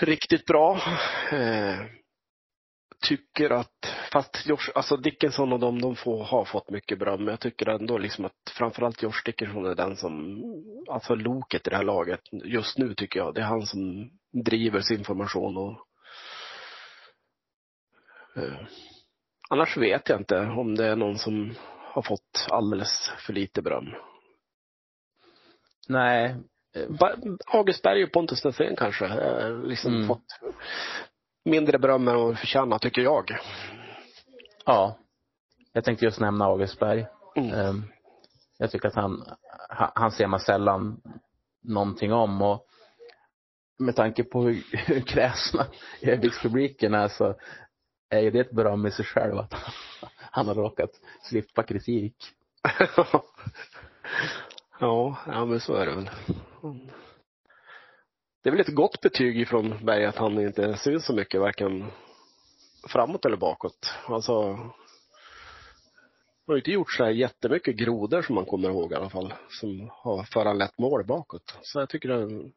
riktigt 0.00 0.46
bra. 0.46 0.80
Eh, 1.32 1.78
tycker 3.08 3.50
att, 3.50 3.94
fast 4.12 4.46
Josh, 4.46 4.70
alltså 4.74 4.96
Dickinson 4.96 5.52
och 5.52 5.60
de, 5.60 5.80
de 5.80 5.96
får, 5.96 6.24
har 6.24 6.44
fått 6.44 6.70
mycket 6.70 6.98
beröm. 6.98 7.18
Men 7.24 7.28
jag 7.28 7.40
tycker 7.40 7.66
ändå 7.68 7.98
liksom 7.98 8.24
att 8.24 8.52
framförallt 8.58 9.02
Josh 9.02 9.22
Dickinson 9.24 9.66
är 9.66 9.74
den 9.74 9.96
som, 9.96 10.42
alltså 10.90 11.14
loket 11.14 11.66
i 11.66 11.70
det 11.70 11.76
här 11.76 11.84
laget 11.84 12.20
just 12.44 12.78
nu 12.78 12.94
tycker 12.94 13.20
jag. 13.20 13.34
Det 13.34 13.40
är 13.40 13.44
han 13.44 13.66
som 13.66 14.10
driver 14.44 14.80
sin 14.80 15.04
formation 15.04 15.56
och 15.56 15.87
Annars 19.50 19.76
vet 19.76 20.08
jag 20.08 20.20
inte 20.20 20.38
om 20.40 20.74
det 20.74 20.86
är 20.86 20.96
någon 20.96 21.18
som 21.18 21.54
har 21.82 22.02
fått 22.02 22.46
alldeles 22.50 23.10
för 23.26 23.32
lite 23.32 23.62
beröm. 23.62 23.86
Nej, 25.88 26.36
Ba- 26.88 27.36
August 27.46 27.82
Berg 27.82 28.04
och 28.04 28.12
Pontus 28.12 28.44
Nässén 28.44 28.76
kanske 28.76 29.06
eh, 29.06 29.62
liksom 29.62 29.94
Mm. 29.94 30.06
fått 30.08 30.24
mindre 31.44 31.78
beröm 31.78 32.08
än 32.08 32.16
vad 32.16 32.26
de 32.26 32.36
förtjänar, 32.36 32.78
tycker 32.78 33.02
jag. 33.02 33.38
ja. 34.66 34.98
Jag 35.72 35.84
tänkte 35.84 36.04
just 36.04 36.20
nämna 36.20 36.44
Augustberg. 36.44 37.06
Mm. 37.36 37.52
Ehm, 37.52 37.84
Jag 38.58 38.70
tycker 38.70 38.88
att 38.88 38.94
han, 38.94 39.24
han, 39.94 40.10
ser 40.12 40.26
man 40.26 40.40
sällan 40.40 41.00
någonting 41.62 42.12
om 42.12 42.42
och 42.42 42.66
med 43.78 43.96
tanke 43.96 44.24
på 44.24 44.42
hur, 44.42 44.64
hur 44.86 45.00
kräsna 45.00 45.66
Eviks-publiken 46.02 46.94
är 46.94 47.08
så 47.08 47.34
är 48.08 48.20
ju 48.20 48.30
det 48.30 48.40
ett 48.40 48.50
beröm 48.50 48.86
i 48.86 48.90
sig 48.90 49.04
själv 49.04 49.38
att 49.38 49.54
han, 50.30 50.48
har 50.48 50.54
råkat 50.54 50.90
slippa 51.22 51.62
kritik. 51.62 52.14
ja, 54.80 55.16
ja, 55.26 55.44
men 55.44 55.60
så 55.60 55.74
är 55.74 55.86
det 55.86 55.94
väl. 55.94 56.10
Det 58.42 58.48
är 58.48 58.50
väl 58.50 58.60
ett 58.60 58.74
gott 58.74 59.00
betyg 59.00 59.48
från 59.48 59.84
Berg 59.84 60.04
att 60.04 60.16
han 60.16 60.40
inte 60.40 60.76
syns 60.76 61.06
så 61.06 61.14
mycket, 61.14 61.40
varken 61.40 61.90
framåt 62.88 63.24
eller 63.24 63.36
bakåt. 63.36 63.94
Alltså, 64.06 64.42
han 64.52 64.72
har 66.46 66.54
ju 66.54 66.60
inte 66.60 66.70
gjort 66.70 66.92
så 66.92 67.04
här 67.04 67.10
jättemycket 67.10 67.76
grodor 67.76 68.22
som 68.22 68.34
man 68.34 68.44
kommer 68.44 68.68
ihåg 68.68 68.92
i 68.92 68.94
alla 68.94 69.10
fall, 69.10 69.34
som 69.48 69.90
har 69.92 70.24
föranlett 70.24 70.78
mål 70.78 71.04
bakåt. 71.04 71.58
Så 71.62 71.78
jag 71.78 71.88
tycker 71.88 72.08
det 72.08 72.50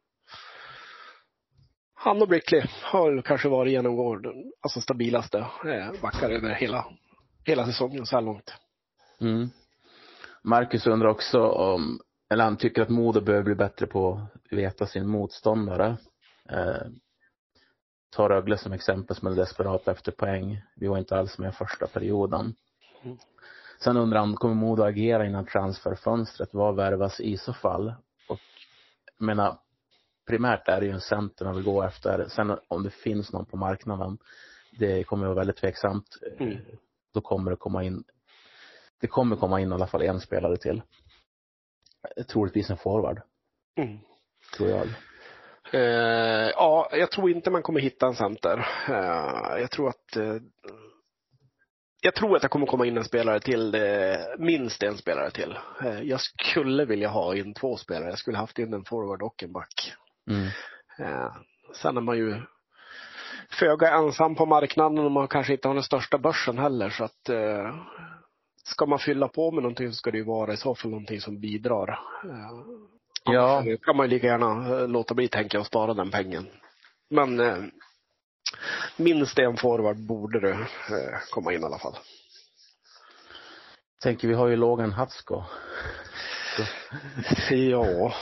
han 2.03 2.21
och 2.21 2.27
Brickley 2.27 2.63
har 2.83 3.21
kanske 3.21 3.49
varit 3.49 3.71
genomgående, 3.71 4.33
alltså 4.61 4.81
stabilaste 4.81 5.37
eh, 5.37 6.01
backar 6.01 6.29
över 6.29 6.49
hela, 6.49 6.85
hela 7.45 7.65
säsongen 7.65 8.05
så 8.05 8.15
här 8.15 8.21
långt. 8.21 8.53
Mm. 9.19 9.49
Marcus 10.43 10.87
undrar 10.87 11.09
också 11.09 11.47
om, 11.47 11.99
eller 12.29 12.43
han 12.43 12.57
tycker 12.57 12.81
att 12.81 12.89
Modo 12.89 13.21
behöver 13.21 13.43
bli 13.43 13.55
bättre 13.55 13.87
på 13.87 14.13
att 14.13 14.53
veta 14.53 14.85
sin 14.85 15.07
motståndare. 15.07 15.97
Eh, 16.49 16.87
ta 18.09 18.29
Rögle 18.29 18.57
som 18.57 18.73
exempel 18.73 19.15
som 19.15 19.27
är 19.27 19.35
desperat 19.35 19.87
efter 19.87 20.11
poäng. 20.11 20.61
Vi 20.75 20.87
var 20.87 20.97
inte 20.97 21.17
alls 21.17 21.37
med 21.37 21.55
första 21.55 21.87
perioden. 21.87 22.55
Mm. 23.03 23.17
Sen 23.79 23.97
undrar 23.97 24.19
han, 24.19 24.35
kommer 24.35 24.55
Modo 24.55 24.83
agera 24.83 25.25
innan 25.25 25.45
transferfönstret? 25.45 26.49
Vad 26.53 26.75
värvas 26.75 27.19
i 27.19 27.37
så 27.37 27.53
fall? 27.53 27.93
Och 28.27 28.39
jag 29.17 29.25
menar, 29.25 29.57
primärt 30.27 30.67
är 30.67 30.79
det 30.79 30.85
ju 30.85 30.91
en 30.91 31.01
center 31.01 31.45
man 31.45 31.55
vill 31.55 31.63
gå 31.63 31.83
efter. 31.83 32.25
Sen 32.29 32.57
om 32.67 32.83
det 32.83 32.89
finns 32.89 33.33
någon 33.33 33.45
på 33.45 33.57
marknaden, 33.57 34.17
det 34.79 35.03
kommer 35.03 35.25
vara 35.25 35.35
väldigt 35.35 35.57
tveksamt. 35.57 36.17
Mm. 36.39 36.57
Då 37.13 37.21
kommer 37.21 37.51
det 37.51 37.57
komma 37.57 37.83
in, 37.83 38.03
det 39.01 39.07
kommer 39.07 39.35
komma 39.35 39.61
in 39.61 39.71
i 39.71 39.73
alla 39.73 39.87
fall 39.87 40.01
en 40.01 40.19
spelare 40.19 40.57
till. 40.57 40.81
Troligtvis 42.27 42.69
en 42.69 42.77
forward, 42.77 43.21
Mm. 43.75 43.97
tror 44.57 44.69
jag. 44.69 44.87
Eh, 45.73 46.49
ja, 46.49 46.89
jag 46.91 47.11
tror 47.11 47.31
inte 47.31 47.51
man 47.51 47.61
kommer 47.63 47.79
hitta 47.79 48.07
en 48.07 48.15
center. 48.15 48.57
Eh, 48.89 49.59
jag 49.61 49.71
tror 49.71 49.89
att 49.89 50.15
eh, 50.15 50.35
jag 52.01 52.15
tror 52.15 52.35
att 52.35 52.41
det 52.41 52.47
kommer 52.47 52.65
komma 52.65 52.85
in 52.85 52.97
en 52.97 53.03
spelare 53.03 53.39
till, 53.39 53.75
eh, 53.75 54.17
minst 54.37 54.83
en 54.83 54.97
spelare 54.97 55.31
till. 55.31 55.57
Eh, 55.83 56.01
jag 56.01 56.19
skulle 56.21 56.85
vilja 56.85 57.07
ha 57.09 57.35
in 57.35 57.53
två 57.53 57.77
spelare. 57.77 58.09
Jag 58.09 58.19
skulle 58.19 58.37
haft 58.37 58.59
in 58.59 58.73
en 58.73 58.85
forward 58.85 59.21
och 59.21 59.43
en 59.43 59.51
back. 59.53 59.93
Mm. 60.29 60.47
Eh, 60.99 61.31
sen 61.75 61.97
är 61.97 62.01
man 62.01 62.17
ju 62.17 62.41
föga 63.49 63.91
ensam 63.91 64.35
på 64.35 64.45
marknaden 64.45 64.99
och 64.99 65.11
man 65.11 65.27
kanske 65.27 65.53
inte 65.53 65.67
har 65.67 65.75
den 65.75 65.83
största 65.83 66.17
börsen 66.17 66.57
heller 66.57 66.89
så 66.89 67.03
att 67.03 67.29
eh, 67.29 67.75
ska 68.63 68.85
man 68.85 68.99
fylla 68.99 69.27
på 69.27 69.51
med 69.51 69.63
någonting 69.63 69.89
så 69.89 69.95
ska 69.95 70.11
det 70.11 70.17
ju 70.17 70.23
vara 70.23 70.53
i 70.53 70.57
så 70.57 70.75
fall 70.75 70.91
någonting 70.91 71.21
som 71.21 71.39
bidrar. 71.39 71.89
Eh, 72.23 72.91
Ja. 73.23 73.57
Annars 73.57 73.79
kan 73.81 73.97
man 73.97 74.05
ju 74.05 74.09
lika 74.09 74.27
gärna 74.27 74.79
eh, 74.79 74.87
låta 74.87 75.13
bli 75.13 75.27
tänka 75.27 75.59
och 75.59 75.65
spara 75.65 75.93
den 75.93 76.11
pengen. 76.11 76.47
Men 77.09 77.39
eh, 77.39 77.57
minst 78.97 79.39
en 79.39 79.57
forward 79.57 79.97
borde 79.97 80.39
det 80.39 80.51
eh, 80.51 81.19
komma 81.31 81.53
in 81.53 81.61
i 81.61 81.65
alla 81.65 81.79
fall. 81.79 81.95
Tänker 84.03 84.27
vi 84.27 84.33
har 84.33 84.47
ju 84.47 84.55
Logan 84.55 84.91
Hatsko. 84.91 85.43
Ja. 87.49 88.13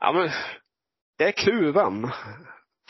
Ja 0.00 0.12
men, 0.12 0.30
jag 1.18 1.28
är 1.28 1.32
kluven. 1.32 2.10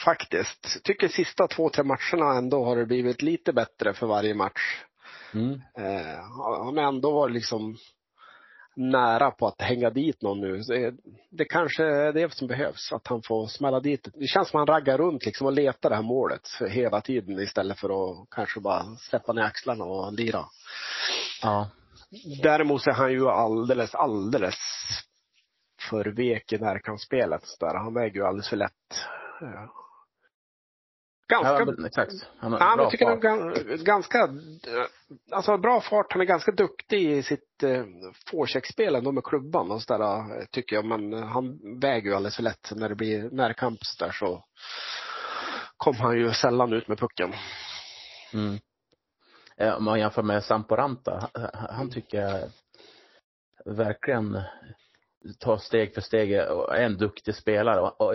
Faktiskt. 0.04 0.84
Tycker 0.84 1.08
sista 1.08 1.48
två, 1.48 1.70
tre 1.70 1.84
matcherna 1.84 2.38
ändå 2.38 2.64
har 2.64 2.76
det 2.76 2.86
blivit 2.86 3.22
lite 3.22 3.52
bättre 3.52 3.94
för 3.94 4.06
varje 4.06 4.34
match. 4.34 4.84
Mm. 5.34 5.52
Eh, 5.52 6.20
har 6.36 6.78
ändå 6.78 7.12
varit 7.12 7.34
liksom 7.34 7.76
nära 8.76 9.30
på 9.30 9.46
att 9.46 9.62
hänga 9.62 9.90
dit 9.90 10.22
någon 10.22 10.40
nu. 10.40 10.56
Det, 10.56 10.94
det 11.30 11.44
kanske 11.44 11.84
är 11.84 12.12
det 12.12 12.34
som 12.34 12.48
behövs, 12.48 12.92
att 12.92 13.06
han 13.06 13.22
får 13.22 13.46
smälla 13.46 13.80
dit. 13.80 14.08
Det 14.14 14.26
känns 14.26 14.48
som 14.48 14.60
att 14.60 14.68
han 14.68 14.76
raggar 14.76 14.98
runt 14.98 15.26
liksom 15.26 15.46
och 15.46 15.52
letar 15.52 15.90
det 15.90 15.96
här 15.96 16.02
målet 16.02 16.48
hela 16.68 17.00
tiden 17.00 17.38
istället 17.40 17.78
för 17.78 17.88
att 17.88 18.30
kanske 18.30 18.60
bara 18.60 18.96
släppa 18.96 19.32
ner 19.32 19.42
axlarna 19.42 19.84
och 19.84 20.12
lira. 20.12 20.44
Ja. 21.42 21.70
Däremot 22.42 22.86
är 22.86 22.92
han 22.92 23.12
ju 23.12 23.28
alldeles, 23.28 23.94
alldeles 23.94 24.56
för 25.90 26.04
vek 26.04 26.52
i 26.52 26.58
närkampsspelet. 26.58 27.42
Där. 27.60 27.74
Han 27.74 27.94
väger 27.94 28.14
ju 28.14 28.26
alldeles 28.26 28.48
för 28.48 28.56
lätt. 28.56 28.72
Ganska 31.28 31.52
ja 31.58 31.64
men, 31.64 31.84
exakt. 31.84 32.12
Han 32.38 32.52
har 32.52 32.60
Ja, 32.60 32.76
bra 32.76 32.84
jag 32.84 32.90
tycker 32.90 33.04
fart. 33.06 33.24
han 33.24 33.84
ganska, 33.84 34.28
alltså 35.30 35.56
bra 35.56 35.80
fart. 35.80 36.12
Han 36.12 36.20
är 36.20 36.24
ganska 36.26 36.52
duktig 36.52 37.10
i 37.10 37.22
sitt 37.22 37.62
eh, 37.62 37.84
forecheckspel 38.30 38.94
ändå 38.94 39.12
med 39.12 39.24
klubban 39.24 39.70
och 39.70 39.82
sådär, 39.82 40.46
tycker 40.50 40.76
jag. 40.76 40.84
Men 40.84 41.12
han 41.22 41.58
väger 41.80 42.10
ju 42.10 42.16
alldeles 42.16 42.36
för 42.36 42.42
lätt. 42.42 42.72
När 42.76 42.88
det 42.88 42.94
blir 42.94 43.30
närkamp 43.30 43.78
så 43.82 44.04
där 44.04 44.12
så 44.12 44.44
kom 45.76 45.96
han 45.96 46.18
ju 46.18 46.32
sällan 46.32 46.72
ut 46.72 46.88
med 46.88 46.98
pucken. 46.98 47.32
Mm. 48.34 48.58
Eh, 49.56 49.74
Om 49.76 49.84
man 49.84 50.00
jämför 50.00 50.22
med 50.22 50.44
Samporanta, 50.44 51.30
han- 51.34 51.50
han 51.76 51.90
tycker 51.90 52.18
jag 52.20 52.50
verkligen 53.74 54.42
tar 55.38 55.56
steg 55.56 55.94
för 55.94 56.00
steg 56.00 56.50
och 56.50 56.76
är 56.76 56.82
en 56.82 56.96
duktig 56.96 57.34
spelare. 57.34 57.80
Och, 57.80 58.00
och, 58.00 58.14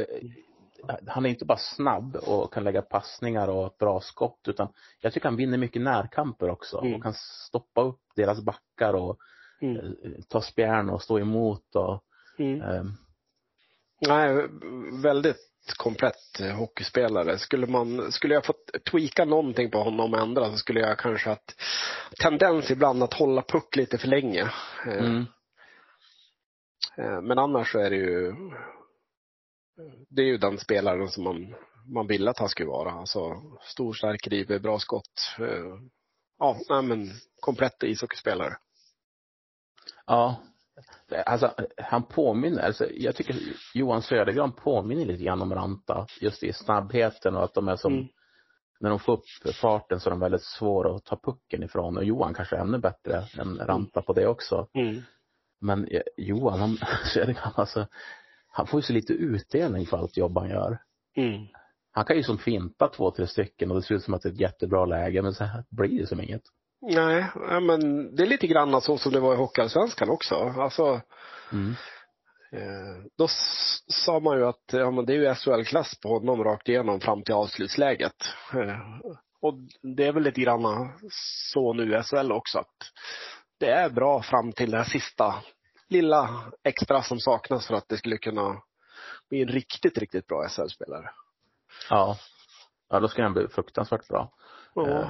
han 1.08 1.26
är 1.26 1.30
inte 1.30 1.46
bara 1.46 1.58
snabb 1.58 2.16
och 2.16 2.54
kan 2.54 2.64
lägga 2.64 2.82
passningar 2.82 3.48
och 3.48 3.68
ett 3.68 3.78
bra 3.78 4.00
skott 4.02 4.40
utan 4.48 4.68
jag 5.02 5.14
tycker 5.14 5.28
han 5.30 5.36
vinner 5.38 5.58
mycket 5.58 5.82
närkamper 5.82 6.50
också 6.50 6.78
Mm. 6.80 6.96
och 6.96 7.04
kan 7.04 7.14
stoppa 7.48 7.82
upp 7.82 8.02
deras 8.16 8.42
backar 8.42 8.94
och 8.94 9.18
Mm. 9.62 9.78
eh, 9.78 9.92
ta 10.30 10.42
spjärn 10.42 10.90
och 10.90 11.02
stå 11.02 11.20
emot 11.20 11.76
och 11.76 12.04
Mm. 12.40 12.62
eh, 12.62 12.84
Nej, 14.08 14.48
väldigt 15.04 15.38
komplett 15.78 16.40
eh, 16.40 16.56
hockeyspelare. 16.56 17.38
Skulle, 17.38 17.68
man, 17.68 18.12
skulle 18.12 18.34
jag 18.34 18.46
fått 18.46 18.72
tweaka 18.92 19.26
någonting 19.26 19.72
på 19.72 19.78
honom 19.84 20.14
och 20.14 20.20
ändra 20.20 20.52
så 20.52 20.58
skulle 20.58 20.80
jag 20.80 20.98
kanske 21.00 21.30
haft 21.30 21.62
tendens 22.22 22.72
ibland 22.72 23.04
att 23.04 23.14
hålla 23.14 23.42
puck 23.42 23.76
lite 23.76 23.98
för 23.98 24.08
länge. 24.08 24.42
Eh, 24.88 24.98
mm, 25.06 25.26
Men 26.98 27.40
annars 27.40 27.72
så 27.72 27.80
är 27.80 27.90
det 27.90 27.96
ju 27.96 28.34
det 30.10 30.22
är 30.22 30.26
ju 30.26 30.38
den 30.38 30.58
spelaren 30.58 31.08
som 31.08 31.24
man, 31.24 31.56
man 31.88 32.08
vill 32.08 32.28
att 32.28 32.40
han 32.40 32.50
skulle 32.50 32.70
vara. 32.70 32.92
Alltså 32.92 33.42
stor, 33.62 33.94
stark, 33.94 34.28
river, 34.28 34.60
bra 34.60 34.80
skott. 34.80 35.36
Eh, 35.40 35.76
Ja, 36.40 36.58
nej 36.70 36.82
men 36.84 37.10
komplett 37.42 37.84
ishockeyspelare. 37.84 38.58
ja, 40.06 40.36
Alltså, 41.26 41.54
han 41.78 42.04
påminner, 42.04 42.62
alltså, 42.64 42.90
jag 42.92 43.16
tycker 43.16 43.36
Johan 43.74 44.02
Södergran 44.02 44.52
påminner 44.52 45.06
lite 45.06 45.24
grann 45.24 45.42
om 45.42 45.54
Ranta, 45.56 46.08
just 46.22 46.44
i 46.44 46.54
snabbheten 46.54 47.36
och 47.36 47.44
att 47.44 47.54
de 47.54 47.68
är 47.68 47.76
som, 47.76 47.94
Mm. 47.94 48.08
när 48.80 48.90
de 48.90 49.00
får 49.00 49.14
upp 49.14 49.56
farten 49.62 50.00
så 50.00 50.10
är 50.10 50.12
de 50.12 50.20
väldigt 50.20 50.44
svåra 50.44 50.96
att 50.96 51.06
ta 51.06 51.16
pucken 51.24 51.64
ifrån 51.64 51.98
och 51.98 52.04
Johan 52.04 52.34
kanske 52.34 52.56
är 52.56 52.60
ännu 52.60 52.78
bättre 52.78 53.24
än 53.40 53.58
Ranta 53.58 54.02
på 54.02 54.14
det 54.14 54.28
också. 54.28 54.68
Mm. 54.74 55.02
Men 55.66 55.88
eh, 55.88 56.02
Johan, 56.18 56.60
han, 56.60 56.78
Södergran, 57.14 57.54
alltså, 57.56 57.88
han 58.52 58.68
får 58.68 58.78
ju 58.80 58.82
så 58.82 58.94
lite 58.94 59.14
utdelning 59.14 59.86
för 59.86 59.98
allt 59.98 60.18
jobb 60.18 60.38
han 60.38 60.50
gör. 60.50 60.78
Mm. 61.18 61.48
Han 61.92 62.06
kan 62.06 62.16
ju 62.18 62.24
som 62.24 62.38
finta 62.38 62.88
två, 62.88 63.12
tre 63.12 63.28
stycken 63.28 63.72
och 63.72 63.76
det 63.78 63.82
ser 63.82 63.96
ut 63.96 64.04
som 64.04 64.14
att 64.14 64.22
det 64.22 64.30
är 64.30 64.34
ett 64.34 64.40
jättebra 64.40 64.86
läge, 64.86 65.22
men 65.22 65.34
så 65.34 65.44
här 65.44 65.64
blir 65.70 66.00
det 66.00 66.08
som 66.08 66.22
inget. 66.22 66.42
Nej, 66.82 67.26
men 67.62 68.16
det 68.16 68.24
är 68.24 68.28
lite 68.28 68.48
grann 68.48 68.82
så 68.82 68.98
som 68.98 69.12
det 69.12 69.20
var 69.20 69.34
i 69.34 69.38
Hockeyallsvenskan 69.38 70.10
också. 70.10 70.36
Alltså, 70.36 71.02
Mm. 71.52 71.72
eh, 72.52 73.04
då 73.18 73.28
sa 73.88 74.20
man 74.20 74.38
ju 74.38 74.46
att 74.46 74.64
ja, 74.72 74.92
men 74.92 75.06
det 75.06 75.14
är 75.14 75.18
ju 75.18 75.36
SHL-klass 75.36 76.00
på 76.02 76.10
honom 76.10 76.44
rakt 76.44 76.70
igenom 76.70 77.00
fram 77.00 77.24
till 77.24 77.34
avslutsläget. 77.34 78.16
Eh, 78.54 78.80
och 79.42 79.54
det 79.96 80.06
är 80.06 80.12
väl 80.14 80.24
lite 80.24 80.42
grann 80.42 80.92
så 81.54 81.74
nu 81.74 81.96
i 81.98 82.04
SHL 82.04 82.32
också. 82.32 82.60
Att 82.60 82.76
det 83.60 83.70
är 83.72 83.90
bra 83.90 84.22
fram 84.22 84.52
till 84.52 84.72
det 84.72 84.78
här 84.78 84.84
sista 84.84 85.36
lilla 85.90 86.30
extra 86.64 87.02
som 87.04 87.20
saknas 87.20 87.68
för 87.68 87.76
att 87.76 87.90
det 87.90 87.98
skulle 87.98 88.18
kunna 88.18 88.62
bli 89.30 89.42
en 89.42 89.48
riktigt, 89.48 89.98
riktigt 89.98 90.28
bra 90.28 90.48
SHL-spelare. 90.50 91.10
Ja. 91.90 92.18
Ja, 92.90 93.00
då 93.00 93.08
ska 93.08 93.24
han 93.24 93.34
bli 93.34 93.48
fruktansvärt 93.48 94.08
bra. 94.08 94.32
Ja. 94.76 94.90
Eh, 94.90 95.10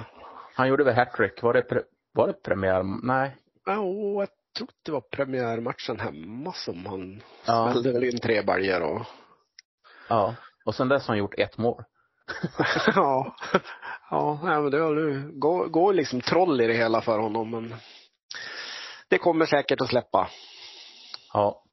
Han 0.56 0.68
gjorde 0.68 0.84
väl 0.84 0.96
hattrick, 0.96 1.42
var 1.42 1.54
det, 1.54 1.62
pre, 1.62 1.82
var 2.14 2.28
det 2.28 2.34
premiär? 2.34 2.84
Nej. 3.04 3.38
Ja, 3.66 3.78
och 3.80 4.22
jag 4.22 4.30
tror 4.58 4.68
att 4.68 4.76
det 4.86 4.92
var 4.92 5.02
premiärmatchen 5.02 6.00
hemma 6.00 6.54
som 6.54 6.86
han 6.86 7.22
Ja. 7.46 7.72
smällde 7.72 7.92
väl 7.92 8.04
in 8.04 8.20
tre 8.20 8.42
baljor 8.42 8.82
och 8.82 9.02
Ja. 10.10 10.36
Och 10.66 10.76
sen 10.76 10.88
dess 10.90 11.02
har 11.08 11.12
han 11.14 11.18
gjort 11.20 11.40
ett 11.40 11.58
mål. 11.58 11.84
ja. 12.96 13.36
Ja, 14.10 14.40
men 14.42 14.72
det 14.72 14.90
nu, 14.90 15.32
går, 15.34 15.68
går 15.68 15.94
liksom 15.94 16.22
troll 16.22 16.62
i 16.62 16.68
det 16.68 16.74
hela 16.74 17.02
för 17.02 17.20
honom 17.20 17.50
men 17.52 17.76
det 19.10 19.18
kommer 19.18 19.46
säkert 19.46 19.82
att 19.82 19.90
släppa. 19.90 20.30
Ja. 21.36 21.64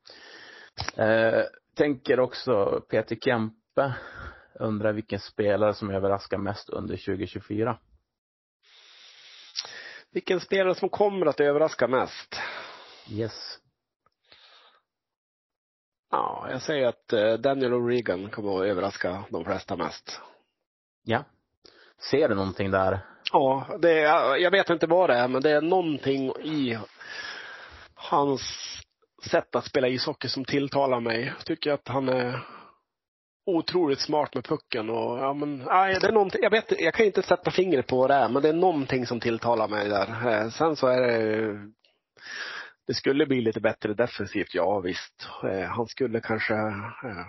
Eh, 0.97 1.43
tänker 1.75 2.21
också 2.21 2.81
Peter 2.89 3.17
Kempe 3.17 3.95
undrar 4.55 4.93
vilken 4.93 5.21
spelare 5.21 5.75
som 5.75 5.91
överraskar 5.91 6.39
mest 6.39 6.69
under 6.69 6.97
2024. 6.97 7.79
Vilken 10.11 10.41
spelare 10.41 10.75
som 10.75 10.89
kommer 10.89 11.27
att 11.27 11.41
överraska 11.41 11.89
mest? 11.89 12.41
Yes. 13.11 13.59
Ja, 16.11 16.47
jag 16.51 16.63
säger 16.63 16.89
att 16.89 17.13
eh, 17.13 17.35
Daniel 17.35 17.73
O'Regan 17.73 18.31
kommer 18.31 18.61
att 18.61 18.67
överraska 18.67 19.25
de 19.31 19.45
flesta 19.45 19.77
mest. 19.77 20.21
Ja. 21.03 21.25
Ser 22.11 22.29
du 22.29 22.35
någonting 22.35 22.71
där? 22.71 23.01
Ja, 23.33 23.79
det 23.83 24.01
är, 24.01 24.37
jag 24.37 24.51
vet 24.51 24.71
inte 24.71 24.87
vad 24.87 25.11
det 25.11 25.17
är, 25.17 25.29
men 25.29 25.43
det 25.43 25.51
är 25.51 25.61
någonting 25.61 26.31
i 26.31 26.79
hans 27.95 28.82
sätt 29.25 29.57
att 29.57 29.64
spela 29.64 29.89
ishockey 29.89 30.29
som 30.29 30.45
tilltalar 30.45 31.01
mig. 31.01 31.33
Jag 31.37 31.47
tycker 31.47 31.73
att 31.73 31.89
han 31.89 32.09
är 32.09 32.47
otroligt 33.47 34.01
smart 34.01 34.35
med 34.35 34.45
pucken 34.45 34.91
och 34.91 35.18
ja 35.18 35.35
men, 35.35 35.59
nej, 35.59 35.99
det 36.01 36.07
är 36.07 36.12
någonting, 36.12 36.43
jag 36.43 36.51
vet 36.51 36.81
jag 36.81 36.95
kan 36.95 37.07
inte 37.07 37.23
sätta 37.23 37.51
fingret 37.51 37.87
på 37.87 37.97
vad 37.97 38.11
det 38.11 38.14
är, 38.14 38.29
men 38.29 38.43
det 38.43 38.49
är 38.49 38.53
någonting 38.53 39.07
som 39.07 39.20
tilltalar 39.20 39.68
mig 39.68 39.89
där. 39.89 40.33
Eh, 40.33 40.51
sen 40.51 40.77
så 40.77 40.87
är 40.87 41.01
det 41.01 41.59
det 42.87 42.95
skulle 42.95 43.27
bli 43.27 43.41
lite 43.41 43.61
bättre 43.61 43.95
defensivt, 43.95 44.55
ja 44.55 44.81
visst. 44.81 45.29
Eh, 45.45 45.68
han 45.68 45.87
skulle 45.87 46.20
kanske 46.20 46.55
eh, 46.55 47.27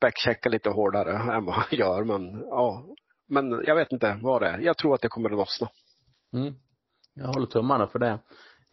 backchecka 0.00 0.48
lite 0.48 0.70
hårdare 0.70 1.12
än 1.36 1.44
vad 1.44 1.54
han 1.54 1.66
gör, 1.70 2.04
men 2.04 2.40
ja. 2.40 2.84
Men 3.28 3.64
jag 3.66 3.74
vet 3.74 3.92
inte 3.92 4.18
vad 4.22 4.42
det 4.42 4.48
är. 4.48 4.58
Jag 4.58 4.76
tror 4.76 4.94
att 4.94 5.00
det 5.00 5.08
kommer 5.08 5.30
att 5.30 5.36
lossna. 5.36 5.68
Mm. 6.32 6.54
Jag 7.14 7.26
håller 7.26 7.46
tummarna 7.46 7.86
för 7.86 7.98
det. 7.98 8.18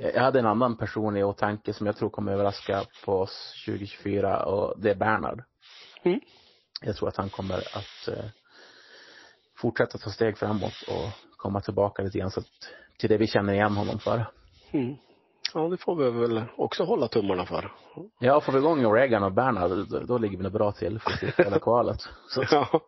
Eh, 0.01 0.09
Jag 0.15 0.21
hade 0.21 0.39
en 0.39 0.45
annan 0.45 0.77
person 0.77 1.17
i 1.17 1.23
åtanke 1.23 1.73
som 1.73 1.85
jag 1.85 1.95
tror 1.97 2.09
kommer 2.09 2.31
överraska 2.31 2.83
på 3.05 3.13
oss 3.19 3.63
2024 3.65 4.43
och 4.45 4.79
det 4.81 4.91
är 4.91 4.95
Bernhard. 4.95 5.43
Mm. 6.03 6.19
Jag 6.81 6.95
tror 6.95 7.09
att 7.09 7.17
han 7.17 7.29
kommer 7.29 7.57
att 7.57 8.07
eh, 8.07 8.25
fortsätta 9.57 9.97
ta 9.97 10.09
steg 10.09 10.37
framåt 10.37 10.83
och 10.87 11.37
komma 11.37 11.61
tillbaka 11.61 12.03
lite 12.03 12.17
grann 12.17 12.31
så 12.31 12.39
att, 12.39 12.45
till 12.97 13.09
det 13.09 13.17
vi 13.17 13.27
känner 13.27 13.53
igen 13.53 13.75
honom 13.77 13.99
för. 13.99 14.25
Mm. 14.71 14.95
Ja, 15.53 15.67
det 15.67 15.77
får 15.77 15.95
vi 15.95 16.11
väl 16.19 16.43
också 16.57 16.83
hålla 16.83 17.07
tummarna 17.07 17.45
för. 17.45 17.71
Ja, 18.19 18.41
får 18.41 18.51
vi 18.53 18.59
igång 18.59 18.85
Oregon 18.85 19.23
och 19.23 19.31
Bernhard, 19.31 19.71
då, 19.89 19.99
då 19.99 20.17
ligger 20.17 20.37
vi 20.37 20.43
nog 20.43 20.51
bra 20.51 20.71
till 20.71 20.99
för 20.99 21.11
att 21.27 21.33
spela 21.33 21.59
kvalet. 21.59 21.97
Så, 22.29 22.43
Ja. 22.51 22.81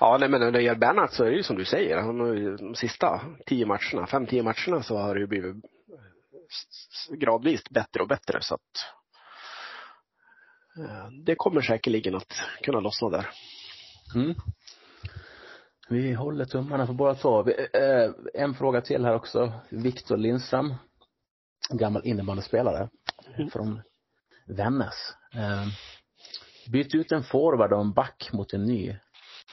Ja, 0.00 0.16
nej, 0.20 0.28
men 0.28 0.40
när 0.40 0.50
det 0.50 0.62
gäller 0.62 0.78
Bernhardt 0.80 1.12
så 1.12 1.24
är 1.24 1.30
det 1.30 1.36
ju 1.36 1.42
som 1.42 1.56
du 1.56 1.64
säger. 1.64 1.96
Han 1.98 2.20
har 2.20 2.26
ju 2.26 2.56
de 2.56 2.74
sista 2.74 3.20
tio 3.46 3.66
matcherna, 3.66 4.06
fem, 4.06 4.26
tio 4.26 4.42
matcherna 4.42 4.82
så 4.82 4.96
har 4.96 5.14
det 5.14 5.20
ju 5.20 5.26
blivit 5.26 5.56
gradvis 7.10 7.62
bättre 7.70 8.02
och 8.02 8.08
bättre 8.08 8.38
så 8.42 8.54
att 8.54 8.60
eh, 10.78 11.08
det 11.24 11.34
kommer 11.34 11.60
säkerligen 11.60 12.14
att 12.14 12.32
kunna 12.62 12.80
lossna 12.80 13.08
där. 13.08 13.28
mm. 14.14 14.34
Vi 15.88 16.12
håller 16.12 16.44
tummarna 16.44 16.86
för 16.86 16.94
båda 16.94 17.14
två. 17.14 17.42
Vi, 17.42 17.52
eh, 17.72 18.10
en 18.42 18.54
fråga 18.54 18.80
till 18.80 19.04
här 19.04 19.14
också. 19.14 19.52
Viktor 19.70 20.16
Lindström, 20.16 20.74
gammal 21.70 22.06
innebandyspelare 22.06 22.88
Mm. 23.36 23.50
från 23.50 23.82
Vännäs. 24.46 25.14
Eh, 25.34 25.66
byt 26.72 26.94
ut 26.94 27.12
en 27.12 27.22
forward 27.22 27.72
och 27.72 27.80
en 27.80 27.92
back 27.92 28.30
mot 28.32 28.52
en 28.52 28.64
ny. 28.64 28.96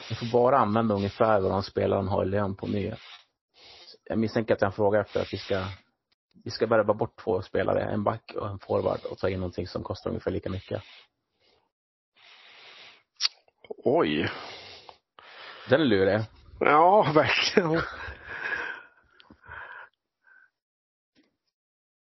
Du 0.09 0.15
får 0.15 0.31
bara 0.31 0.59
använda 0.59 0.95
ungefär 0.95 1.39
vad 1.39 1.51
de 1.51 1.63
spelaren 1.63 2.07
har 2.07 2.25
i 2.25 2.29
lön 2.29 2.55
på 2.55 2.67
ny. 2.67 2.93
Jag 4.03 4.19
misstänker 4.19 4.53
att 4.53 4.61
han 4.61 4.71
frågar 4.71 5.01
efter 5.01 5.21
att 5.21 5.33
vi 5.33 5.37
ska 5.37 5.65
vi 6.43 6.51
ska 6.51 6.67
bara 6.67 6.83
bort 6.83 7.15
två 7.23 7.41
spelare, 7.41 7.83
en 7.83 8.03
back 8.03 8.33
och 8.35 8.47
en 8.47 8.59
forward 8.59 8.99
och 9.11 9.17
ta 9.17 9.29
in 9.29 9.39
någonting 9.39 9.67
som 9.67 9.83
kostar 9.83 10.09
ungefär 10.09 10.31
lika 10.31 10.49
mycket. 10.49 10.83
Oj. 13.83 14.29
Den 15.69 15.81
är 15.81 15.85
lurig. 15.85 16.19
Ja, 16.59 17.11
verkligen. 17.15 17.81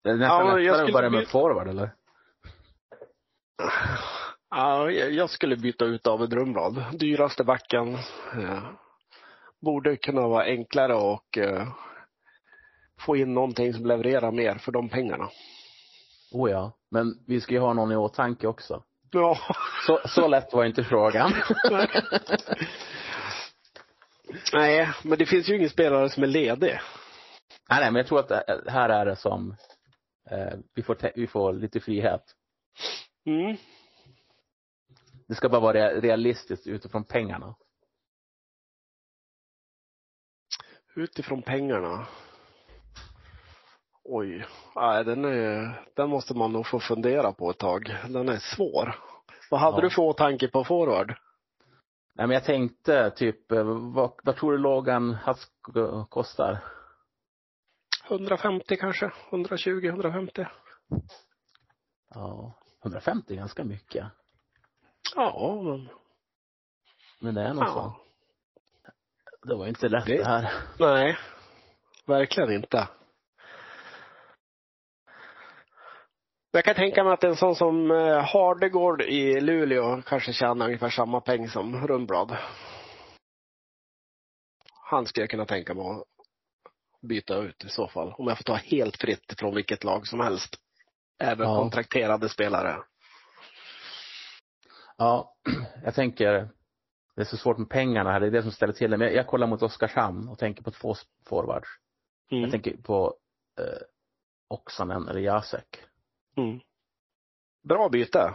Det 0.04 0.10
är 0.10 0.16
nästan 0.16 0.46
Ja, 0.46 0.54
lättare 0.56 0.86
att 0.86 0.92
börja 0.92 1.10
med 1.10 1.20
byta- 1.20 1.30
forward 1.30 1.68
eller? 1.68 1.90
Ja, 4.50 4.90
jag 4.90 5.30
skulle 5.30 5.56
byta 5.56 5.84
ut 5.84 6.02
David 6.04 6.32
Rundblad. 6.32 6.84
Dyraste 6.98 7.44
backen. 7.44 7.94
Eh, 8.34 8.62
Borde 9.60 9.96
kunna 9.96 10.28
vara 10.28 10.44
enklare 10.44 10.94
och 10.94 11.38
eh, 11.38 11.68
få 12.98 13.16
in 13.16 13.34
någonting 13.34 13.74
som 13.74 13.86
levererar 13.86 14.32
mer 14.32 14.54
för 14.54 14.72
de 14.72 14.88
pengarna. 14.88 15.30
Oh 16.32 16.50
ja. 16.50 16.72
Men 16.90 17.24
vi 17.26 17.40
ska 17.40 17.54
ju 17.54 17.60
ha 17.60 17.72
någon 17.72 17.92
i 17.92 17.96
åtanke 17.96 18.46
också. 18.46 18.84
Ja. 19.10 19.38
Så, 19.86 20.00
så 20.08 20.28
lätt 20.28 20.52
var 20.52 20.64
inte 20.64 20.84
frågan. 20.84 21.32
Nej, 24.52 24.88
men 25.04 25.18
det 25.18 25.26
finns 25.26 25.48
ju 25.48 25.56
ingen 25.56 25.70
spelare 25.70 26.08
som 26.10 26.22
är 26.22 26.26
ledig. 26.26 26.78
nej, 27.70 27.80
nej, 27.80 27.90
men 27.92 27.96
jag 27.96 28.06
tror 28.06 28.18
att 28.20 28.30
här 28.66 28.88
är 28.88 29.06
det 29.06 29.16
som, 29.16 29.56
eh, 30.30 30.58
vi, 30.74 30.82
får 30.82 31.12
vi 31.14 31.26
får 31.26 31.52
lite 31.52 31.80
frihet. 31.80 32.22
Mm. 33.26 33.56
Det 35.28 35.34
ska 35.34 35.48
bara 35.48 35.60
vara 35.60 35.74
re- 35.78 36.00
realistiskt 36.00 36.66
utifrån 36.66 37.04
pengarna. 37.04 37.54
Utifrån 40.96 41.42
pengarna. 41.42 42.06
Oj. 44.10 44.46
Nej, 44.76 45.04
den, 45.04 45.24
är, 45.24 45.82
den 45.96 46.08
måste 46.10 46.34
man 46.34 46.52
nog 46.52 46.66
få 46.66 46.80
fundera 46.80 47.32
på 47.32 47.50
ett 47.50 47.58
tag. 47.58 47.96
Den 48.08 48.28
är 48.28 48.38
svår. 48.56 48.94
Vad 49.50 49.60
hade 49.60 49.76
Ja. 49.76 49.80
du 49.80 49.90
för 49.90 50.02
åtanke 50.02 50.48
på 50.48 50.64
forward? 50.64 51.08
Nej, 52.14 52.26
men 52.26 52.30
jag 52.34 52.44
tänkte 52.44 53.10
typ, 53.10 53.52
eh, 53.52 53.62
vad, 53.64 54.12
vad 54.24 54.36
tror 54.36 54.52
du 54.52 54.58
Logan 54.58 55.14
Husk 55.14 55.52
kostar? 56.08 56.58
150 58.08 58.76
kanske? 58.76 59.10
120, 59.30 59.86
150? 59.88 60.46
Ja, 62.14 62.52
150 62.82 63.32
är 63.32 63.36
ganska 63.36 63.64
mycket. 63.64 64.06
Ja, 65.16 65.60
men 65.64 65.88
Men 67.20 67.34
det 67.34 67.42
är 67.42 67.54
nog 67.54 67.68
så. 67.68 67.74
ja. 67.74 68.00
Det 69.42 69.54
var 69.54 69.66
inte 69.66 69.88
lätt 69.88 70.06
Det- 70.06 70.16
det 70.18 70.24
här. 70.28 70.52
Nej, 70.78 71.16
verkligen 72.06 72.52
inte. 72.52 72.88
Jag 76.50 76.64
kan 76.64 76.74
tänka 76.74 77.04
mig 77.04 77.12
att 77.12 77.24
en 77.24 77.36
sån 77.36 77.56
som 77.56 77.90
eh, 77.90 78.18
Hardegård 78.18 79.02
i 79.02 79.40
Luleå 79.40 80.02
kanske 80.06 80.32
tjänar 80.32 80.66
ungefär 80.66 80.90
samma 80.90 81.20
peng 81.20 81.48
som 81.48 81.86
Rundblad. 81.86 82.36
Han 84.90 85.06
skulle 85.06 85.22
jag 85.22 85.30
kunna 85.30 85.46
tänka 85.46 85.74
mig 85.74 85.84
att 85.86 86.04
byta 87.08 87.36
ut 87.36 87.64
i 87.64 87.68
så 87.68 87.88
fall. 87.88 88.14
Om 88.18 88.28
jag 88.28 88.36
får 88.36 88.44
ta 88.44 88.54
helt 88.54 88.96
fritt 88.96 89.34
från 89.38 89.54
vilket 89.54 89.84
lag 89.84 90.06
som 90.06 90.20
helst. 90.20 90.56
Även 91.18 91.48
Ja. 91.48 91.56
kontrakterade 91.56 92.28
spelare. 92.28 92.76
Ja, 94.96 95.34
jag 95.84 95.94
tänker, 95.94 96.48
det 97.16 97.20
är 97.22 97.24
så 97.24 97.36
svårt 97.36 97.58
med 97.58 97.70
pengarna 97.70 98.12
här, 98.12 98.20
det 98.20 98.26
är 98.26 98.30
det 98.30 98.42
som 98.42 98.52
ställer 98.52 98.72
till 98.72 98.90
det. 98.90 98.96
Men 98.96 99.06
jag, 99.06 99.16
jag 99.16 99.26
kollar 99.26 99.46
mot 99.46 99.62
Oskarshamn 99.62 100.28
och 100.28 100.38
tänker 100.38 100.62
på 100.62 100.70
två 100.70 100.94
forwards. 101.28 101.68
Jag 102.28 102.38
Mm. 102.38 102.50
tänker 102.50 102.76
på 102.76 103.14
eh, 103.60 103.82
Oksanen 104.48 105.08
eller 105.08 105.20
Jacek. 105.20 105.84
Mm. 106.38 106.60
Bra 107.68 107.88
byte. 107.88 108.34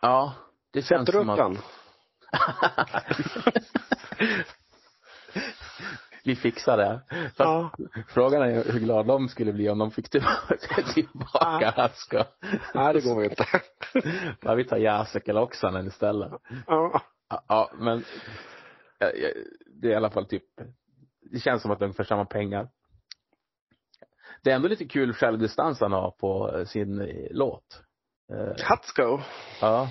Ja, 0.00 0.34
det 0.72 0.82
känns 0.82 1.06
Sätter 1.06 1.18
som 1.18 1.30
upp 1.30 1.38
att... 1.38 1.52
den? 1.52 1.58
Vi 6.24 6.36
fixar 6.36 6.76
det. 6.76 7.00
Ja. 7.36 7.70
Frågan 8.08 8.42
är 8.42 8.72
hur 8.72 8.80
glada 8.80 9.12
de 9.12 9.28
skulle 9.28 9.52
bli 9.52 9.70
om 9.70 9.78
de 9.78 9.90
fick 9.90 10.08
tillbaka, 10.10 10.82
tillbaka 10.94 11.70
Haska. 11.76 12.26
Nej, 12.74 12.94
det 12.94 13.04
går 13.04 13.24
inte. 13.24 13.44
Ja, 14.40 14.54
vi 14.54 14.64
tar 14.64 14.76
Jacek 14.76 15.28
eller 15.28 15.42
Oksanen 15.42 15.86
istället. 15.86 16.32
Ja. 16.66 17.00
Ja, 17.28 17.44
Ja, 17.48 17.70
men 17.74 18.04
ja, 18.98 19.10
ja, 19.14 19.28
det 19.80 19.88
är 19.88 19.92
i 19.92 19.94
alla 19.94 20.10
fall 20.10 20.26
typ, 20.26 20.44
det 21.30 21.40
känns 21.40 21.62
som 21.62 21.70
att 21.70 21.78
det 21.78 21.82
är 21.82 21.86
ungefär 21.86 22.04
samma 22.04 22.24
pengar. 22.24 22.68
Det 24.42 24.50
är 24.50 24.54
ändå 24.54 24.68
lite 24.68 24.84
kul 24.84 25.12
självdistans 25.12 25.80
han 25.80 25.92
har 25.92 26.10
på 26.10 26.56
eh, 26.56 26.64
sin 26.64 27.00
eh, 27.00 27.26
låt. 27.30 27.82
Eh, 28.32 28.64
Hatsko. 28.64 29.20
Ja. 29.60 29.90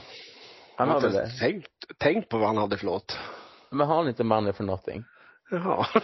Han 0.76 0.96
inte 0.96 1.10
det. 1.10 1.30
tänkt, 1.40 1.72
tänkt 1.98 2.30
på 2.30 2.38
vad 2.38 2.48
han 2.48 2.58
hade 2.58 2.78
för 2.78 2.86
låt. 2.86 3.20
Men 3.70 3.88
har 3.88 3.96
han 3.96 4.08
inte 4.08 4.24
Money 4.24 4.54
for 4.54 4.64
Nothing? 4.64 5.04
Jaha. 5.52 5.86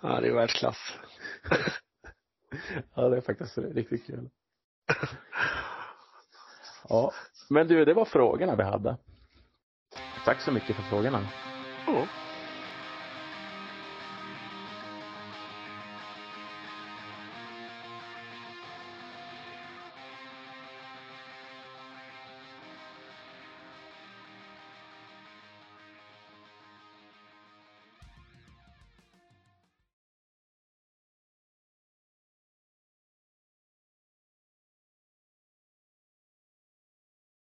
ja, 0.00 0.20
det 0.20 0.28
är 0.28 0.34
världsklass. 0.34 0.78
Ja, 2.94 3.08
det 3.08 3.16
är 3.16 3.20
faktiskt 3.20 3.58
riktigt 3.58 4.06
kul. 4.06 4.28
Ja, 6.88 7.12
men 7.50 7.68
du, 7.68 7.84
det 7.84 7.94
var 7.94 8.04
frågorna 8.04 8.56
vi 8.56 8.62
hade. 8.62 8.96
Tack 10.24 10.40
så 10.40 10.52
mycket 10.52 10.76
för 10.76 10.82
frågorna. 10.82 11.28
Ja. 11.86 12.06